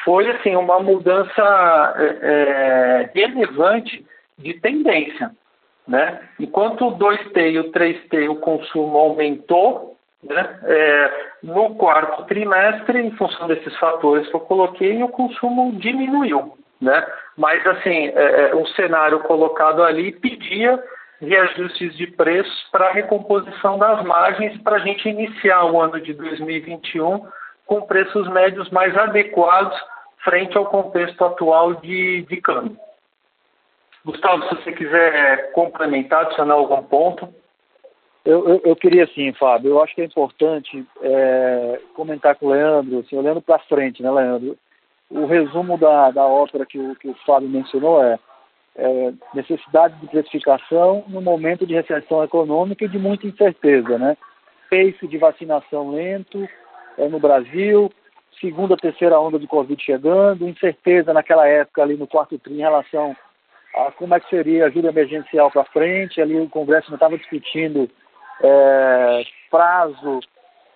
foi 0.03 0.29
assim, 0.29 0.55
uma 0.55 0.79
mudança 0.79 1.95
é, 1.97 2.19
é 2.21 3.11
relevante 3.13 4.05
de 4.37 4.53
tendência. 4.55 5.31
Né? 5.87 6.21
Enquanto 6.39 6.87
o 6.87 6.97
2T 6.97 7.51
e 7.51 7.59
o 7.59 7.71
3T 7.71 8.29
o 8.29 8.35
consumo 8.37 8.97
aumentou, 8.97 9.96
né? 10.27 10.59
É, 10.63 11.27
no 11.43 11.75
quarto 11.75 12.25
trimestre, 12.25 12.99
em 12.99 13.11
função 13.11 13.47
desses 13.47 13.75
fatores 13.77 14.27
que 14.27 14.35
eu 14.35 14.39
coloquei, 14.41 15.01
o 15.03 15.09
consumo 15.09 15.73
diminuiu. 15.79 16.57
Né? 16.81 17.05
Mas, 17.35 17.65
assim, 17.65 18.09
é, 18.09 18.49
é 18.49 18.55
o 18.55 18.65
cenário 18.67 19.19
colocado 19.21 19.83
ali 19.83 20.11
pedia 20.11 20.81
reajustes 21.19 21.95
de 21.97 22.07
preços 22.07 22.69
para 22.71 22.91
recomposição 22.91 23.79
das 23.79 24.03
margens 24.03 24.61
para 24.61 24.75
a 24.75 24.79
gente 24.79 25.09
iniciar 25.09 25.65
o 25.65 25.81
ano 25.81 25.99
de 25.99 26.13
2021 26.13 27.25
com 27.65 27.81
preços 27.81 28.27
médios 28.29 28.69
mais 28.69 28.95
adequados 28.95 29.77
frente 30.23 30.57
ao 30.57 30.65
contexto 30.67 31.23
atual 31.25 31.75
de, 31.75 32.23
de 32.23 32.37
câmbio. 32.37 32.77
Gustavo, 34.05 34.43
se 34.43 34.55
você 34.55 34.71
quiser 34.71 35.51
complementar, 35.51 36.25
adicionar 36.25 36.53
algum 36.53 36.83
ponto. 36.83 37.27
Eu, 38.27 38.45
eu, 38.45 38.61
eu, 38.65 38.75
queria 38.75 39.07
sim, 39.07 39.31
Fábio. 39.31 39.69
Eu 39.69 39.81
acho 39.81 39.95
que 39.95 40.01
é 40.01 40.05
importante 40.05 40.85
é, 41.01 41.79
comentar 41.95 42.35
com 42.35 42.47
o 42.47 42.49
Leandro, 42.49 42.99
assim, 42.99 43.15
olhando 43.15 43.41
para 43.41 43.57
frente, 43.59 44.03
né, 44.03 44.11
Leandro? 44.11 44.57
O 45.09 45.25
resumo 45.25 45.77
da, 45.77 46.11
da 46.11 46.25
ópera 46.25 46.65
que 46.65 46.77
o, 46.77 46.93
que 46.97 47.07
o 47.07 47.15
Fábio 47.25 47.47
mencionou 47.47 48.03
é, 48.03 48.19
é 48.75 49.13
necessidade 49.33 49.97
de 50.01 50.07
precificação 50.07 51.05
no 51.07 51.21
momento 51.21 51.65
de 51.65 51.73
recessão 51.73 52.21
econômica 52.21 52.83
e 52.83 52.89
de 52.89 52.99
muita 52.99 53.25
incerteza, 53.25 53.97
né? 53.97 54.17
Pace 54.69 55.07
de 55.07 55.17
vacinação 55.17 55.91
lento 55.91 56.45
é, 56.97 57.07
no 57.07 57.21
Brasil, 57.21 57.89
segunda, 58.41 58.75
terceira 58.75 59.17
onda 59.17 59.39
de 59.39 59.47
Covid 59.47 59.81
chegando, 59.81 60.49
incerteza 60.49 61.13
naquela 61.13 61.47
época 61.47 61.81
ali 61.81 61.95
no 61.95 62.05
quarto 62.05 62.37
tri 62.37 62.55
em 62.55 62.57
relação 62.57 63.15
a 63.73 63.89
como 63.91 64.13
é 64.15 64.19
que 64.19 64.29
seria 64.29 64.65
a 64.65 64.67
ajuda 64.67 64.89
emergencial 64.89 65.49
para 65.49 65.63
frente, 65.63 66.21
ali 66.21 66.37
o 66.37 66.49
Congresso 66.49 66.89
não 66.89 66.97
estava 66.97 67.17
discutindo 67.17 67.89
é, 68.41 69.23
prazo, 69.49 70.19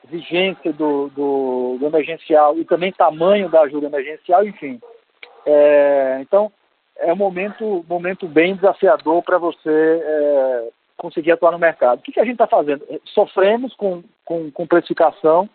vigência 0.06 0.74
do, 0.74 1.10
do, 1.10 1.78
do, 1.80 1.86
emergencial 1.86 2.58
e 2.58 2.66
também 2.66 2.92
tamanho 2.92 3.50
da 3.50 3.62
ajuda 3.62 3.88
emergencial, 3.88 4.46
enfim. 4.46 4.80
É, 5.46 6.20
então, 6.22 6.52
é 6.98 7.12
um 7.14 7.16
momento, 7.16 7.86
momento 7.88 8.28
bem 8.28 8.56
desafiador 8.56 9.24
para 9.24 9.38
você 9.38 9.70
é, 9.70 10.70
conseguir 10.98 11.32
atuar 11.32 11.52
no 11.52 11.60
mercado. 11.60 12.00
O 12.00 12.02
que, 12.02 12.12
que 12.12 12.20
a 12.20 12.26
gente 12.26 12.34
está 12.34 12.48
fazendo? 12.48 12.86
Sofremos 13.06 13.74
com, 13.76 14.04
com, 14.26 14.52
com 14.52 14.68
precificação, 14.68 15.50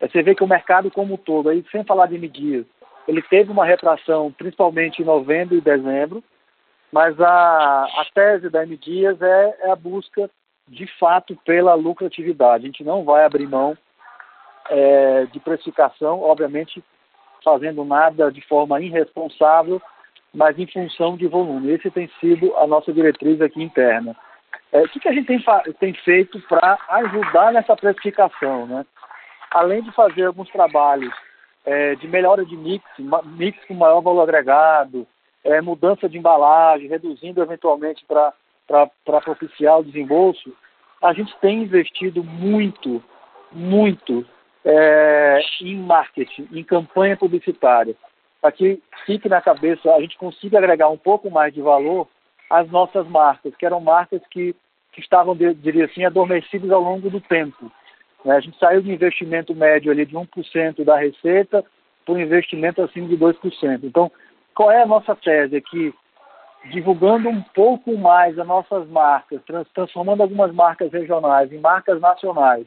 você 0.00 0.22
vê 0.22 0.34
que 0.34 0.44
o 0.44 0.48
mercado 0.48 0.90
como 0.90 1.14
um 1.14 1.16
todo, 1.16 1.48
aí, 1.48 1.64
sem 1.72 1.82
falar 1.84 2.06
de 2.06 2.18
medidas, 2.18 2.66
ele 3.06 3.22
teve 3.22 3.50
uma 3.50 3.64
retração 3.64 4.30
principalmente 4.32 5.02
em 5.02 5.04
novembro 5.04 5.56
e 5.56 5.60
dezembro, 5.60 6.22
mas 6.92 7.20
a, 7.20 7.84
a 7.84 8.06
tese 8.14 8.48
da 8.48 8.62
M 8.62 8.76
Dias 8.76 9.20
é, 9.20 9.56
é 9.62 9.70
a 9.70 9.76
busca 9.76 10.30
de 10.68 10.86
fato 10.98 11.36
pela 11.44 11.74
lucratividade. 11.74 12.64
A 12.64 12.66
gente 12.66 12.84
não 12.84 13.04
vai 13.04 13.24
abrir 13.24 13.46
mão 13.46 13.76
é, 14.70 15.26
de 15.26 15.40
precificação, 15.40 16.22
obviamente 16.22 16.82
fazendo 17.42 17.84
nada 17.84 18.30
de 18.30 18.40
forma 18.42 18.80
irresponsável, 18.80 19.80
mas 20.34 20.58
em 20.58 20.66
função 20.66 21.16
de 21.16 21.26
volume. 21.26 21.72
Esse 21.72 21.90
tem 21.90 22.10
sido 22.20 22.54
a 22.56 22.66
nossa 22.66 22.92
diretriz 22.92 23.40
aqui 23.40 23.62
interna. 23.62 24.14
É, 24.70 24.82
o 24.82 24.88
que, 24.88 25.00
que 25.00 25.08
a 25.08 25.12
gente 25.12 25.26
tem, 25.26 25.42
tem 25.78 25.94
feito 25.94 26.40
para 26.42 26.78
ajudar 26.88 27.52
nessa 27.52 27.74
precificação? 27.74 28.66
Né? 28.66 28.84
Além 29.50 29.82
de 29.82 29.90
fazer 29.92 30.24
alguns 30.24 30.50
trabalhos 30.50 31.14
é, 31.64 31.94
de 31.96 32.06
melhora 32.06 32.44
de 32.44 32.56
mix, 32.56 32.84
mix 33.24 33.58
com 33.66 33.74
maior 33.74 34.00
valor 34.00 34.22
agregado, 34.22 35.06
é, 35.44 35.60
mudança 35.60 36.08
de 36.08 36.18
embalagem, 36.18 36.88
reduzindo 36.88 37.42
eventualmente 37.42 38.04
para 38.06 38.32
propiciar 39.24 39.80
o 39.80 39.84
desembolso, 39.84 40.52
a 41.02 41.12
gente 41.12 41.34
tem 41.40 41.62
investido 41.62 42.22
muito, 42.22 43.02
muito 43.52 44.26
é, 44.64 45.40
em 45.62 45.76
marketing, 45.76 46.48
em 46.52 46.62
campanha 46.62 47.16
publicitária, 47.16 47.96
para 48.40 48.52
que 48.52 48.80
fique 49.06 49.28
na 49.28 49.40
cabeça, 49.40 49.92
a 49.92 50.00
gente 50.00 50.18
consiga 50.18 50.58
agregar 50.58 50.88
um 50.88 50.98
pouco 50.98 51.30
mais 51.30 51.52
de 51.52 51.62
valor 51.62 52.08
às 52.50 52.68
nossas 52.70 53.06
marcas, 53.08 53.54
que 53.56 53.66
eram 53.66 53.80
marcas 53.80 54.20
que, 54.30 54.54
que 54.92 55.00
estavam, 55.00 55.36
diria 55.36 55.86
assim, 55.86 56.04
adormecidas 56.04 56.70
ao 56.70 56.82
longo 56.82 57.10
do 57.10 57.20
tempo. 57.20 57.70
Né? 58.24 58.36
A 58.36 58.40
gente 58.40 58.58
saiu 58.58 58.82
de 58.82 58.92
investimento 58.92 59.54
médio 59.54 59.90
ali 59.90 60.04
de 60.04 60.14
1% 60.14 60.84
da 60.84 60.96
receita 60.96 61.64
para 62.04 62.14
um 62.14 62.18
investimento 62.18 62.82
acima 62.82 63.08
de 63.08 63.16
2%. 63.16 63.80
Então, 63.84 64.10
qual 64.54 64.70
é 64.70 64.82
a 64.82 64.86
nossa 64.86 65.14
tese 65.14 65.56
aqui? 65.56 65.94
Divulgando 66.66 67.28
um 67.28 67.40
pouco 67.54 67.96
mais 67.96 68.38
as 68.38 68.46
nossas 68.46 68.88
marcas, 68.88 69.40
transformando 69.74 70.22
algumas 70.22 70.52
marcas 70.52 70.92
regionais 70.92 71.52
em 71.52 71.58
marcas 71.58 72.00
nacionais 72.00 72.66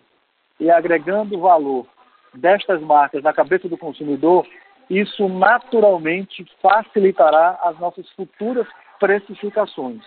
e 0.60 0.72
agregando 0.72 1.40
valor 1.40 1.86
destas 2.34 2.82
marcas 2.82 3.22
na 3.22 3.34
cabeça 3.34 3.68
do 3.68 3.78
consumidor, 3.78 4.48
isso 4.90 5.28
naturalmente 5.30 6.46
facilitará 6.62 7.60
as 7.64 7.78
nossas 7.80 8.10
futuras 8.12 8.68
precificações. 9.00 10.02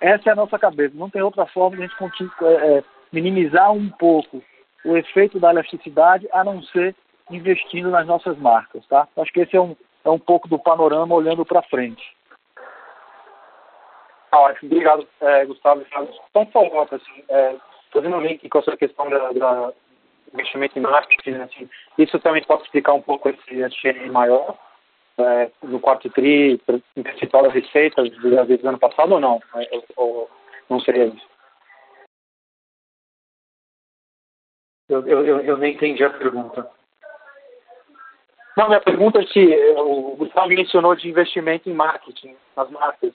Essa 0.00 0.30
é 0.30 0.32
a 0.32 0.36
nossa 0.36 0.58
cabeça. 0.58 0.94
Não 0.96 1.10
tem 1.10 1.22
outra 1.22 1.46
forma 1.46 1.76
de 1.76 1.84
a 1.84 1.86
gente 1.86 2.30
é, 2.42 2.78
é, 2.78 2.84
minimizar 3.12 3.72
um 3.72 3.88
pouco 3.90 4.42
o 4.84 4.96
efeito 4.96 5.38
da 5.38 5.50
elasticidade, 5.50 6.26
a 6.32 6.42
não 6.42 6.62
ser 6.62 6.94
investindo 7.30 7.90
nas 7.90 8.06
nossas 8.06 8.38
marcas. 8.38 8.86
Tá? 8.86 9.06
Acho 9.16 9.32
que 9.32 9.40
esse 9.40 9.56
é 9.56 9.60
um, 9.60 9.76
é 10.04 10.10
um 10.10 10.18
pouco 10.18 10.48
do 10.48 10.58
panorama 10.58 11.14
olhando 11.14 11.44
para 11.44 11.62
frente. 11.62 12.02
Ah, 14.30 14.40
ótimo, 14.40 14.70
obrigado, 14.70 15.06
é, 15.20 15.44
Gustavo. 15.44 15.84
Então, 16.30 16.46
favor, 16.46 16.88
assim, 16.90 17.24
é, 17.28 17.56
fazendo 17.92 18.16
um 18.16 18.20
link 18.20 18.48
com 18.48 18.58
a 18.58 18.62
sua 18.62 18.76
questão 18.76 19.08
da, 19.10 19.32
da 19.32 19.72
investimento 20.32 20.78
em 20.78 20.82
marketing, 20.82 21.40
assim, 21.40 21.68
isso 21.98 22.18
também 22.20 22.44
pode 22.44 22.62
explicar 22.62 22.92
um 22.92 23.02
pouco 23.02 23.28
esse 23.28 23.62
SGN 23.62 24.10
maior 24.10 24.56
é, 25.18 25.50
no 25.62 25.80
quarto 25.80 26.08
tri, 26.10 26.60
em 26.96 27.02
percentual 27.02 27.44
das 27.44 27.52
receitas 27.52 28.10
do 28.10 28.68
ano 28.68 28.78
passado 28.78 29.12
ou 29.12 29.20
não? 29.20 29.40
Ou, 29.72 29.84
ou 29.96 30.30
não 30.68 30.80
seria 30.80 31.06
isso? 31.06 31.28
Eu, 34.88 35.06
eu, 35.06 35.40
eu 35.40 35.56
nem 35.56 35.74
entendi 35.74 36.04
a 36.04 36.10
pergunta. 36.10 36.68
Não, 38.56 38.66
minha 38.68 38.80
pergunta 38.80 39.20
é 39.20 39.26
se 39.26 39.52
eh, 39.52 39.80
o 39.80 40.16
Gustavo 40.16 40.48
mencionou 40.48 40.96
de 40.96 41.08
investimento 41.08 41.70
em 41.70 41.72
marketing, 41.72 42.36
nas 42.56 42.68
marcas. 42.70 43.14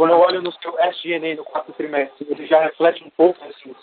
Quando 0.00 0.12
eu 0.12 0.18
olho 0.18 0.40
no 0.40 0.50
seu 0.50 0.74
SG&A 0.80 1.36
no 1.36 1.44
quarto 1.44 1.74
trimestre, 1.74 2.26
ele 2.30 2.46
já 2.46 2.58
reflete 2.62 3.04
um 3.04 3.10
pouco 3.10 3.38
esses, 3.50 3.76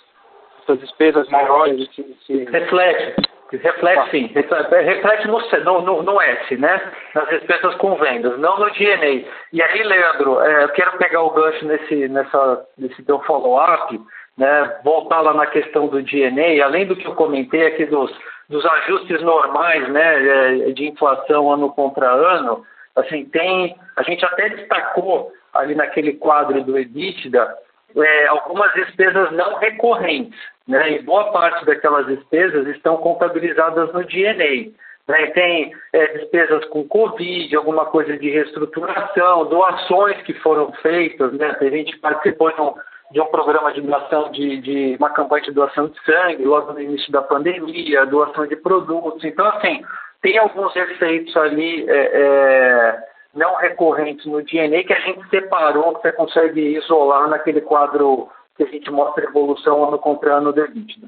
essas 0.63 0.80
despesas 0.80 1.30
maiores? 1.30 1.80
Esse, 1.80 2.01
esse... 2.01 2.43
Reflete. 2.45 3.22
Reflete 3.51 4.09
sim, 4.09 4.32
reflete 4.34 5.28
no, 5.28 5.82
no, 5.82 6.01
no, 6.01 6.20
S, 6.20 6.57
né? 6.57 6.91
Nas 7.13 7.30
despesas 7.30 7.76
com 7.76 7.93
vendas, 7.97 8.36
não 8.39 8.57
no 8.57 8.72
DNA. 8.72 9.30
E 9.53 9.61
aí, 9.61 9.84
Leandro, 9.84 10.41
é, 10.41 10.63
eu 10.63 10.70
quero 10.70 10.97
pegar 10.97 11.22
o 11.22 11.30
gancho 11.30 11.63
nesse, 11.68 12.07
nessa, 12.07 12.65
nesse 12.80 13.03
teu 13.03 13.20
follow-up, 13.20 14.01
né? 14.36 14.80
voltar 14.84 15.22
lá 15.22 15.36
na 15.36 15.45
questão 15.45 15.86
do 15.86 16.01
DNA, 16.01 16.65
além 16.65 16.88
do 16.88 16.95
que 16.95 17.05
eu 17.05 17.13
comentei 17.13 17.68
aqui 17.68 17.86
dos 17.86 18.11
dos 18.49 18.65
ajustes 18.65 19.22
normais, 19.22 19.89
né, 19.89 20.68
é, 20.70 20.72
de 20.72 20.88
inflação 20.88 21.51
ano 21.51 21.70
contra 21.70 22.09
ano, 22.09 22.63
assim, 22.95 23.26
tem, 23.26 23.76
a 23.97 24.03
gente 24.03 24.24
até 24.24 24.47
destacou 24.47 25.34
ali 25.58 25.76
naquele 25.76 26.14
quadro 26.14 26.64
do 26.64 26.78
EBITDA 26.78 27.55
é, 27.95 28.28
algumas 28.28 28.72
despesas 28.74 29.32
não 29.32 29.55
recorrentes, 29.55 30.39
né, 30.68 30.91
e 30.91 31.01
boa 31.01 31.32
parte 31.32 31.66
daquelas 31.66 32.05
despesas 32.05 32.68
estão 32.68 32.97
contabilizadas 32.97 33.91
no 33.93 34.03
DNA. 34.03 34.72
Né, 35.08 35.28
tem 35.28 35.74
é, 35.93 36.08
despesas 36.18 36.66
com 36.66 36.86
Covid, 36.86 37.55
alguma 37.55 37.86
coisa 37.86 38.18
de 38.18 38.30
reestruturação, 38.30 39.45
doações 39.45 40.22
que 40.24 40.34
foram 40.34 40.72
feitas, 40.82 41.32
né, 41.34 41.55
a 41.60 41.64
gente 41.64 41.97
participou 41.97 42.51
de 42.53 42.62
um 42.62 42.74
de 43.10 43.22
um 43.22 43.26
programa 43.28 43.72
de 43.72 43.80
doação 43.80 44.30
de, 44.32 44.60
de, 44.60 44.97
uma 44.99 45.10
campanha 45.10 45.45
de 45.45 45.51
doação 45.51 45.88
de 45.88 45.97
sangue 46.03 46.43
logo 46.43 46.74
no 46.74 46.82
início 46.82 47.10
da 47.10 47.22
pandemia, 47.22 48.05
doação 48.05 48.45
de 48.45 48.58
produtos. 48.58 49.24
Então, 49.24 49.45
assim, 49.45 49.82
tem 50.22 50.38
alguns 50.38 50.76
efeitos 50.76 51.34
ali 51.38 51.89
é, 51.89 51.95
é, 51.95 52.99
não 53.38 53.55
recorrentes 53.55 54.25
no 54.25 54.43
DNA 54.43 54.83
que 54.83 54.93
a 54.93 54.99
gente 54.99 55.29
separou, 55.29 55.95
que 55.95 56.01
você 56.01 56.11
consegue 56.11 56.59
isolar 56.75 57.29
naquele 57.29 57.61
quadro 57.61 58.29
que 58.55 58.63
a 58.63 58.67
gente 58.67 58.89
mostra 58.89 59.23
a 59.25 59.29
evolução 59.29 59.88
ano 59.88 59.99
contra 59.99 60.35
ano 60.35 60.51
do 60.51 60.59
EBITDA. 60.59 61.07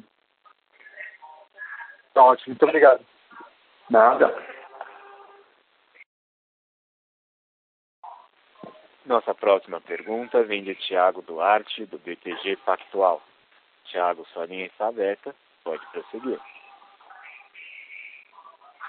Tá 2.13 2.23
ótimo, 2.23 2.49
muito 2.49 2.63
obrigado. 2.63 3.03
Nada. 3.89 4.35
Nossa 9.05 9.33
próxima 9.33 9.81
pergunta 9.81 10.43
vem 10.43 10.63
de 10.63 10.75
Tiago 10.75 11.23
Duarte, 11.23 11.83
do 11.87 11.97
BTG 11.97 12.57
Pactual. 12.57 13.23
Tiago, 13.85 14.23
sua 14.27 14.45
linha 14.45 14.67
está 14.67 14.87
aberta, 14.87 15.33
pode 15.63 15.83
prosseguir. 15.87 16.39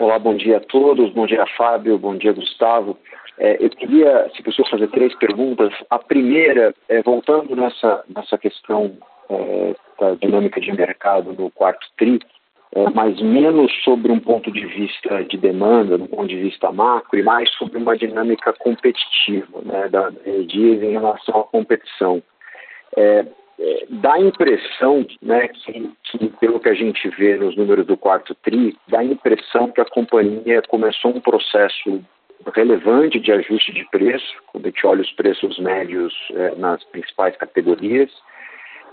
Olá, 0.01 0.19
bom 0.19 0.35
dia 0.35 0.57
a 0.57 0.61
todos, 0.61 1.13
bom 1.13 1.27
dia 1.27 1.45
Fábio, 1.59 1.99
bom 1.99 2.17
dia 2.17 2.33
Gustavo. 2.33 2.97
É, 3.37 3.63
eu 3.63 3.69
queria, 3.69 4.31
se 4.35 4.43
possível, 4.43 4.71
fazer 4.71 4.89
três 4.89 5.15
perguntas. 5.17 5.75
A 5.91 5.99
primeira, 5.99 6.75
é, 6.89 7.03
voltando 7.03 7.55
nessa, 7.55 8.03
nessa 8.09 8.39
questão 8.39 8.97
é, 9.29 9.75
da 10.01 10.15
dinâmica 10.15 10.59
de 10.59 10.73
mercado 10.73 11.35
no 11.35 11.51
quarto 11.51 11.87
TRI, 11.99 12.19
é, 12.75 12.89
mas 12.95 13.21
menos 13.21 13.71
sobre 13.85 14.11
um 14.11 14.19
ponto 14.19 14.51
de 14.51 14.65
vista 14.65 15.23
de 15.25 15.37
demanda, 15.37 15.99
do 15.99 16.09
ponto 16.09 16.29
de 16.29 16.41
vista 16.41 16.73
macro, 16.73 17.19
e 17.19 17.23
mais 17.23 17.53
sobre 17.57 17.77
uma 17.77 17.95
dinâmica 17.95 18.55
competitiva 18.55 19.61
né, 19.67 19.87
da 19.91 20.09
dias 20.47 20.83
em 20.83 20.93
relação 20.93 21.41
à 21.41 21.45
competição. 21.45 22.23
É, 23.63 23.87
dá 23.91 24.15
a 24.15 24.21
impressão, 24.21 25.07
né, 25.21 25.49
que, 25.49 25.91
que, 26.05 26.29
pelo 26.41 26.59
que 26.59 26.69
a 26.71 26.75
gente 26.75 27.07
vê 27.11 27.37
nos 27.37 27.55
números 27.57 27.87
do 27.87 27.95
quarto 27.95 28.35
TRI, 28.37 28.75
dá 28.89 29.01
a 29.01 29.05
impressão 29.05 29.71
que 29.71 29.83
a 29.83 29.85
companhia 29.85 30.63
começou 30.63 31.15
um 31.15 31.21
processo 31.21 32.03
relevante 32.55 33.21
de 33.21 33.31
ajuste 33.31 33.73
de 33.73 33.85
preço, 33.91 34.35
quando 34.47 34.65
a 34.65 34.69
gente 34.71 34.87
olha 34.87 35.03
os 35.03 35.13
preços 35.13 35.59
médios 35.59 36.15
é, 36.33 36.55
nas 36.57 36.83
principais 36.85 37.37
categorias, 37.37 38.11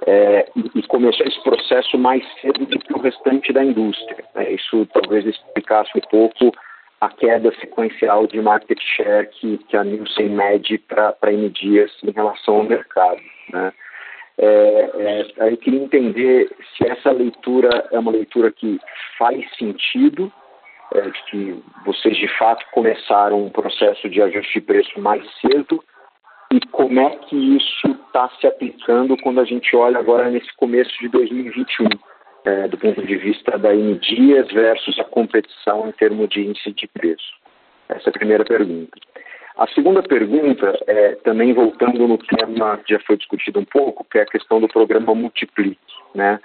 é, 0.05 0.45
e 0.75 0.83
começou 0.83 1.25
esse 1.25 1.41
processo 1.43 1.97
mais 1.97 2.21
cedo 2.41 2.65
do 2.65 2.77
que 2.77 2.93
o 2.93 2.99
restante 2.99 3.53
da 3.53 3.63
indústria. 3.63 4.23
Né? 4.35 4.51
Isso 4.51 4.85
talvez 4.87 5.25
explicasse 5.25 5.91
um 5.95 6.01
pouco 6.01 6.51
a 6.99 7.09
queda 7.09 7.53
sequencial 7.59 8.27
de 8.27 8.41
market 8.41 8.79
share 8.81 9.27
que, 9.27 9.57
que 9.59 9.77
a 9.77 9.83
Nielsen 9.83 10.29
mede 10.29 10.77
para 10.79 11.15
M 11.31 11.49
dias 11.49 11.91
em 12.03 12.11
relação 12.11 12.57
ao 12.57 12.63
mercado. 12.63 13.21
Né? 13.53 13.71
É, 14.39 15.25
é, 15.39 15.51
eu 15.51 15.57
queria 15.57 15.81
entender 15.81 16.55
se 16.75 16.87
essa 16.87 17.11
leitura 17.11 17.87
é 17.91 17.97
uma 17.97 18.11
leitura 18.11 18.51
que 18.51 18.79
faz 19.17 19.43
sentido, 19.57 20.31
é, 20.93 21.01
que 21.29 21.63
vocês 21.85 22.15
de 22.15 22.27
fato 22.37 22.65
começaram 22.71 23.43
um 23.43 23.49
processo 23.49 24.07
de 24.07 24.21
ajuste 24.21 24.59
de 24.59 24.65
preço 24.65 24.99
mais 24.99 25.23
cedo 25.41 25.83
e 26.53 26.59
como 26.67 26.99
é 26.99 27.09
que 27.17 27.35
isso 27.57 27.87
está 27.87 28.29
se 28.39 28.47
aplicando 28.47 29.17
quando 29.17 29.41
a 29.41 29.45
gente 29.45 29.75
olha 29.75 29.99
agora 29.99 30.29
nesse 30.29 30.55
começo 30.55 30.97
de 30.99 31.09
2021, 31.09 31.89
é, 32.45 32.67
do 32.67 32.77
ponto 32.77 33.05
de 33.05 33.17
vista 33.17 33.57
da 33.57 33.73
Dias 33.73 34.47
versus 34.53 34.97
a 34.99 35.03
competição 35.03 35.89
em 35.89 35.91
termos 35.91 36.29
de 36.29 36.41
índice 36.41 36.71
de 36.71 36.87
preço. 36.87 37.33
Essa 37.89 38.09
é 38.09 38.11
a 38.11 38.13
primeira 38.13 38.45
pergunta. 38.45 38.97
A 39.57 39.65
segunda 39.69 40.03
pergunta, 40.03 40.71
é, 40.85 41.15
também 41.23 41.51
voltando 41.51 42.07
no 42.07 42.19
tema 42.19 42.77
que 42.77 42.93
já 42.93 42.99
foi 42.99 43.17
discutido 43.17 43.59
um 43.59 43.65
pouco, 43.65 44.05
que 44.09 44.19
é 44.19 44.21
a 44.21 44.27
questão 44.27 44.61
do 44.61 44.67
programa 44.67 45.15
Multiplique. 45.15 45.79
Né? 46.13 46.39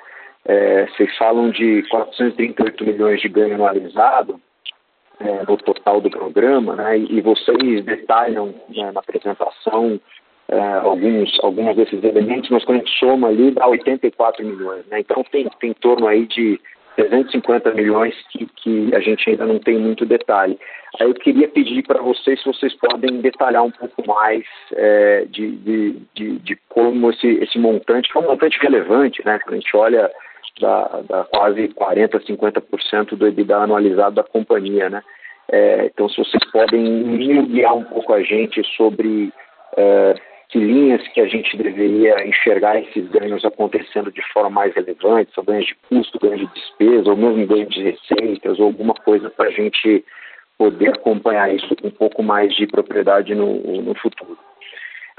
É, 0.46 0.86
vocês 0.86 1.14
falam 1.18 1.50
de 1.50 1.82
438 1.90 2.84
milhões 2.84 3.20
de 3.20 3.28
ganho 3.28 3.54
anualizado 3.54 4.40
é, 5.20 5.44
no 5.46 5.58
total 5.58 6.00
do 6.00 6.10
programa, 6.10 6.74
né? 6.74 6.98
e, 6.98 7.20
vocês 7.20 7.84
detalham 7.84 8.54
né, 8.70 8.90
na 8.92 9.00
apresentação 9.00 10.00
é, 10.48 10.58
alguns, 10.78 11.38
alguns 11.42 11.76
desses 11.76 12.02
elementos, 12.02 12.48
mas 12.48 12.64
quando 12.64 12.76
a 12.76 12.80
gente 12.80 12.98
soma 12.98 13.28
ali 13.28 13.50
dá 13.50 13.66
84 13.66 14.42
milhões. 14.44 14.86
Né? 14.86 15.00
Então 15.00 15.22
tem, 15.30 15.46
tem 15.60 15.70
em 15.70 15.74
torno 15.74 16.06
aí 16.06 16.26
de 16.26 16.58
350 16.97 17.72
milhões 17.72 18.14
que, 18.30 18.47
que 18.57 18.95
a 18.95 19.01
gente 19.01 19.28
ainda 19.28 19.47
não 19.47 19.59
tem 19.59 19.78
muito 19.78 20.05
detalhe. 20.05 20.59
Aí 21.01 21.09
eu 21.09 21.14
queria 21.14 21.49
pedir 21.49 21.82
para 21.82 22.03
vocês 22.03 22.38
se 22.40 22.47
vocês 22.47 22.74
podem 22.74 23.20
detalhar 23.20 23.64
um 23.64 23.70
pouco 23.70 24.07
mais 24.07 24.45
é, 24.74 25.24
de, 25.26 25.57
de, 25.57 25.97
de, 26.14 26.38
de, 26.38 26.59
como 26.68 27.11
esse, 27.11 27.26
esse 27.26 27.59
montante, 27.59 28.11
que 28.11 28.18
é 28.18 28.20
um 28.20 28.28
montante 28.28 28.59
relevante, 28.61 29.24
né? 29.24 29.38
Quando 29.38 29.55
a 29.55 29.59
gente 29.59 29.76
olha 29.76 30.11
da, 30.61 31.01
da 31.09 31.24
quase 31.24 31.68
40%, 31.68 32.24
50% 32.26 33.16
do 33.16 33.26
EBITDA 33.26 33.57
anualizado 33.57 34.16
da 34.16 34.22
companhia, 34.22 34.90
né? 34.90 35.03
É, 35.51 35.86
então, 35.86 36.09
se 36.09 36.18
vocês 36.18 36.45
podem 36.51 37.16
guiar 37.47 37.74
um 37.74 37.84
pouco 37.84 38.12
a 38.12 38.22
gente 38.22 38.62
sobre 38.76 39.32
é, 39.76 40.14
que 40.53 40.59
linhas 40.59 41.00
que 41.09 41.20
a 41.20 41.26
gente 41.26 41.57
deveria 41.57 42.26
enxergar 42.26 42.78
esses 42.78 43.09
ganhos 43.09 43.42
acontecendo 43.42 44.12
de 44.12 44.20
forma 44.34 44.50
mais 44.50 44.74
relevante, 44.74 45.32
são 45.34 45.42
ganhos 45.42 45.64
de 45.64 45.74
custo, 45.88 46.18
ganhos 46.20 46.40
de 46.40 46.55
despesa, 46.55 47.09
ou 47.09 47.16
mesmo 47.16 47.46
ganhos 47.46 47.74
de 47.74 47.82
receitas, 47.82 48.61
ou 48.61 48.66
alguma 48.66 48.92
coisa 48.92 49.30
para 49.30 49.48
a 49.48 49.50
gente 49.50 50.05
poder 50.59 50.90
acompanhar 50.90 51.53
isso 51.55 51.74
com 51.76 51.88
um 51.88 51.90
pouco 51.90 52.22
mais 52.22 52.55
de 52.55 52.66
propriedade 52.66 53.34
no, 53.34 53.80
no 53.80 53.94
futuro. 53.94 54.36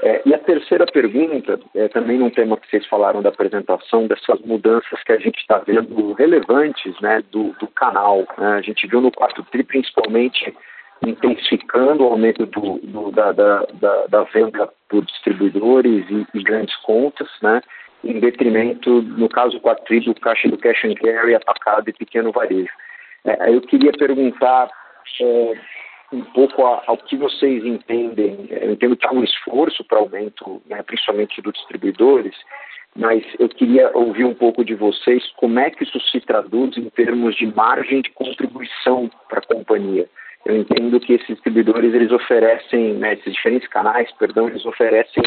É, 0.02 0.22
e 0.24 0.32
a 0.32 0.38
terceira 0.38 0.86
pergunta, 0.86 1.58
é, 1.74 1.88
também 1.88 2.16
num 2.16 2.30
tema 2.30 2.56
que 2.56 2.70
vocês 2.70 2.86
falaram 2.86 3.20
da 3.20 3.30
apresentação, 3.30 4.06
dessas 4.06 4.40
mudanças 4.42 5.02
que 5.02 5.12
a 5.12 5.18
gente 5.18 5.38
está 5.38 5.58
vendo 5.58 6.12
relevantes 6.12 6.94
né, 7.00 7.24
do, 7.32 7.54
do 7.58 7.66
canal. 7.66 8.24
Né? 8.38 8.54
A 8.54 8.60
gente 8.60 8.86
viu 8.86 9.00
no 9.00 9.10
quarto 9.10 9.42
TRI, 9.50 9.64
principalmente, 9.64 10.54
intensificando 11.06 12.04
o 12.04 12.08
aumento 12.08 12.46
do, 12.46 12.78
do, 12.78 13.10
da, 13.10 13.32
da, 13.32 13.66
da, 13.74 14.06
da, 14.06 14.22
venda 14.24 14.68
por 14.88 15.04
distribuidores 15.04 16.04
e, 16.10 16.26
e, 16.34 16.42
grandes 16.42 16.74
contas, 16.76 17.28
né, 17.42 17.60
em 18.02 18.20
detrimento, 18.20 19.02
no 19.02 19.28
caso 19.28 19.60
tri, 19.86 20.00
do 20.00 20.14
caixa 20.14 20.48
do 20.48 20.58
cash 20.58 20.84
and 20.84 20.94
carry, 20.94 21.34
atacado 21.34 21.88
e 21.88 21.92
pequeno 21.92 22.32
varejo. 22.32 22.72
É, 23.24 23.50
eu 23.50 23.60
queria 23.62 23.92
perguntar 23.92 24.68
é, 25.20 25.54
um 26.12 26.22
pouco 26.22 26.62
ao 26.62 26.96
que 26.98 27.16
vocês 27.16 27.64
entendem. 27.64 28.46
Eu 28.50 28.72
entendo 28.72 28.96
que 28.96 29.06
há 29.06 29.12
um 29.12 29.24
esforço 29.24 29.82
para 29.84 29.98
aumento, 29.98 30.62
né, 30.66 30.82
principalmente 30.82 31.40
dos 31.40 31.54
distribuidores, 31.54 32.34
mas 32.96 33.24
eu 33.38 33.48
queria 33.48 33.90
ouvir 33.94 34.24
um 34.24 34.34
pouco 34.34 34.64
de 34.64 34.74
vocês 34.74 35.26
como 35.36 35.58
é 35.58 35.70
que 35.70 35.82
isso 35.82 35.98
se 36.10 36.20
traduz 36.20 36.76
em 36.76 36.88
termos 36.90 37.34
de 37.34 37.46
margem 37.46 38.02
de 38.02 38.10
contribuição 38.10 39.10
para 39.28 39.40
a 39.40 39.54
companhia 39.54 40.08
eu 40.44 40.56
entendo 40.56 41.00
que 41.00 41.14
esses 41.14 41.26
distribuidores 41.26 41.94
eles 41.94 42.12
oferecem, 42.12 42.94
né, 42.94 43.14
esses 43.14 43.32
diferentes 43.32 43.68
canais, 43.68 44.10
perdão, 44.12 44.48
eles 44.48 44.64
oferecem 44.66 45.22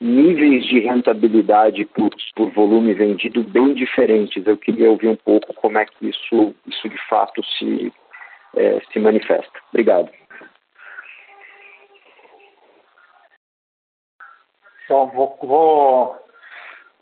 níveis 0.00 0.64
de 0.66 0.80
rentabilidade 0.80 1.84
por, 1.86 2.10
por 2.36 2.50
volume 2.50 2.94
vendido 2.94 3.42
bem 3.42 3.74
diferentes. 3.74 4.46
Eu 4.46 4.56
queria 4.56 4.90
ouvir 4.90 5.08
um 5.08 5.16
pouco 5.16 5.52
como 5.54 5.78
é 5.78 5.86
que 5.86 6.08
isso, 6.08 6.54
isso 6.66 6.88
de 6.88 7.08
fato 7.08 7.42
se, 7.44 7.92
é, 8.56 8.80
se 8.92 8.98
manifesta. 8.98 9.58
Obrigado. 9.70 10.10
Bom, 14.88 15.06
vou, 15.08 15.38
vou 15.42 16.27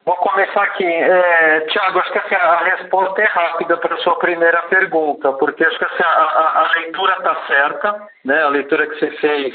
Vou 0.07 0.15
começar 0.19 0.63
aqui. 0.63 0.85
É, 0.85 1.61
Tiago, 1.63 1.99
acho 1.99 2.13
que 2.13 2.19
assim, 2.19 2.37
a 2.37 2.59
resposta 2.59 3.21
é 3.21 3.25
rápida 3.25 3.77
para 3.77 3.97
a 3.97 3.99
sua 3.99 4.17
primeira 4.21 4.63
pergunta, 4.69 5.33
porque 5.33 5.65
acho 5.65 5.77
que 5.77 5.85
assim, 5.85 6.03
a, 6.05 6.07
a, 6.07 6.61
a 6.65 6.73
leitura 6.79 7.13
está 7.15 7.35
certa, 7.49 8.09
né? 8.25 8.41
a 8.41 8.49
leitura 8.49 8.87
que 8.87 9.01
você 9.01 9.11
fez 9.17 9.53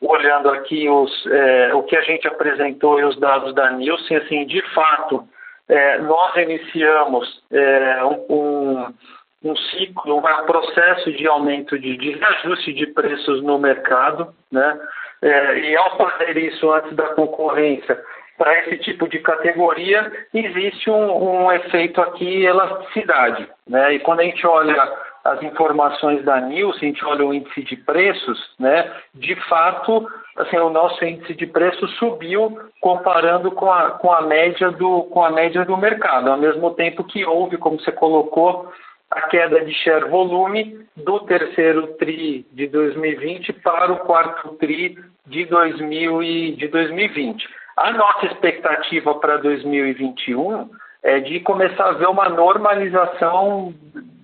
olhando 0.00 0.50
aqui 0.50 0.88
os, 0.88 1.26
é, 1.26 1.74
o 1.74 1.82
que 1.82 1.96
a 1.96 2.02
gente 2.02 2.28
apresentou 2.28 3.00
e 3.00 3.04
os 3.04 3.18
dados 3.18 3.52
da 3.56 3.72
Nielsen, 3.72 4.18
assim, 4.18 4.46
de 4.46 4.62
fato, 4.72 5.28
é, 5.68 5.98
nós 5.98 6.36
iniciamos 6.36 7.42
é, 7.50 8.04
um, 8.04 8.94
um, 9.42 9.56
ciclo, 9.56 10.18
um 10.18 10.46
processo 10.46 11.10
de 11.10 11.26
aumento 11.26 11.76
de, 11.76 11.96
de 11.96 12.12
reajuste 12.12 12.72
de 12.72 12.86
preços 12.86 13.42
no 13.42 13.58
mercado, 13.58 14.32
né? 14.52 14.80
É, 15.20 15.58
e 15.58 15.76
ao 15.76 15.96
fazer 15.96 16.36
isso 16.36 16.70
antes 16.70 16.94
da 16.94 17.08
concorrência, 17.14 18.00
para 18.38 18.56
esse 18.60 18.78
tipo 18.78 19.08
de 19.08 19.18
categoria, 19.18 20.10
existe 20.32 20.88
um, 20.88 21.44
um, 21.44 21.52
efeito 21.52 22.00
aqui 22.00 22.44
elasticidade. 22.44 23.48
Né? 23.68 23.94
E 23.94 23.98
quando 23.98 24.20
a 24.20 24.24
gente 24.24 24.46
olha 24.46 24.90
as 25.24 25.42
informações 25.42 26.24
da 26.24 26.40
Nielsen, 26.40 26.88
a 26.88 26.92
gente 26.92 27.04
olha 27.04 27.26
o 27.26 27.34
índice 27.34 27.62
de 27.64 27.76
preços, 27.76 28.38
né? 28.58 28.90
de 29.12 29.34
fato, 29.48 30.08
assim, 30.36 30.56
o 30.56 30.70
nosso 30.70 31.04
índice 31.04 31.34
de 31.34 31.46
preços 31.46 31.92
subiu 31.98 32.58
comparando 32.80 33.50
com 33.50 33.70
a, 33.70 33.90
com, 33.90 34.12
a 34.12 34.22
média 34.22 34.70
do, 34.70 35.02
com 35.04 35.22
a 35.22 35.30
média 35.30 35.64
do 35.64 35.76
mercado, 35.76 36.30
ao 36.30 36.38
mesmo 36.38 36.70
tempo 36.70 37.04
que 37.04 37.24
houve, 37.26 37.58
como 37.58 37.80
você 37.80 37.90
colocou, 37.90 38.72
a 39.10 39.22
queda 39.22 39.64
de 39.64 39.72
share 39.72 40.08
volume 40.08 40.86
do 40.96 41.20
terceiro 41.20 41.86
TRI 41.94 42.46
de 42.52 42.66
2020 42.68 43.52
para 43.54 43.92
o 43.92 43.98
quarto 44.00 44.50
TRI 44.56 44.98
de, 45.26 45.44
2000 45.46 46.22
e, 46.22 46.52
de 46.52 46.68
2020. 46.68 47.48
A 47.78 47.92
nossa 47.92 48.26
expectativa 48.26 49.14
para 49.14 49.36
2021 49.36 50.68
é 51.00 51.20
de 51.20 51.38
começar 51.40 51.90
a 51.90 51.92
ver 51.92 52.08
uma 52.08 52.28
normalização 52.28 53.72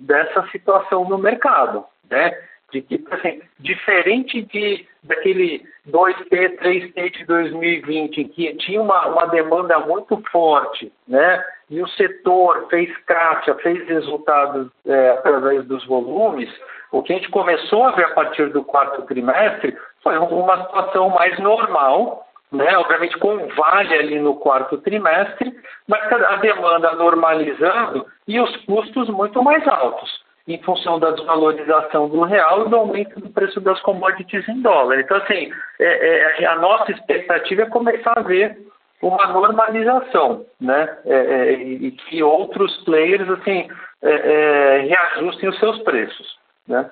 dessa 0.01 0.45
situação 0.49 1.09
no 1.09 1.19
mercado, 1.19 1.85
né? 2.11 2.37
De 2.73 2.83
que, 2.83 3.05
assim, 3.13 3.41
diferente 3.61 4.43
de 4.43 4.85
daquele 5.05 5.63
2T, 5.89 6.59
3T 6.59 7.11
de 7.19 7.25
2020, 7.27 8.23
em 8.23 8.29
que 8.29 8.55
tinha 8.57 8.83
uma, 8.83 9.07
uma 9.07 9.27
demanda 9.27 9.79
muito 9.79 10.21
forte, 10.33 10.93
né? 11.07 11.45
E 11.71 11.81
o 11.81 11.89
setor 11.91 12.67
fez 12.69 12.91
caixa, 13.07 13.55
fez 13.57 13.87
resultados 13.87 14.69
é, 14.85 15.11
através 15.11 15.65
dos 15.67 15.87
volumes. 15.87 16.51
O 16.91 17.05
que 17.05 17.13
a 17.13 17.17
gente 17.17 17.31
começou 17.31 17.85
a 17.85 17.93
ver 17.93 18.07
a 18.07 18.15
partir 18.15 18.49
do 18.51 18.65
quarto 18.65 19.03
trimestre 19.03 19.77
foi 20.03 20.19
uma 20.19 20.65
situação 20.65 21.11
mais 21.11 21.39
normal, 21.39 22.27
né? 22.53 22.77
obviamente 22.79 23.19
com 23.19 23.49
vale 23.49 23.95
ali 23.95 24.19
no 24.19 24.37
quarto 24.37 24.79
trimestre, 24.79 25.53
mas 25.89 26.13
a 26.13 26.37
demanda 26.37 26.93
normalizando 26.95 28.07
e 28.27 28.41
os 28.41 28.57
custos 28.65 29.09
muito 29.09 29.43
mais 29.43 29.67
altos. 29.67 30.23
em 30.47 30.61
função 30.63 30.99
da 30.99 31.11
desvalorização 31.13 32.07
do 32.09 32.23
real 32.23 32.67
e 32.67 32.69
do 32.69 32.77
aumento 32.77 33.19
do 33.19 33.31
preço 33.31 33.61
das 33.63 33.81
commodities 33.81 34.47
em 34.47 34.61
dólar. 34.61 35.01
Então, 35.01 35.17
assim, 35.17 35.51
é, 35.81 36.43
é, 36.43 36.47
a 36.47 36.57
nossa 36.57 36.93
expectativa 36.93 37.63
é 37.63 37.67
começar 37.67 38.13
a 38.15 38.21
ver 38.21 38.55
uma 39.01 39.27
normalização, 39.29 40.45
né? 40.61 40.99
É, 41.07 41.15
é 41.15 41.53
e 41.53 41.91
que 41.93 42.23
outros 42.23 42.77
players, 42.85 43.29
assim, 43.31 43.69
é, 44.03 44.11
é, 44.11 44.79
reajustem 44.81 45.49
os 45.49 45.59
seus 45.59 45.79
preços, 45.83 46.39
né? 46.69 46.91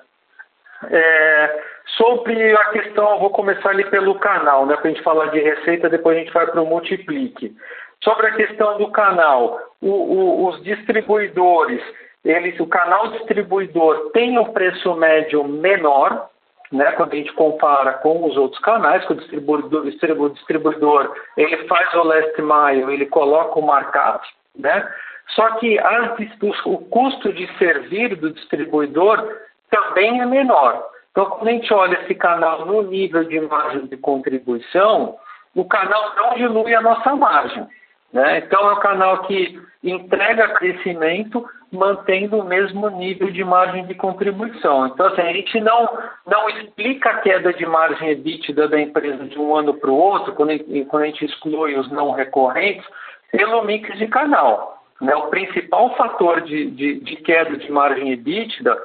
Sobre 1.97 2.53
a 2.53 2.65
questão, 2.65 3.19
vou 3.19 3.29
começar 3.29 3.69
ali 3.69 3.83
pelo 3.89 4.15
canal, 4.19 4.65
né? 4.65 4.75
Para 4.75 4.89
a 4.89 4.93
gente 4.93 5.03
falar 5.03 5.27
de 5.27 5.39
receita, 5.39 5.89
depois 5.89 6.17
a 6.17 6.19
gente 6.19 6.33
vai 6.33 6.47
para 6.47 6.61
o 6.61 6.65
multiplique. 6.65 7.55
Sobre 8.03 8.27
a 8.27 8.35
questão 8.35 8.77
do 8.77 8.91
canal, 8.91 9.59
o, 9.81 9.89
o, 9.89 10.47
os 10.47 10.61
distribuidores, 10.63 11.81
eles, 12.23 12.59
o 12.59 12.67
canal 12.67 13.09
distribuidor 13.11 14.11
tem 14.11 14.37
um 14.37 14.51
preço 14.51 14.93
médio 14.95 15.43
menor, 15.43 16.29
né, 16.71 16.91
quando 16.93 17.13
a 17.13 17.15
gente 17.15 17.31
compara 17.33 17.93
com 17.93 18.25
os 18.25 18.35
outros 18.35 18.59
canais, 18.61 19.05
que 19.05 19.13
o 19.13 19.15
distribuidor, 19.15 19.85
o 19.85 20.29
distribuidor 20.29 21.15
ele 21.37 21.67
faz 21.67 21.93
o 21.93 22.03
last 22.03 22.41
mile, 22.41 22.93
ele 22.93 23.05
coloca 23.05 23.59
o 23.59 23.61
markup, 23.61 24.27
né? 24.57 24.91
Só 25.35 25.51
que 25.51 25.79
as, 25.79 26.19
o 26.65 26.77
custo 26.79 27.31
de 27.31 27.47
servir 27.57 28.15
do 28.15 28.31
distribuidor 28.31 29.25
também 29.73 30.21
é 30.21 30.25
menor. 30.25 30.85
Então, 31.11 31.25
quando 31.25 31.47
a 31.47 31.51
gente 31.51 31.73
olha 31.73 31.99
esse 32.01 32.13
canal 32.13 32.65
no 32.65 32.83
nível 32.83 33.23
de 33.23 33.39
margem 33.41 33.87
de 33.87 33.97
contribuição, 33.97 35.15
o 35.55 35.65
canal 35.65 36.15
não 36.15 36.35
dilui 36.35 36.75
a 36.75 36.81
nossa 36.81 37.15
margem. 37.15 37.67
Né? 38.11 38.37
Então, 38.39 38.69
é 38.69 38.73
um 38.73 38.79
canal 38.79 39.23
que 39.23 39.59
entrega 39.83 40.49
crescimento 40.49 41.43
mantendo 41.71 42.37
o 42.37 42.43
mesmo 42.43 42.87
nível 42.89 43.31
de 43.31 43.43
margem 43.43 43.85
de 43.87 43.95
contribuição. 43.95 44.85
Então, 44.85 45.07
assim, 45.07 45.21
a 45.21 45.33
gente 45.33 45.59
não, 45.59 45.89
não 46.27 46.47
explica 46.49 47.09
a 47.09 47.17
queda 47.17 47.51
de 47.51 47.65
margem 47.65 48.09
EBITDA 48.09 48.67
da 48.67 48.79
empresa 48.79 49.25
de 49.25 49.39
um 49.39 49.55
ano 49.55 49.73
para 49.73 49.89
o 49.89 49.97
outro, 49.97 50.33
quando, 50.33 50.51
quando 50.87 51.03
a 51.03 51.07
gente 51.07 51.25
exclui 51.25 51.75
os 51.75 51.91
não 51.91 52.11
recorrentes, 52.11 52.85
pelo 53.31 53.63
mix 53.63 53.97
de 53.97 54.05
canal. 54.07 54.83
Né? 55.01 55.15
O 55.15 55.27
principal 55.27 55.95
fator 55.95 56.41
de, 56.41 56.69
de, 56.69 56.99
de 56.99 57.15
queda 57.17 57.57
de 57.57 57.71
margem 57.71 58.11
EBITDA 58.11 58.77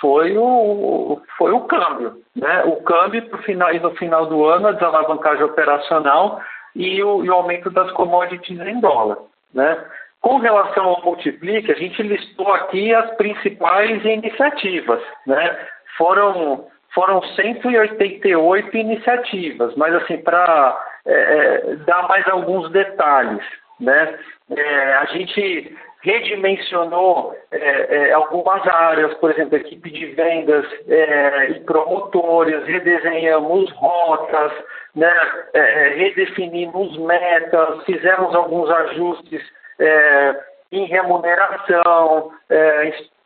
foi 0.00 0.36
o, 0.36 1.20
foi 1.36 1.52
o 1.52 1.60
câmbio. 1.62 2.16
Né? 2.34 2.64
O 2.64 2.82
câmbio 2.82 3.28
pro 3.28 3.42
final, 3.42 3.72
e 3.72 3.80
no 3.80 3.94
final 3.96 4.26
do 4.26 4.44
ano, 4.44 4.68
a 4.68 4.72
desalavancagem 4.72 5.44
operacional 5.44 6.40
e 6.74 7.02
o, 7.02 7.24
e 7.24 7.30
o 7.30 7.34
aumento 7.34 7.70
das 7.70 7.90
commodities 7.92 8.60
em 8.60 8.80
dólar. 8.80 9.18
Né? 9.54 9.84
Com 10.20 10.38
relação 10.38 10.84
ao 10.84 11.02
Multiplique, 11.02 11.70
a 11.70 11.76
gente 11.76 12.02
listou 12.02 12.52
aqui 12.52 12.94
as 12.94 13.10
principais 13.16 14.04
iniciativas. 14.04 15.02
Né? 15.26 15.56
Foram, 15.96 16.66
foram 16.94 17.22
188 17.22 18.76
iniciativas, 18.76 19.74
mas 19.76 19.94
assim, 19.94 20.18
para 20.18 20.78
é, 21.06 21.12
é, 21.12 21.76
dar 21.86 22.08
mais 22.08 22.26
alguns 22.28 22.70
detalhes. 22.70 23.44
Né? 23.80 24.18
É, 24.50 24.94
a 24.94 25.04
gente 25.06 25.76
redimensionou 26.06 27.36
é, 27.50 27.58
é, 27.58 28.12
algumas 28.12 28.64
áreas, 28.64 29.12
por 29.14 29.32
exemplo, 29.32 29.56
equipe 29.56 29.90
de 29.90 30.06
vendas 30.06 30.64
é, 30.86 31.50
e 31.50 31.60
promotores, 31.64 32.64
redesenhamos 32.64 33.68
rotas, 33.72 34.52
né, 34.94 35.12
é, 35.52 35.58
é, 35.58 35.88
redefinimos 35.96 36.96
metas, 36.98 37.82
fizemos 37.84 38.32
alguns 38.36 38.70
ajustes 38.70 39.42
é, 39.80 40.44
em 40.70 40.84
remuneração, 40.84 42.30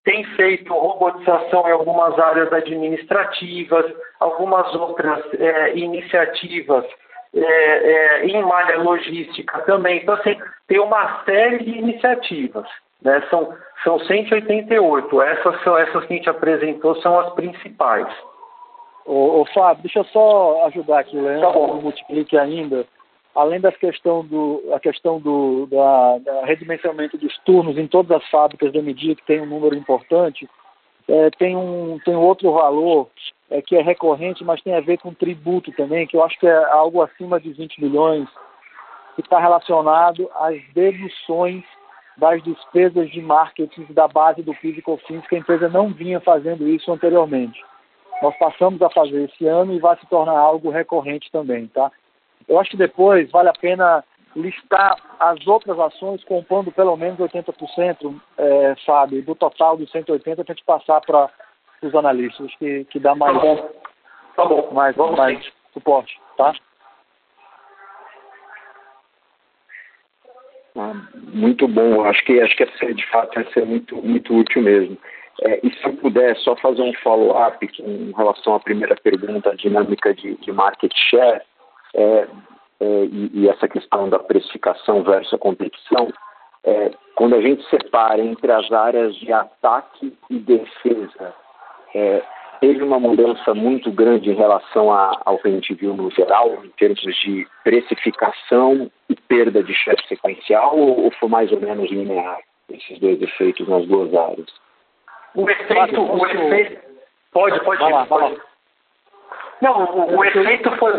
tem 0.05 0.25
feito 0.37 0.73
robotização 0.73 1.69
em 1.69 1.73
algumas 1.73 2.19
áreas 2.19 2.53
administrativas, 2.53 3.93
algumas 4.19 4.75
outras 4.75 5.23
iniciativas 5.75 6.85
é, 7.35 7.43
é, 7.43 8.27
em 8.27 8.43
malha 8.43 8.79
logística 8.79 9.61
também. 9.63 9.99
Então, 9.99 10.15
assim, 10.15 10.37
tem 10.67 10.81
uma 10.81 11.23
série 11.25 11.65
de 11.65 11.71
iniciativas. 11.71 12.67
Né? 13.03 13.23
São, 13.31 13.55
são 13.85 13.99
188. 14.01 15.23
Essas, 15.23 15.63
são, 15.63 15.77
essas 15.79 16.05
que 16.07 16.15
a 16.15 16.17
gente 16.17 16.31
apresentou 16.31 16.95
são 17.01 17.19
as 17.21 17.33
principais. 17.35 18.09
Ô, 19.07 19.41
ô 19.41 19.47
Fábio, 19.47 19.83
deixa 19.83 20.01
eu 20.01 20.05
só 20.05 20.67
ajudar 20.67 21.01
aqui, 21.01 21.19
Leandro, 21.19 21.53
tá 21.53 21.59
multiplique 21.75 22.37
ainda. 22.37 22.87
Além 23.35 23.61
da 23.61 23.71
questão 23.71 24.25
do, 24.25 24.63
a 24.75 24.81
questão 24.81 25.21
do 25.21 25.67
da, 25.67 26.19
da 26.19 26.45
redimensionamento 26.45 27.17
dos 27.17 27.37
turnos 27.39 27.79
em 27.79 27.87
todas 27.87 28.11
as 28.11 28.29
fábricas 28.29 28.73
da 28.73 28.83
medida 28.83 29.15
que 29.15 29.25
tem 29.25 29.41
um 29.41 29.47
número 29.47 29.77
importante, 29.77 30.49
é, 31.09 31.31
tem, 31.31 31.57
um, 31.57 31.99
tem 32.05 32.15
outro 32.15 32.53
valor 32.53 33.09
é, 33.51 33.61
que 33.61 33.77
é 33.77 33.83
recorrente, 33.83 34.45
mas 34.45 34.63
tem 34.63 34.75
a 34.75 34.81
ver 34.81 34.99
com 34.99 35.13
tributo 35.13 35.73
também, 35.73 36.07
que 36.07 36.17
eu 36.17 36.25
acho 36.25 36.39
que 36.39 36.47
é 36.47 36.65
algo 36.73 37.03
acima 37.03 37.41
de 37.41 37.53
20 37.53 37.83
milhões, 37.83 38.29
que 39.17 39.23
está 39.23 39.41
relacionado 39.41 40.31
às 40.37 40.57
deduções 40.73 41.65
das 42.17 42.43
despesas 42.43 43.11
de 43.11 43.21
marketing 43.21 43.87
da 43.91 44.07
base 44.07 44.43
do 44.43 44.55
PIS 44.55 44.79
e 44.79 44.83
COFINS, 44.83 45.27
que 45.27 45.37
a 45.37 45.39
empresa 45.39 45.69
não 45.69 45.93
vinha 45.93 46.21
fazendo 46.21 46.69
isso 46.69 46.93
anteriormente. 46.93 47.63
Nós 48.23 48.37
passamos 48.39 48.81
a 48.83 48.91
fazer 48.91 49.25
esse 49.25 49.47
ano 49.47 49.73
e 49.73 49.79
vai 49.79 49.97
se 49.99 50.07
tornar 50.07 50.39
algo 50.39 50.71
recorrente 50.71 51.31
também, 51.33 51.67
tá? 51.69 51.91
Eu 52.47 52.59
acho 52.59 52.71
que 52.71 52.77
depois 52.77 53.31
vale 53.31 53.49
a 53.49 53.55
pena 53.55 54.05
listar 54.37 54.97
as 55.19 55.45
outras 55.47 55.79
ações 55.79 56.23
compondo 56.25 56.71
pelo 56.71 56.97
menos 56.97 57.19
80%, 57.19 58.15
é, 58.39 58.75
sabe, 58.85 59.23
do 59.23 59.35
total 59.35 59.77
dos 59.77 59.91
180 59.91 60.45
para 60.45 60.53
a 60.53 60.55
gente 60.55 60.65
passar 60.65 61.01
para 61.01 61.31
os 61.83 61.95
analistas, 61.95 62.55
que, 62.57 62.85
que 62.87 62.99
dá 62.99 63.15
mais, 63.15 63.35
tá 63.35 63.41
bom. 63.41 63.71
Tá 64.37 64.45
bom. 64.45 64.71
mais, 64.73 64.97
Vamos 64.97 65.19
mais 65.19 65.53
suporte, 65.73 66.21
tá? 66.37 66.53
Ah, 70.77 70.95
muito 71.33 71.67
bom, 71.67 72.05
acho 72.05 72.25
que 72.25 72.41
acho 72.41 72.57
que 72.57 72.63
essa, 72.63 72.95
de 72.95 73.07
fato 73.11 73.35
vai 73.35 73.45
ser 73.53 73.67
muito, 73.67 73.97
muito 73.97 74.35
útil 74.35 74.63
mesmo. 74.63 74.97
É, 75.43 75.61
e 75.67 75.75
se 75.75 75.85
eu 75.85 75.97
puder 75.97 76.37
só 76.37 76.55
fazer 76.57 76.83
um 76.83 76.93
follow-up 77.03 77.67
com 77.77 78.13
relação 78.17 78.55
à 78.55 78.61
primeira 78.61 78.95
pergunta, 78.97 79.51
a 79.51 79.55
dinâmica 79.55 80.15
de, 80.15 80.35
de 80.37 80.53
market 80.53 80.93
share, 81.09 81.43
é, 81.95 82.29
é, 82.81 83.05
e, 83.05 83.31
e, 83.35 83.49
essa 83.49 83.67
questão 83.67 84.09
da 84.09 84.19
precificação 84.19 85.03
versus 85.03 85.33
a 85.35 85.39
competição, 85.39 86.13
é, 86.65 86.91
quando 87.15 87.37
a 87.37 87.41
gente 87.41 87.63
separa 87.69 88.21
entre 88.21 88.53
as 88.53 88.71
áreas 88.71 89.15
de 89.17 89.33
ataque 89.33 90.17
e 90.29 90.39
defesa, 90.39 91.35
é, 91.95 92.23
teve 92.61 92.83
uma 92.83 92.99
mudança 93.01 93.55
muito 93.55 93.91
grande 93.91 94.31
em 94.31 94.35
relação 94.35 94.93
a, 94.93 95.13
ao 95.25 95.39
que 95.39 95.49
a 95.49 95.51
gente 95.51 95.75
viu 95.75 95.95
no 95.95 96.11
geral, 96.11 96.65
em 96.65 96.69
termos 96.71 97.01
de 97.01 97.47
precificação 97.65 98.91
e 99.09 99.15
perda 99.15 99.63
de 99.63 99.75
chefe 99.75 100.07
sequencial, 100.09 100.77
ou, 100.77 101.05
ou, 101.05 101.11
foi 101.13 101.29
mais 101.29 101.51
ou 101.51 101.61
menos 101.61 101.91
linear 101.91 102.39
esses 102.71 102.99
dois 102.99 103.21
efeitos 103.21 103.67
nas 103.69 103.87
duas 103.87 104.15
áreas? 104.15 104.47
O 105.35 105.49
efeito, 105.49 106.01
o 106.01 106.27
efeito 106.27 106.81
pode, 107.33 107.61
pode, 107.65 107.81
vai 107.81 107.93
lá, 107.93 108.07
pode. 108.07 108.23
Vai 108.23 108.33
lá. 108.35 108.41
Não, 109.63 109.85
o, 109.85 110.19
o 110.19 110.25
efeito 110.25 110.71
foi, 110.77 110.93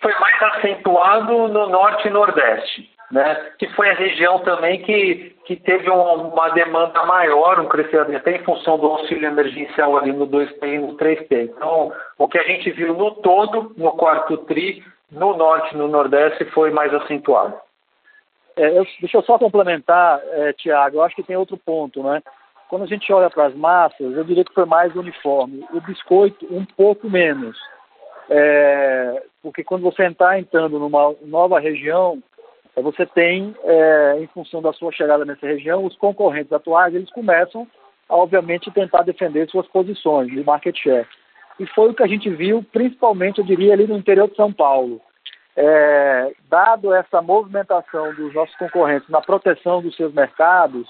foi 0.00 0.12
mais 0.18 0.42
acentuado 0.42 1.48
no 1.48 1.68
norte 1.68 2.08
e 2.08 2.10
nordeste 2.10 2.91
né, 3.12 3.34
que 3.58 3.68
foi 3.74 3.90
a 3.90 3.94
região 3.94 4.38
também 4.38 4.80
que, 4.80 5.36
que 5.44 5.54
teve 5.54 5.90
uma 5.90 6.48
demanda 6.48 7.04
maior, 7.04 7.60
um 7.60 7.68
crescimento 7.68 8.16
até 8.16 8.36
em 8.36 8.42
função 8.42 8.78
do 8.78 8.86
auxílio 8.86 9.28
emergencial 9.28 9.98
ali 9.98 10.10
no 10.10 10.26
2P 10.26 10.62
e 10.62 10.78
no 10.78 10.96
3P. 10.96 11.50
Então, 11.54 11.92
o 12.16 12.26
que 12.26 12.38
a 12.38 12.42
gente 12.44 12.70
viu 12.70 12.94
no 12.94 13.10
todo, 13.16 13.74
no 13.76 13.92
quarto 13.92 14.38
TRI, 14.38 14.82
no 15.10 15.36
norte 15.36 15.74
e 15.74 15.76
no 15.76 15.88
nordeste, 15.88 16.46
foi 16.46 16.70
mais 16.70 16.92
acentuado. 16.94 17.54
É, 18.56 18.78
eu, 18.78 18.86
deixa 18.98 19.18
eu 19.18 19.22
só 19.22 19.38
complementar, 19.38 20.18
é, 20.30 20.54
Tiago, 20.54 20.96
eu 20.96 21.02
acho 21.02 21.14
que 21.14 21.22
tem 21.22 21.36
outro 21.36 21.58
ponto, 21.58 22.02
né? 22.02 22.22
Quando 22.70 22.84
a 22.84 22.86
gente 22.86 23.12
olha 23.12 23.28
para 23.28 23.44
as 23.44 23.54
massas, 23.54 24.16
eu 24.16 24.24
diria 24.24 24.44
que 24.44 24.54
foi 24.54 24.64
mais 24.64 24.96
uniforme. 24.96 25.66
O 25.74 25.82
biscoito, 25.82 26.46
um 26.50 26.64
pouco 26.64 27.10
menos. 27.10 27.58
É, 28.30 29.22
porque 29.42 29.62
quando 29.62 29.82
você 29.82 30.06
está 30.06 30.38
entrando 30.38 30.78
numa 30.78 31.14
nova 31.20 31.60
região, 31.60 32.22
você 32.80 33.04
tem, 33.04 33.54
é, 33.64 34.18
em 34.20 34.26
função 34.28 34.62
da 34.62 34.72
sua 34.72 34.92
chegada 34.92 35.24
nessa 35.24 35.46
região, 35.46 35.84
os 35.84 35.96
concorrentes 35.96 36.52
atuais, 36.52 36.94
eles 36.94 37.10
começam 37.10 37.66
a, 38.08 38.16
obviamente, 38.16 38.70
tentar 38.70 39.02
defender 39.02 39.48
suas 39.50 39.66
posições 39.68 40.28
de 40.28 40.42
market 40.42 40.76
share. 40.76 41.06
E 41.60 41.66
foi 41.66 41.90
o 41.90 41.94
que 41.94 42.02
a 42.02 42.06
gente 42.06 42.30
viu, 42.30 42.64
principalmente, 42.72 43.38
eu 43.38 43.44
diria, 43.44 43.74
ali 43.74 43.86
no 43.86 43.98
interior 43.98 44.28
de 44.28 44.36
São 44.36 44.52
Paulo. 44.52 45.00
É, 45.54 46.32
dado 46.48 46.94
essa 46.94 47.20
movimentação 47.20 48.14
dos 48.14 48.32
nossos 48.32 48.56
concorrentes 48.56 49.08
na 49.10 49.20
proteção 49.20 49.82
dos 49.82 49.94
seus 49.94 50.14
mercados, 50.14 50.88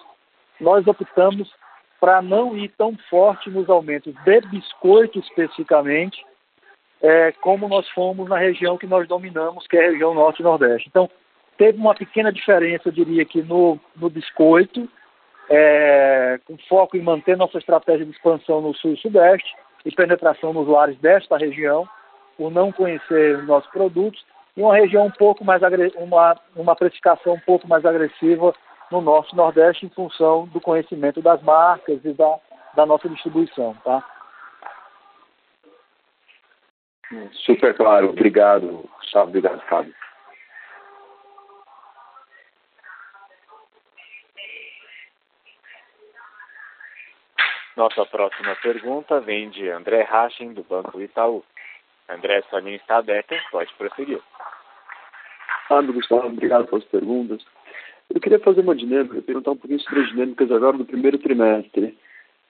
nós 0.61 0.87
optamos 0.87 1.53
para 2.01 2.23
não 2.23 2.57
ir 2.57 2.69
tão 2.79 2.97
forte 3.11 3.51
nos 3.51 3.69
aumentos 3.69 4.15
de 4.25 4.41
biscoito 4.43 5.19
especificamente, 5.19 6.25
é, 7.01 7.33
como 7.41 7.69
nós 7.69 7.89
fomos 7.91 8.29
na 8.29 8.39
região 8.39 8.79
que 8.79 8.87
nós 8.87 9.09
dominamos, 9.09 9.67
que 9.67 9.77
é 9.77 9.87
a 9.87 9.91
região 9.91 10.15
norte 10.15 10.41
e 10.41 10.45
nordeste. 10.45 10.89
Então, 10.89 11.11
teve 11.57 11.79
uma 11.79 11.95
pequena 11.95 12.33
diferença, 12.33 12.89
eu 12.89 12.93
diria 12.93 13.25
que 13.25 13.43
no, 13.43 13.79
no 13.97 14.11
biscoito, 14.11 14.89
é, 15.49 16.41
com 16.45 16.57
foco 16.69 16.97
em 16.97 17.03
manter 17.03 17.37
nossa 17.37 17.59
estratégia 17.59 18.07
de 18.07 18.13
expansão 18.13 18.61
no 18.61 18.75
sul 18.75 18.93
e 18.93 18.97
sudeste 18.97 19.55
e 19.85 19.95
penetração 19.95 20.53
nos 20.53 20.69
lares 20.69 20.97
desta 20.99 21.37
região, 21.37 21.89
por 22.37 22.51
não 22.51 22.73
conhecer 22.73 23.43
nossos 23.45 23.71
produtos, 23.71 24.25
e 24.57 24.63
uma 24.63 24.75
região 24.75 25.07
um 25.07 25.11
pouco 25.11 25.45
mais 25.45 25.63
uma, 25.97 26.37
uma 26.55 26.77
precificação 26.77 27.35
um 27.35 27.41
pouco 27.41 27.67
mais 27.67 27.85
agressiva 27.85 28.55
no 28.91 29.01
nosso 29.01 29.35
nordeste 29.35 29.87
em 29.87 29.91
função 29.91 30.47
do 30.47 30.61
conhecimento 30.61 31.23
das 31.23 31.43
marcas 31.43 32.05
e 32.05 32.13
da, 32.13 32.39
da 32.75 32.87
nossa 32.87 33.09
distribuição, 33.09 33.75
tá? 33.85 34.05
Super 37.45 37.75
claro, 37.75 38.11
obrigado, 38.11 38.89
Gustavo, 39.01 39.29
obrigado, 39.29 39.61
Fábio. 39.69 39.95
Nossa 47.77 48.05
próxima 48.05 48.55
pergunta 48.57 49.19
vem 49.21 49.49
de 49.49 49.69
André 49.71 50.03
Rachin, 50.03 50.53
do 50.53 50.63
Banco 50.63 51.01
Itaú. 51.01 51.43
André, 52.09 52.43
sua 52.51 52.61
linha 52.61 52.77
está 52.77 52.99
aberta, 52.99 53.35
pode 53.51 53.73
prosseguir. 53.79 54.21
Fábio, 55.69 55.95
Gustavo, 55.95 56.27
obrigado 56.27 56.67
pelas 56.67 56.85
perguntas. 56.85 57.43
Eu 58.15 58.21
queria 58.21 58.39
fazer 58.41 58.61
uma 58.61 58.77
dinâmica, 58.77 59.23
perguntar 59.23 59.53
um 59.53 59.57
pouquinho 59.57 59.81
sobre 59.81 60.01
as 60.01 60.09
dinâmicas 60.09 60.53
agora 60.53 60.77
do 60.77 60.85
primeiro 60.85 61.17
trimestre. 61.17 61.97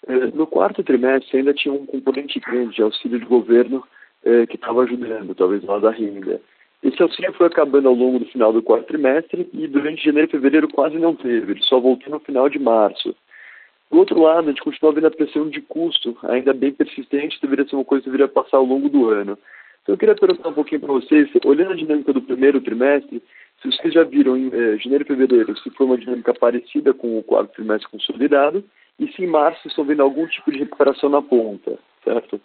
É, 0.09 0.15
no 0.35 0.45
quarto 0.45 0.83
trimestre 0.83 1.39
ainda 1.39 1.55
tinha 1.55 1.73
um 1.73 1.87
componente 1.87 2.41
grande 2.41 2.75
de 2.75 2.83
auxílio 2.83 3.21
de 3.21 3.25
governo 3.25 3.87
é, 4.25 4.45
que 4.47 4.57
estava 4.57 4.83
ajudando, 4.83 5.37
talvez 5.37 5.63
lá 5.63 5.79
da 5.79 5.91
renda. 5.93 6.41
Esse 6.83 7.01
auxílio 7.01 7.33
foi 7.35 7.47
acabando 7.47 7.87
ao 7.87 7.95
longo 7.95 8.19
do 8.19 8.25
final 8.25 8.53
do 8.53 8.61
quarto 8.61 8.89
trimestre 8.89 9.49
e 9.53 9.69
durante 9.69 10.05
janeiro 10.05 10.27
e 10.27 10.33
fevereiro 10.33 10.69
quase 10.69 10.99
não 10.99 11.15
teve, 11.15 11.53
ele 11.53 11.63
só 11.63 11.79
voltou 11.79 12.11
no 12.11 12.19
final 12.19 12.49
de 12.49 12.59
março. 12.59 13.15
Do 13.93 13.99
outro 13.99 14.19
lado, 14.19 14.47
a 14.47 14.51
gente 14.51 14.63
continua 14.63 14.91
vendo 14.95 15.07
a 15.07 15.11
pressão 15.11 15.51
de 15.51 15.61
custo, 15.61 16.17
ainda 16.23 16.55
bem 16.55 16.73
persistente, 16.73 17.39
deveria 17.43 17.69
ser 17.69 17.77
uma 17.77 17.85
coisa 17.85 18.03
que 18.03 18.11
deveria 18.11 18.27
passar 18.27 18.57
ao 18.57 18.65
longo 18.65 18.89
do 18.89 19.11
ano. 19.11 19.39
Então 19.83 19.95
eu 19.95 19.99
queria 19.99 20.15
perguntar 20.15 20.49
um 20.49 20.55
pouquinho 20.55 20.81
para 20.81 20.95
vocês, 20.95 21.29
olhando 21.45 21.73
a 21.73 21.77
dinâmica 21.77 22.11
do 22.11 22.23
primeiro 22.23 22.59
trimestre, 22.63 23.23
se 23.61 23.71
vocês 23.71 23.93
já 23.93 24.03
viram 24.03 24.35
em 24.35 24.49
eh, 24.51 24.79
janeiro 24.79 25.05
e 25.05 25.07
fevereiro 25.07 25.59
se 25.59 25.69
foi 25.71 25.85
uma 25.85 25.99
dinâmica 25.99 26.33
parecida 26.33 26.95
com 26.95 27.19
o 27.19 27.23
quarto 27.23 27.53
trimestre 27.53 27.91
consolidado, 27.91 28.65
e 28.99 29.13
se 29.13 29.25
em 29.25 29.27
março 29.27 29.69
estão 29.69 29.85
vendo 29.85 30.03
algum 30.03 30.27
tipo 30.27 30.51
de 30.51 30.61
recuperação 30.61 31.11
na 31.11 31.21
ponta, 31.21 31.79
certo? 32.03 32.41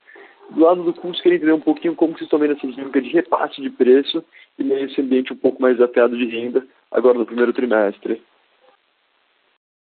Do 0.49 0.59
lado 0.59 0.83
do 0.83 0.93
custo, 0.93 1.23
queria 1.23 1.37
entender 1.37 1.53
um 1.53 1.61
pouquinho 1.61 1.95
como 1.95 2.11
vocês 2.11 2.23
estão 2.23 2.39
vendo 2.39 2.55
essa 2.57 2.67
dinâmica 2.67 3.01
de 3.01 3.09
repasse 3.09 3.61
de 3.61 3.69
preço 3.69 4.21
e 4.59 4.65
meio 4.65 4.85
esse 4.85 4.99
ambiente 4.99 5.31
um 5.31 5.37
pouco 5.37 5.61
mais 5.61 5.77
desafiado 5.77 6.17
de 6.17 6.25
renda 6.25 6.67
agora 6.91 7.17
no 7.17 7.25
primeiro 7.25 7.53
trimestre. 7.53 8.21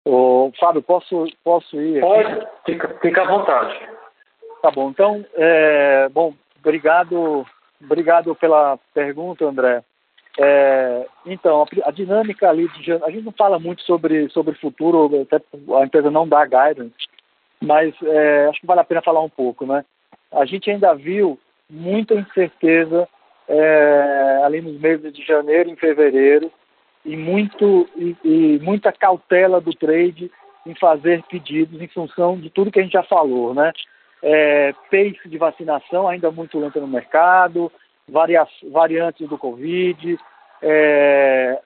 Ô, 0.05 0.51
Fábio, 0.59 0.83
posso, 0.83 1.25
posso 1.43 1.81
ir? 1.81 1.99
Pode, 1.99 2.47
fica, 2.63 2.87
fica 3.01 3.21
à 3.23 3.25
vontade. 3.25 3.75
Tá 4.61 4.69
bom, 4.69 4.89
então, 4.89 5.25
é, 5.33 6.07
bom, 6.09 6.33
obrigado, 6.59 7.45
obrigado 7.83 8.35
pela 8.35 8.77
pergunta, 8.93 9.45
André. 9.45 9.83
É, 10.37 11.07
então, 11.25 11.63
a, 11.63 11.89
a, 11.89 11.91
dinâmica 11.91 12.49
ali, 12.49 12.67
de, 12.79 12.91
a 12.91 13.09
gente 13.09 13.25
não 13.25 13.31
fala 13.31 13.57
muito 13.57 13.81
sobre, 13.81 14.29
sobre 14.29 14.53
futuro, 14.55 15.21
até 15.21 15.43
a 15.75 15.85
empresa 15.85 16.11
não 16.11 16.27
dá 16.27 16.45
guidance, 16.45 16.93
mas 17.59 17.95
é, 18.03 18.47
acho 18.47 18.61
que 18.61 18.67
vale 18.67 18.81
a 18.81 18.85
pena 18.85 19.01
falar 19.01 19.21
um 19.21 19.29
pouco, 19.29 19.65
né? 19.65 19.83
A 20.31 20.45
gente 20.45 20.69
ainda 20.69 20.93
viu 20.93 21.39
muita 21.69 22.13
incerteza 22.13 23.07
é, 23.47 24.41
ali 24.43 24.61
nos 24.61 24.79
meses 24.79 25.11
de 25.13 25.25
janeiro 25.25 25.71
e 25.71 25.75
fevereiro 25.75 26.51
e, 27.05 27.15
muito, 27.15 27.87
e, 27.95 28.15
e 28.23 28.59
muita 28.61 28.91
cautela 28.91 29.61
do 29.61 29.73
trade 29.73 30.31
em 30.65 30.73
fazer 30.75 31.23
pedidos 31.29 31.79
em 31.79 31.87
função 31.87 32.37
de 32.37 32.49
tudo 32.49 32.71
que 32.71 32.79
a 32.79 32.83
gente 32.83 32.93
já 32.93 33.03
falou, 33.03 33.53
né? 33.53 33.71
É, 34.21 34.73
pace 34.89 35.27
de 35.27 35.37
vacinação 35.37 36.07
ainda 36.07 36.31
muito 36.31 36.57
lento 36.57 36.81
no 36.81 36.87
mercado, 36.87 37.71
variantes 38.71 39.27
do 39.27 39.37
Covid, 39.37 40.17
é, 40.61 41.59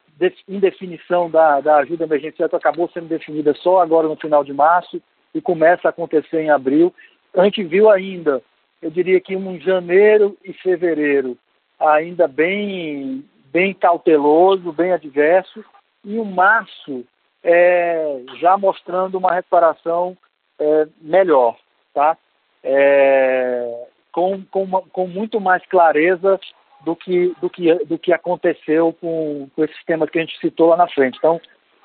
indefinição 0.47 1.29
da, 1.29 1.61
da 1.61 1.77
ajuda 1.77 2.03
emergencial 2.03 2.49
que 2.49 2.55
acabou 2.55 2.89
sendo 2.93 3.07
definida 3.07 3.53
só 3.53 3.79
agora 3.79 4.07
no 4.07 4.17
final 4.17 4.43
de 4.43 4.51
março 4.51 5.01
e 5.33 5.41
começa 5.41 5.87
a 5.87 5.91
acontecer 5.91 6.41
em 6.41 6.49
abril. 6.49 6.93
A 7.33 7.45
gente 7.45 7.63
viu 7.63 7.89
ainda, 7.89 8.41
eu 8.81 8.89
diria 8.89 9.21
que 9.21 9.35
um 9.35 9.57
janeiro 9.59 10.35
e 10.43 10.51
fevereiro 10.51 11.37
ainda 11.79 12.27
bem, 12.27 13.23
bem 13.51 13.73
cauteloso, 13.73 14.71
bem 14.71 14.91
adverso, 14.91 15.63
e 16.03 16.19
um 16.19 16.25
março 16.25 17.05
é, 17.43 18.21
já 18.39 18.57
mostrando 18.57 19.17
uma 19.17 19.33
recuperação 19.33 20.17
é, 20.59 20.87
melhor, 21.01 21.57
tá? 21.93 22.17
É, 22.63 23.87
com, 24.11 24.43
com, 24.45 24.67
com 24.67 25.07
muito 25.07 25.39
mais 25.39 25.65
clareza 25.65 26.39
do 26.81 26.95
que, 26.95 27.33
do 27.41 27.49
que, 27.49 27.73
do 27.85 27.97
que 27.97 28.13
aconteceu 28.13 28.93
com, 28.99 29.49
com 29.55 29.63
esses 29.63 29.83
temas 29.85 30.09
que 30.09 30.19
a 30.19 30.21
gente 30.21 30.39
citou 30.39 30.67
lá 30.67 30.77
na 30.77 30.87
frente. 30.87 31.17
Então, 31.17 31.39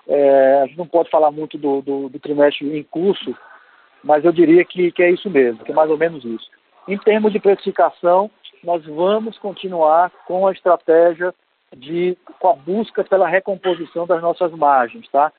é, 0.06 0.60
a 0.62 0.66
gente 0.66 0.78
não 0.78 0.86
pode 0.86 1.10
falar 1.10 1.30
muito 1.30 1.56
do, 1.56 1.80
do, 1.80 2.08
do, 2.08 2.18
trimestre 2.18 2.78
em 2.78 2.82
curso, 2.82 3.36
mas 4.02 4.24
eu 4.24 4.32
diria 4.32 4.64
que, 4.64 4.92
que 4.92 5.02
é 5.02 5.10
isso 5.10 5.30
mesmo, 5.30 5.64
que 5.64 5.72
é 5.72 5.74
mais 5.74 5.90
ou 5.90 5.96
menos 5.96 6.24
isso. 6.24 6.50
Em 6.86 6.98
termos 6.98 7.32
de 7.32 7.40
precificação, 7.40 8.30
nós 8.62 8.84
vamos 8.84 9.38
continuar 9.38 10.10
com 10.26 10.46
a 10.46 10.52
estratégia 10.52 11.34
de 11.74 12.16
com 12.38 12.48
a 12.48 12.54
busca 12.54 13.04
pela 13.04 13.28
recomposição 13.28 14.06
das 14.06 14.22
nossas 14.22 14.52
margens, 14.52 15.08
tá? 15.08 15.32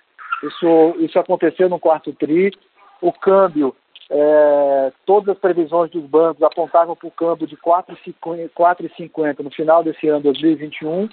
Isso, 0.44 0.96
isso 1.00 1.18
aconteceu 1.20 1.70
no 1.70 1.80
quarto 1.80 2.14
tri. 2.14 2.52
O 3.02 3.12
câmbio 3.12 3.76
é, 4.10 4.92
todas 5.06 5.30
as 5.30 5.40
previsões 5.40 5.90
dos 5.92 6.04
bancos 6.04 6.44
apontavam 6.44 6.96
para 6.96 7.08
o 7.08 7.12
câmbio 7.12 7.48
de 7.48 7.58
4,50 7.58 9.40
no 9.40 9.52
final 9.52 9.84
desse 9.84 10.08
ano 10.08 10.22
2021. 10.22 11.10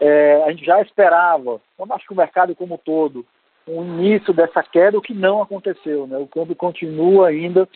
É, 0.00 0.42
a 0.44 0.50
gente 0.50 0.64
já 0.64 0.80
esperava, 0.80 1.60
acho 1.90 2.06
que 2.06 2.12
o 2.12 2.16
mercado 2.16 2.54
como 2.54 2.74
um 2.74 2.78
todo, 2.78 3.26
um 3.68 3.82
início 3.84 4.32
dessa 4.32 4.62
queda, 4.62 4.98
o 4.98 5.02
que 5.02 5.14
não 5.14 5.42
aconteceu. 5.42 6.06
Né? 6.06 6.16
O 6.18 6.26
câmbio 6.26 6.56
continua 6.56 7.28
ainda 7.28 7.68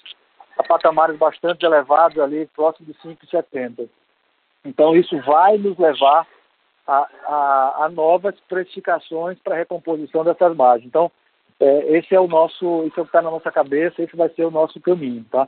a 0.56 0.62
patamares 0.62 1.16
bastante 1.16 1.64
elevados, 1.64 2.18
ali 2.18 2.46
próximo 2.46 2.86
de 2.86 2.94
5,70. 2.94 3.88
Então, 4.64 4.96
isso 4.96 5.18
vai 5.20 5.56
nos 5.56 5.78
levar 5.78 6.26
a, 6.88 7.06
a, 7.26 7.84
a 7.84 7.88
novas 7.90 8.34
precificações 8.48 9.38
para 9.40 9.54
a 9.54 9.58
recomposição 9.58 10.24
dessas 10.24 10.56
margens. 10.56 10.88
Então, 10.88 11.12
é, 11.60 11.98
esse 11.98 12.14
é 12.14 12.20
o 12.20 12.26
nosso, 12.26 12.84
isso 12.86 12.98
é 12.98 13.02
o 13.02 13.04
que 13.04 13.10
está 13.10 13.20
na 13.20 13.30
nossa 13.30 13.52
cabeça, 13.52 14.02
esse 14.02 14.16
vai 14.16 14.30
ser 14.30 14.46
o 14.46 14.50
nosso 14.50 14.80
caminho, 14.80 15.24
tá? 15.30 15.46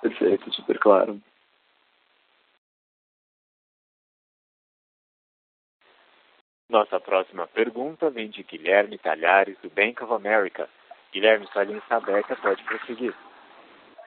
Perfeito, 0.00 0.52
super 0.54 0.78
claro. 0.78 1.20
Nossa 6.70 7.00
próxima 7.00 7.46
pergunta 7.48 8.10
vem 8.10 8.28
de 8.28 8.42
Guilherme 8.42 8.98
Talhares, 8.98 9.56
do 9.62 9.70
Bank 9.70 10.04
of 10.04 10.12
America. 10.12 10.68
Guilherme, 11.12 11.48
sua 11.48 11.64
linha 11.64 11.78
está 11.78 11.96
aberta, 11.96 12.36
pode 12.36 12.62
prosseguir. 12.62 13.14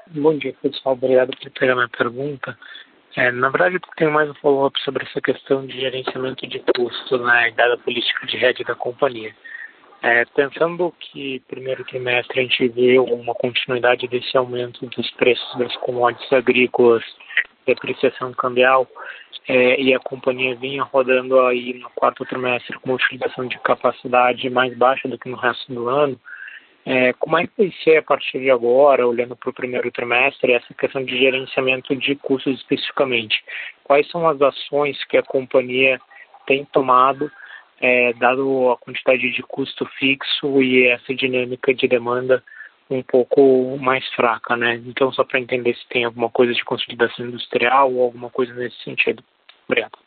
Bom 0.08 0.38
dia, 0.38 0.54
pessoal. 0.62 0.94
Obrigado 0.94 1.36
por 1.36 1.52
pegar 1.52 1.76
minha 1.76 1.90
pergunta. 1.90 2.58
É, 3.16 3.30
na 3.32 3.50
verdade, 3.50 3.76
eu 3.76 3.82
tenho 3.98 4.12
mais 4.12 4.30
um 4.30 4.34
follow-up 4.36 4.80
sobre 4.84 5.04
essa 5.04 5.20
questão 5.20 5.66
de 5.66 5.80
gerenciamento 5.80 6.48
de 6.48 6.60
custo, 6.60 7.18
né, 7.18 7.52
dada 7.52 7.78
política 7.78 8.26
de 8.26 8.38
rede 8.38 8.64
da 8.64 8.74
companhia. 8.74 9.36
É, 10.02 10.26
pensando 10.26 10.94
que 11.00 11.42
primeiro 11.48 11.84
trimestre 11.84 12.40
a 12.40 12.44
gente 12.44 12.68
vê 12.70 12.98
uma 12.98 13.36
continuidade 13.36 14.08
desse 14.08 14.36
aumento 14.36 14.86
dos 14.88 15.12
preços 15.12 15.60
das 15.60 15.76
commodities 15.78 16.32
agrícolas, 16.32 17.04
depreciação 17.68 18.34
cambial, 18.34 18.88
é, 19.48 19.80
e 19.80 19.94
a 19.94 20.00
companhia 20.00 20.56
vinha 20.56 20.84
rodando 20.84 21.40
aí 21.42 21.74
no 21.74 21.90
quarto 21.92 22.26
trimestre 22.26 22.80
com 22.80 22.94
utilização 22.94 23.46
de 23.48 23.60
capacidade 23.60 24.50
mais 24.50 24.76
baixa 24.76 25.08
do 25.08 25.20
que 25.20 25.30
no 25.30 25.38
resto 25.38 25.72
do 25.74 25.90
ano, 25.90 26.20
é, 26.86 27.14
como 27.14 27.38
é 27.38 27.46
que 27.46 27.54
vai 27.58 27.72
ser 27.84 27.98
a 27.98 28.04
partir 28.04 28.40
de 28.40 28.50
agora, 28.50 29.08
olhando 29.08 29.36
para 29.36 29.50
o 29.50 29.54
primeiro 29.54 29.92
trimestre, 29.92 30.54
essa 30.54 30.74
questão 30.74 31.04
de 31.04 31.18
gerenciamento 31.18 31.96
de 31.96 32.16
custos 32.16 32.56
especificamente? 32.56 33.44
Quais 33.84 34.10
são 34.10 34.28
as 34.28 34.42
ações 34.42 35.04
que 35.06 35.18
a 35.18 35.24
companhia 35.24 36.00
tem 36.48 36.66
tomado 36.66 37.32
é, 37.80 38.14
dado 38.14 38.72
a 38.72 38.78
quantidade 38.78 39.32
de 39.32 39.42
custo 39.44 39.86
fixo 39.98 40.62
e 40.62 40.88
essa 40.88 41.14
dinâmica 41.16 41.74
de 41.74 41.88
demanda 41.88 42.44
um 42.90 43.02
pouco 43.02 43.78
mais 43.80 44.06
fraca, 44.14 44.56
né? 44.56 44.82
Então, 44.86 45.12
só 45.14 45.24
para 45.24 45.40
entender 45.40 45.76
se 45.76 45.88
tem 45.88 46.04
alguma 46.04 46.30
coisa 46.30 46.54
de 46.54 46.64
consolidação 46.64 47.26
industrial 47.26 47.92
ou 47.94 48.04
alguma 48.04 48.30
coisa 48.30 48.54
nesse 48.54 48.78
sentido. 48.84 49.24
Obrigado. 49.68 49.98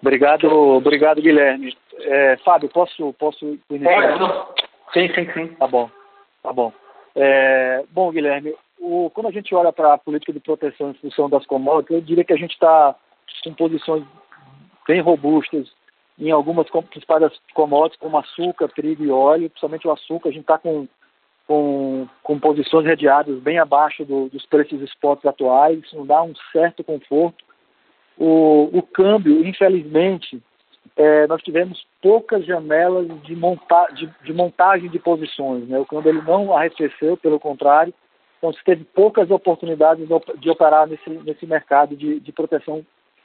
Obrigado, 0.00 0.48
obrigado 0.48 1.22
Guilherme. 1.22 1.76
É, 1.98 2.36
Fábio, 2.38 2.68
posso, 2.68 3.12
posso 3.14 3.58
iniciar? 3.70 4.18
Pode. 4.18 4.66
Sim, 4.92 5.12
sim, 5.14 5.32
sim. 5.32 5.46
Tá 5.54 5.66
bom, 5.66 5.90
tá 6.42 6.52
bom. 6.52 6.72
É, 7.14 7.84
bom, 7.90 8.10
Guilherme, 8.10 8.54
o, 8.78 9.10
quando 9.10 9.28
a 9.28 9.32
gente 9.32 9.54
olha 9.54 9.72
para 9.72 9.94
a 9.94 9.98
política 9.98 10.32
de 10.32 10.40
proteção 10.40 10.90
e 10.90 10.98
função 10.98 11.28
das 11.28 11.46
commodities, 11.46 11.96
eu 11.96 12.02
diria 12.02 12.24
que 12.24 12.32
a 12.32 12.38
gente 12.38 12.52
está 12.52 12.94
com 13.42 13.54
posições 13.54 14.04
bem 14.86 15.00
robustas 15.00 15.70
em 16.18 16.30
algumas 16.30 16.68
principais 16.70 17.38
commodities, 17.52 18.00
como 18.00 18.18
açúcar, 18.18 18.68
trigo 18.68 19.04
e 19.04 19.10
óleo, 19.10 19.50
principalmente 19.50 19.86
o 19.86 19.92
açúcar, 19.92 20.28
a 20.28 20.32
gente 20.32 20.42
está 20.42 20.58
com, 20.58 20.88
com, 21.46 22.08
com 22.22 22.38
posições 22.38 22.86
redeadas 22.86 23.38
bem 23.40 23.58
abaixo 23.58 24.04
do, 24.04 24.28
dos 24.28 24.46
preços 24.46 24.80
spots 24.82 25.26
atuais, 25.26 25.78
isso 25.78 25.96
não 25.96 26.06
dá 26.06 26.22
um 26.22 26.32
certo 26.52 26.82
conforto. 26.82 27.44
O, 28.16 28.70
o 28.72 28.82
câmbio, 28.82 29.46
infelizmente, 29.46 30.42
é, 30.96 31.26
nós 31.26 31.42
tivemos 31.42 31.86
poucas 32.00 32.44
janelas 32.46 33.06
de, 33.22 33.36
monta 33.36 33.86
de, 33.92 34.10
de, 34.24 34.32
montagem 34.32 34.88
de 34.88 34.98
posições. 34.98 35.68
Né? 35.68 35.78
O 35.78 35.84
câmbio 35.84 36.22
não 36.22 36.56
arrefeceu, 36.56 37.16
pelo 37.16 37.38
contrário, 37.38 37.92
então 38.38 38.52
se 38.52 38.64
teve 38.64 38.84
poucas 38.84 39.30
oportunidades 39.30 40.06
de 40.38 40.50
operar 40.50 40.86
nesse, 40.86 41.10
nesse 41.10 41.46
mercado 41.46 41.94
de, 41.94 42.20
de 42.20 42.32
proteção 42.32 42.84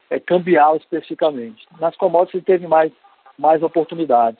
é, 0.10 0.20
cambial 0.20 0.76
especificamente. 0.76 1.66
Nas 1.80 1.96
commodities 1.96 2.44
teve 2.44 2.68
mais, 2.68 2.92
mais 3.38 3.64
oportunidades. 3.64 4.40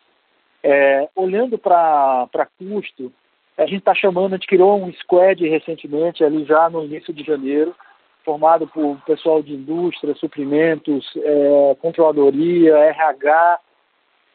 É, 0.64 1.08
olhando 1.16 1.58
para 1.58 2.28
custo, 2.58 3.12
a 3.58 3.66
gente 3.66 3.80
está 3.80 3.96
chamando, 3.96 4.34
a 4.34 4.38
gente 4.38 4.48
criou 4.48 4.82
um 4.82 4.92
squad 4.94 5.48
recentemente, 5.48 6.24
ali 6.24 6.44
já 6.46 6.70
no 6.70 6.84
início 6.84 7.14
de 7.14 7.24
janeiro, 7.24 7.76
formado 8.24 8.68
por 8.68 9.00
pessoal 9.06 9.42
de 9.42 9.54
indústria, 9.54 10.16
suprimentos, 10.16 11.06
é, 11.16 11.76
controladoria, 11.82 12.78
RH, 12.78 13.60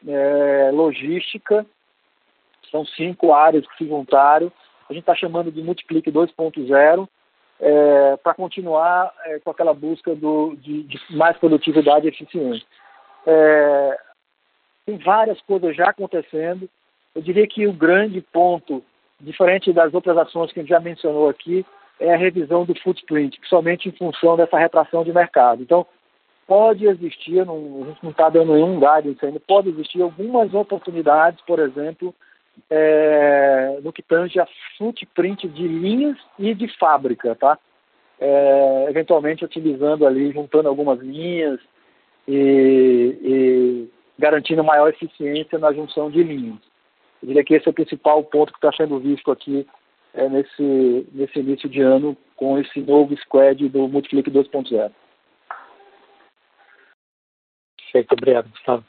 é, 0.07 0.71
logística. 0.73 1.65
São 2.71 2.85
cinco 2.85 3.33
áreas 3.33 3.65
que 3.67 3.77
se 3.77 3.87
juntaram. 3.87 4.51
A 4.89 4.93
gente 4.93 5.03
está 5.03 5.15
chamando 5.15 5.51
de 5.51 5.61
Multiplique 5.61 6.11
2.0 6.11 7.07
é, 7.59 8.17
para 8.17 8.33
continuar 8.33 9.11
é, 9.25 9.39
com 9.39 9.51
aquela 9.51 9.73
busca 9.73 10.15
do, 10.15 10.55
de, 10.57 10.83
de, 10.83 10.99
mais 11.11 11.37
produtividade 11.37 12.05
e 12.05 12.09
eficiência. 12.09 12.65
É, 13.25 13.97
tem 14.85 14.97
várias 14.97 15.41
coisas 15.41 15.75
já 15.75 15.89
acontecendo. 15.89 16.69
Eu 17.15 17.21
diria 17.21 17.47
que 17.47 17.67
o 17.67 17.73
grande 17.73 18.21
ponto, 18.21 18.83
diferente 19.19 19.73
das 19.73 19.93
outras 19.93 20.17
ações 20.17 20.51
que 20.51 20.59
a 20.59 20.63
gente 20.63 20.69
já 20.69 20.79
mencionou 20.79 21.27
aqui, 21.27 21.65
é 21.99 22.13
a 22.13 22.17
revisão 22.17 22.65
do 22.65 22.75
footprint, 22.81 23.39
somente 23.47 23.89
em 23.89 23.91
função 23.91 24.35
dessa 24.37 24.57
retração 24.57 25.03
de 25.03 25.11
mercado. 25.11 25.61
Então, 25.61 25.85
pode 26.47 26.85
existir, 26.85 27.45
não, 27.45 27.83
a 27.83 27.85
gente 27.87 28.03
não 28.03 28.11
está 28.11 28.29
dando 28.29 28.53
nenhum 28.53 28.79
guidance 28.79 29.25
ainda, 29.25 29.39
pode 29.39 29.69
existir 29.69 30.01
algumas 30.01 30.53
oportunidades, 30.53 31.41
por 31.45 31.59
exemplo, 31.59 32.15
é, 32.69 33.79
no 33.83 33.91
que 33.91 34.01
tange 34.01 34.39
a 34.39 34.47
footprint 34.77 35.47
de 35.47 35.67
linhas 35.67 36.17
e 36.39 36.53
de 36.53 36.67
fábrica, 36.77 37.35
tá? 37.35 37.57
É, 38.19 38.87
eventualmente 38.89 39.45
utilizando 39.45 40.07
ali, 40.07 40.31
juntando 40.31 40.67
algumas 40.67 40.99
linhas 40.99 41.59
e, 42.27 43.19
e, 43.21 43.89
garantindo 44.17 44.63
maior 44.63 44.89
eficiência 44.89 45.59
na 45.59 45.71
junção 45.71 46.09
de 46.09 46.23
linhas. 46.23 46.57
Eu 47.21 47.27
diria 47.27 47.43
que 47.43 47.53
esse 47.53 47.67
é 47.67 47.71
o 47.71 47.73
principal 47.73 48.23
ponto 48.23 48.51
que 48.53 48.57
está 48.57 48.71
sendo 48.75 48.99
visto 48.99 49.31
aqui 49.31 49.67
é, 50.17 50.27
nesse, 50.27 51.07
nesse 51.13 51.39
início 51.39 51.69
de 51.69 51.79
ano 51.79 52.17
com 52.35 52.57
esse 52.57 52.81
novo 52.81 53.15
squad 53.17 53.69
do 53.69 53.87
Multiflick 53.87 54.29
2.0. 54.31 54.91
Perfeito, 57.77 58.13
obrigado, 58.13 58.49
Gustavo. 58.49 58.83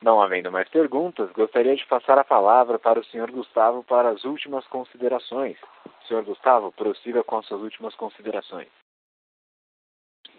Não 0.00 0.20
havendo 0.20 0.50
mais 0.50 0.68
perguntas, 0.68 1.30
gostaria 1.32 1.76
de 1.76 1.86
passar 1.86 2.18
a 2.18 2.24
palavra 2.24 2.78
para 2.78 2.98
o 2.98 3.04
senhor 3.04 3.30
Gustavo 3.30 3.84
para 3.84 4.08
as 4.10 4.24
últimas 4.24 4.66
considerações. 4.66 5.56
Senhor 6.08 6.24
Gustavo, 6.24 6.72
prossiga 6.72 7.22
com 7.22 7.38
as 7.38 7.46
suas 7.46 7.60
últimas 7.60 7.94
considerações. 7.94 8.68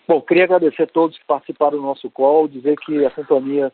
Bom, 0.05 0.21
queria 0.21 0.43
agradecer 0.43 0.83
a 0.83 0.87
todos 0.87 1.17
que 1.17 1.25
participaram 1.25 1.77
do 1.77 1.83
nosso 1.83 2.11
call, 2.11 2.47
dizer 2.47 2.77
que 2.77 3.05
a 3.05 3.11
companhia 3.11 3.71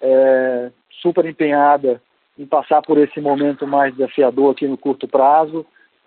é 0.00 0.70
super 1.00 1.24
empenhada 1.26 2.00
em 2.38 2.46
passar 2.46 2.82
por 2.82 2.98
esse 2.98 3.20
momento 3.20 3.66
mais 3.66 3.94
desafiador 3.94 4.52
aqui 4.52 4.66
no 4.66 4.78
curto 4.78 5.06
prazo. 5.06 5.66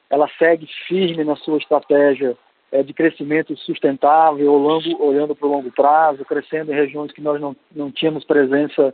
Ela 0.09 0.27
segue 0.39 0.67
firme 0.87 1.23
na 1.23 1.35
sua 1.35 1.57
estratégia 1.57 2.35
é, 2.71 2.81
de 2.81 2.93
crescimento 2.93 3.55
sustentável, 3.57 4.51
olhando, 4.51 5.35
para 5.35 5.47
o 5.47 5.51
longo 5.51 5.71
prazo, 5.71 6.25
crescendo 6.25 6.71
em 6.71 6.75
regiões 6.75 7.11
que 7.11 7.21
nós 7.21 7.39
não, 7.39 7.55
não 7.71 7.91
tínhamos 7.91 8.23
presença 8.23 8.93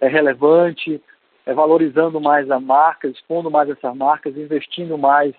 é, 0.00 0.08
relevante, 0.08 1.00
é, 1.44 1.52
valorizando 1.52 2.20
mais 2.20 2.50
a 2.50 2.58
marca, 2.58 3.06
expondo 3.06 3.50
mais 3.50 3.68
essas 3.68 3.94
marcas, 3.94 4.36
investindo 4.36 4.96
mais 4.96 5.34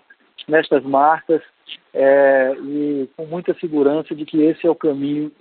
nestas 0.48 0.84
marcas 0.84 1.42
é, 1.94 2.56
e 2.60 3.10
com 3.18 3.26
muita 3.26 3.54
segurança 3.56 4.16
de 4.16 4.26
que 4.26 4.42
esse 4.44 4.66
é 4.66 4.70
o 4.70 4.76
caminho, 4.76 5.32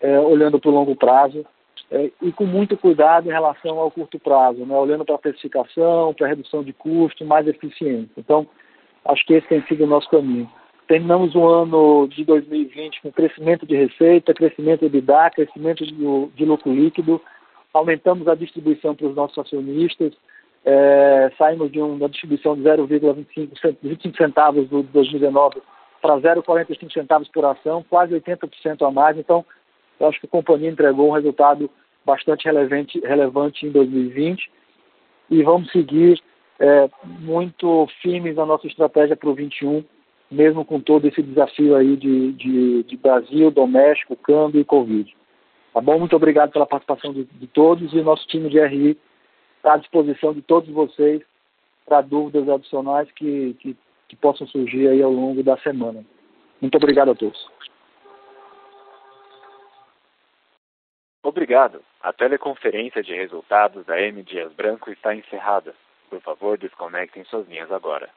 é, 0.00 0.18
olhando 0.18 0.58
para 0.58 0.70
o 0.70 0.74
longo 0.74 0.96
prazo 0.96 1.46
é, 1.92 2.10
e 2.20 2.32
com 2.32 2.44
muito 2.44 2.76
cuidado 2.76 3.28
em 3.28 3.32
relação 3.32 3.78
ao 3.78 3.90
curto 3.90 4.18
prazo, 4.18 4.66
né, 4.66 4.74
olhando 4.74 5.04
para 5.04 5.14
a 5.14 5.18
precificação, 5.18 6.12
para 6.14 6.26
a 6.26 6.30
redução 6.30 6.64
de 6.64 6.72
custo, 6.72 7.24
mais 7.24 7.46
eficiência. 7.46 8.10
Então, 8.16 8.46
acho 9.04 9.24
que 9.24 9.34
esse 9.34 9.46
tem 9.46 9.62
sido 9.66 9.84
o 9.84 9.86
nosso 9.86 10.08
caminho. 10.08 10.50
Terminamos 10.88 11.34
o 11.34 11.46
ano 11.46 12.08
de 12.08 12.24
2020 12.24 13.02
com 13.02 13.12
crescimento 13.12 13.64
de 13.64 13.76
receita, 13.76 14.34
crescimento 14.34 14.80
de 14.80 14.86
EBITDA, 14.86 15.30
crescimento 15.30 15.86
de, 15.86 15.94
de 16.34 16.44
lucro 16.44 16.72
líquido 16.72 17.20
aumentamos 17.72 18.28
a 18.28 18.34
distribuição 18.34 18.94
para 18.94 19.06
os 19.06 19.14
nossos 19.14 19.38
acionistas, 19.38 20.12
é, 20.64 21.32
saímos 21.38 21.72
de 21.72 21.80
uma 21.80 22.08
distribuição 22.08 22.54
de 22.54 22.62
0,25 22.62 24.16
centavos 24.16 24.68
do 24.68 24.82
2019 24.82 25.62
para 26.00 26.16
0,45 26.16 26.92
centavos 26.92 27.28
por 27.28 27.44
ação, 27.44 27.84
quase 27.88 28.14
80% 28.14 28.86
a 28.86 28.90
mais. 28.90 29.16
Então, 29.18 29.44
eu 29.98 30.08
acho 30.08 30.20
que 30.20 30.26
a 30.26 30.30
companhia 30.30 30.70
entregou 30.70 31.08
um 31.08 31.12
resultado 31.12 31.70
bastante 32.04 32.44
relevante, 32.44 32.98
relevante 33.00 33.66
em 33.66 33.70
2020 33.70 34.50
e 35.30 35.42
vamos 35.42 35.70
seguir 35.70 36.20
é, 36.58 36.88
muito 37.20 37.88
firmes 38.00 38.36
na 38.36 38.46
nossa 38.46 38.66
estratégia 38.66 39.16
para 39.16 39.28
o 39.28 39.34
21, 39.34 39.84
mesmo 40.30 40.64
com 40.64 40.80
todo 40.80 41.06
esse 41.06 41.22
desafio 41.22 41.74
aí 41.74 41.96
de, 41.96 42.32
de, 42.32 42.82
de 42.84 42.96
Brasil, 42.96 43.50
doméstico, 43.50 44.16
câmbio 44.16 44.60
e 44.60 44.64
Covid. 44.64 45.14
Tá 45.72 45.80
bom? 45.80 45.98
Muito 45.98 46.14
obrigado 46.14 46.52
pela 46.52 46.66
participação 46.66 47.12
de, 47.12 47.24
de 47.24 47.46
todos 47.46 47.92
e 47.92 47.98
o 47.98 48.04
nosso 48.04 48.26
time 48.28 48.48
de 48.48 48.60
RI 48.60 48.98
está 49.56 49.74
à 49.74 49.76
disposição 49.78 50.34
de 50.34 50.42
todos 50.42 50.68
vocês 50.70 51.22
para 51.86 52.00
dúvidas 52.00 52.48
adicionais 52.48 53.10
que, 53.12 53.56
que, 53.60 53.76
que 54.08 54.16
possam 54.16 54.46
surgir 54.46 54.88
aí 54.88 55.02
ao 55.02 55.12
longo 55.12 55.42
da 55.42 55.56
semana. 55.58 56.04
Muito 56.60 56.76
obrigado 56.76 57.10
a 57.10 57.14
todos. 57.14 57.48
Obrigado. 61.52 61.82
A 62.00 62.14
teleconferência 62.14 63.02
de 63.02 63.14
resultados 63.14 63.84
da 63.84 64.00
M. 64.00 64.22
Dias 64.22 64.50
Branco 64.54 64.90
está 64.90 65.14
encerrada. 65.14 65.74
Por 66.08 66.18
favor, 66.22 66.56
desconectem 66.56 67.24
suas 67.24 67.46
linhas 67.46 67.70
agora. 67.70 68.08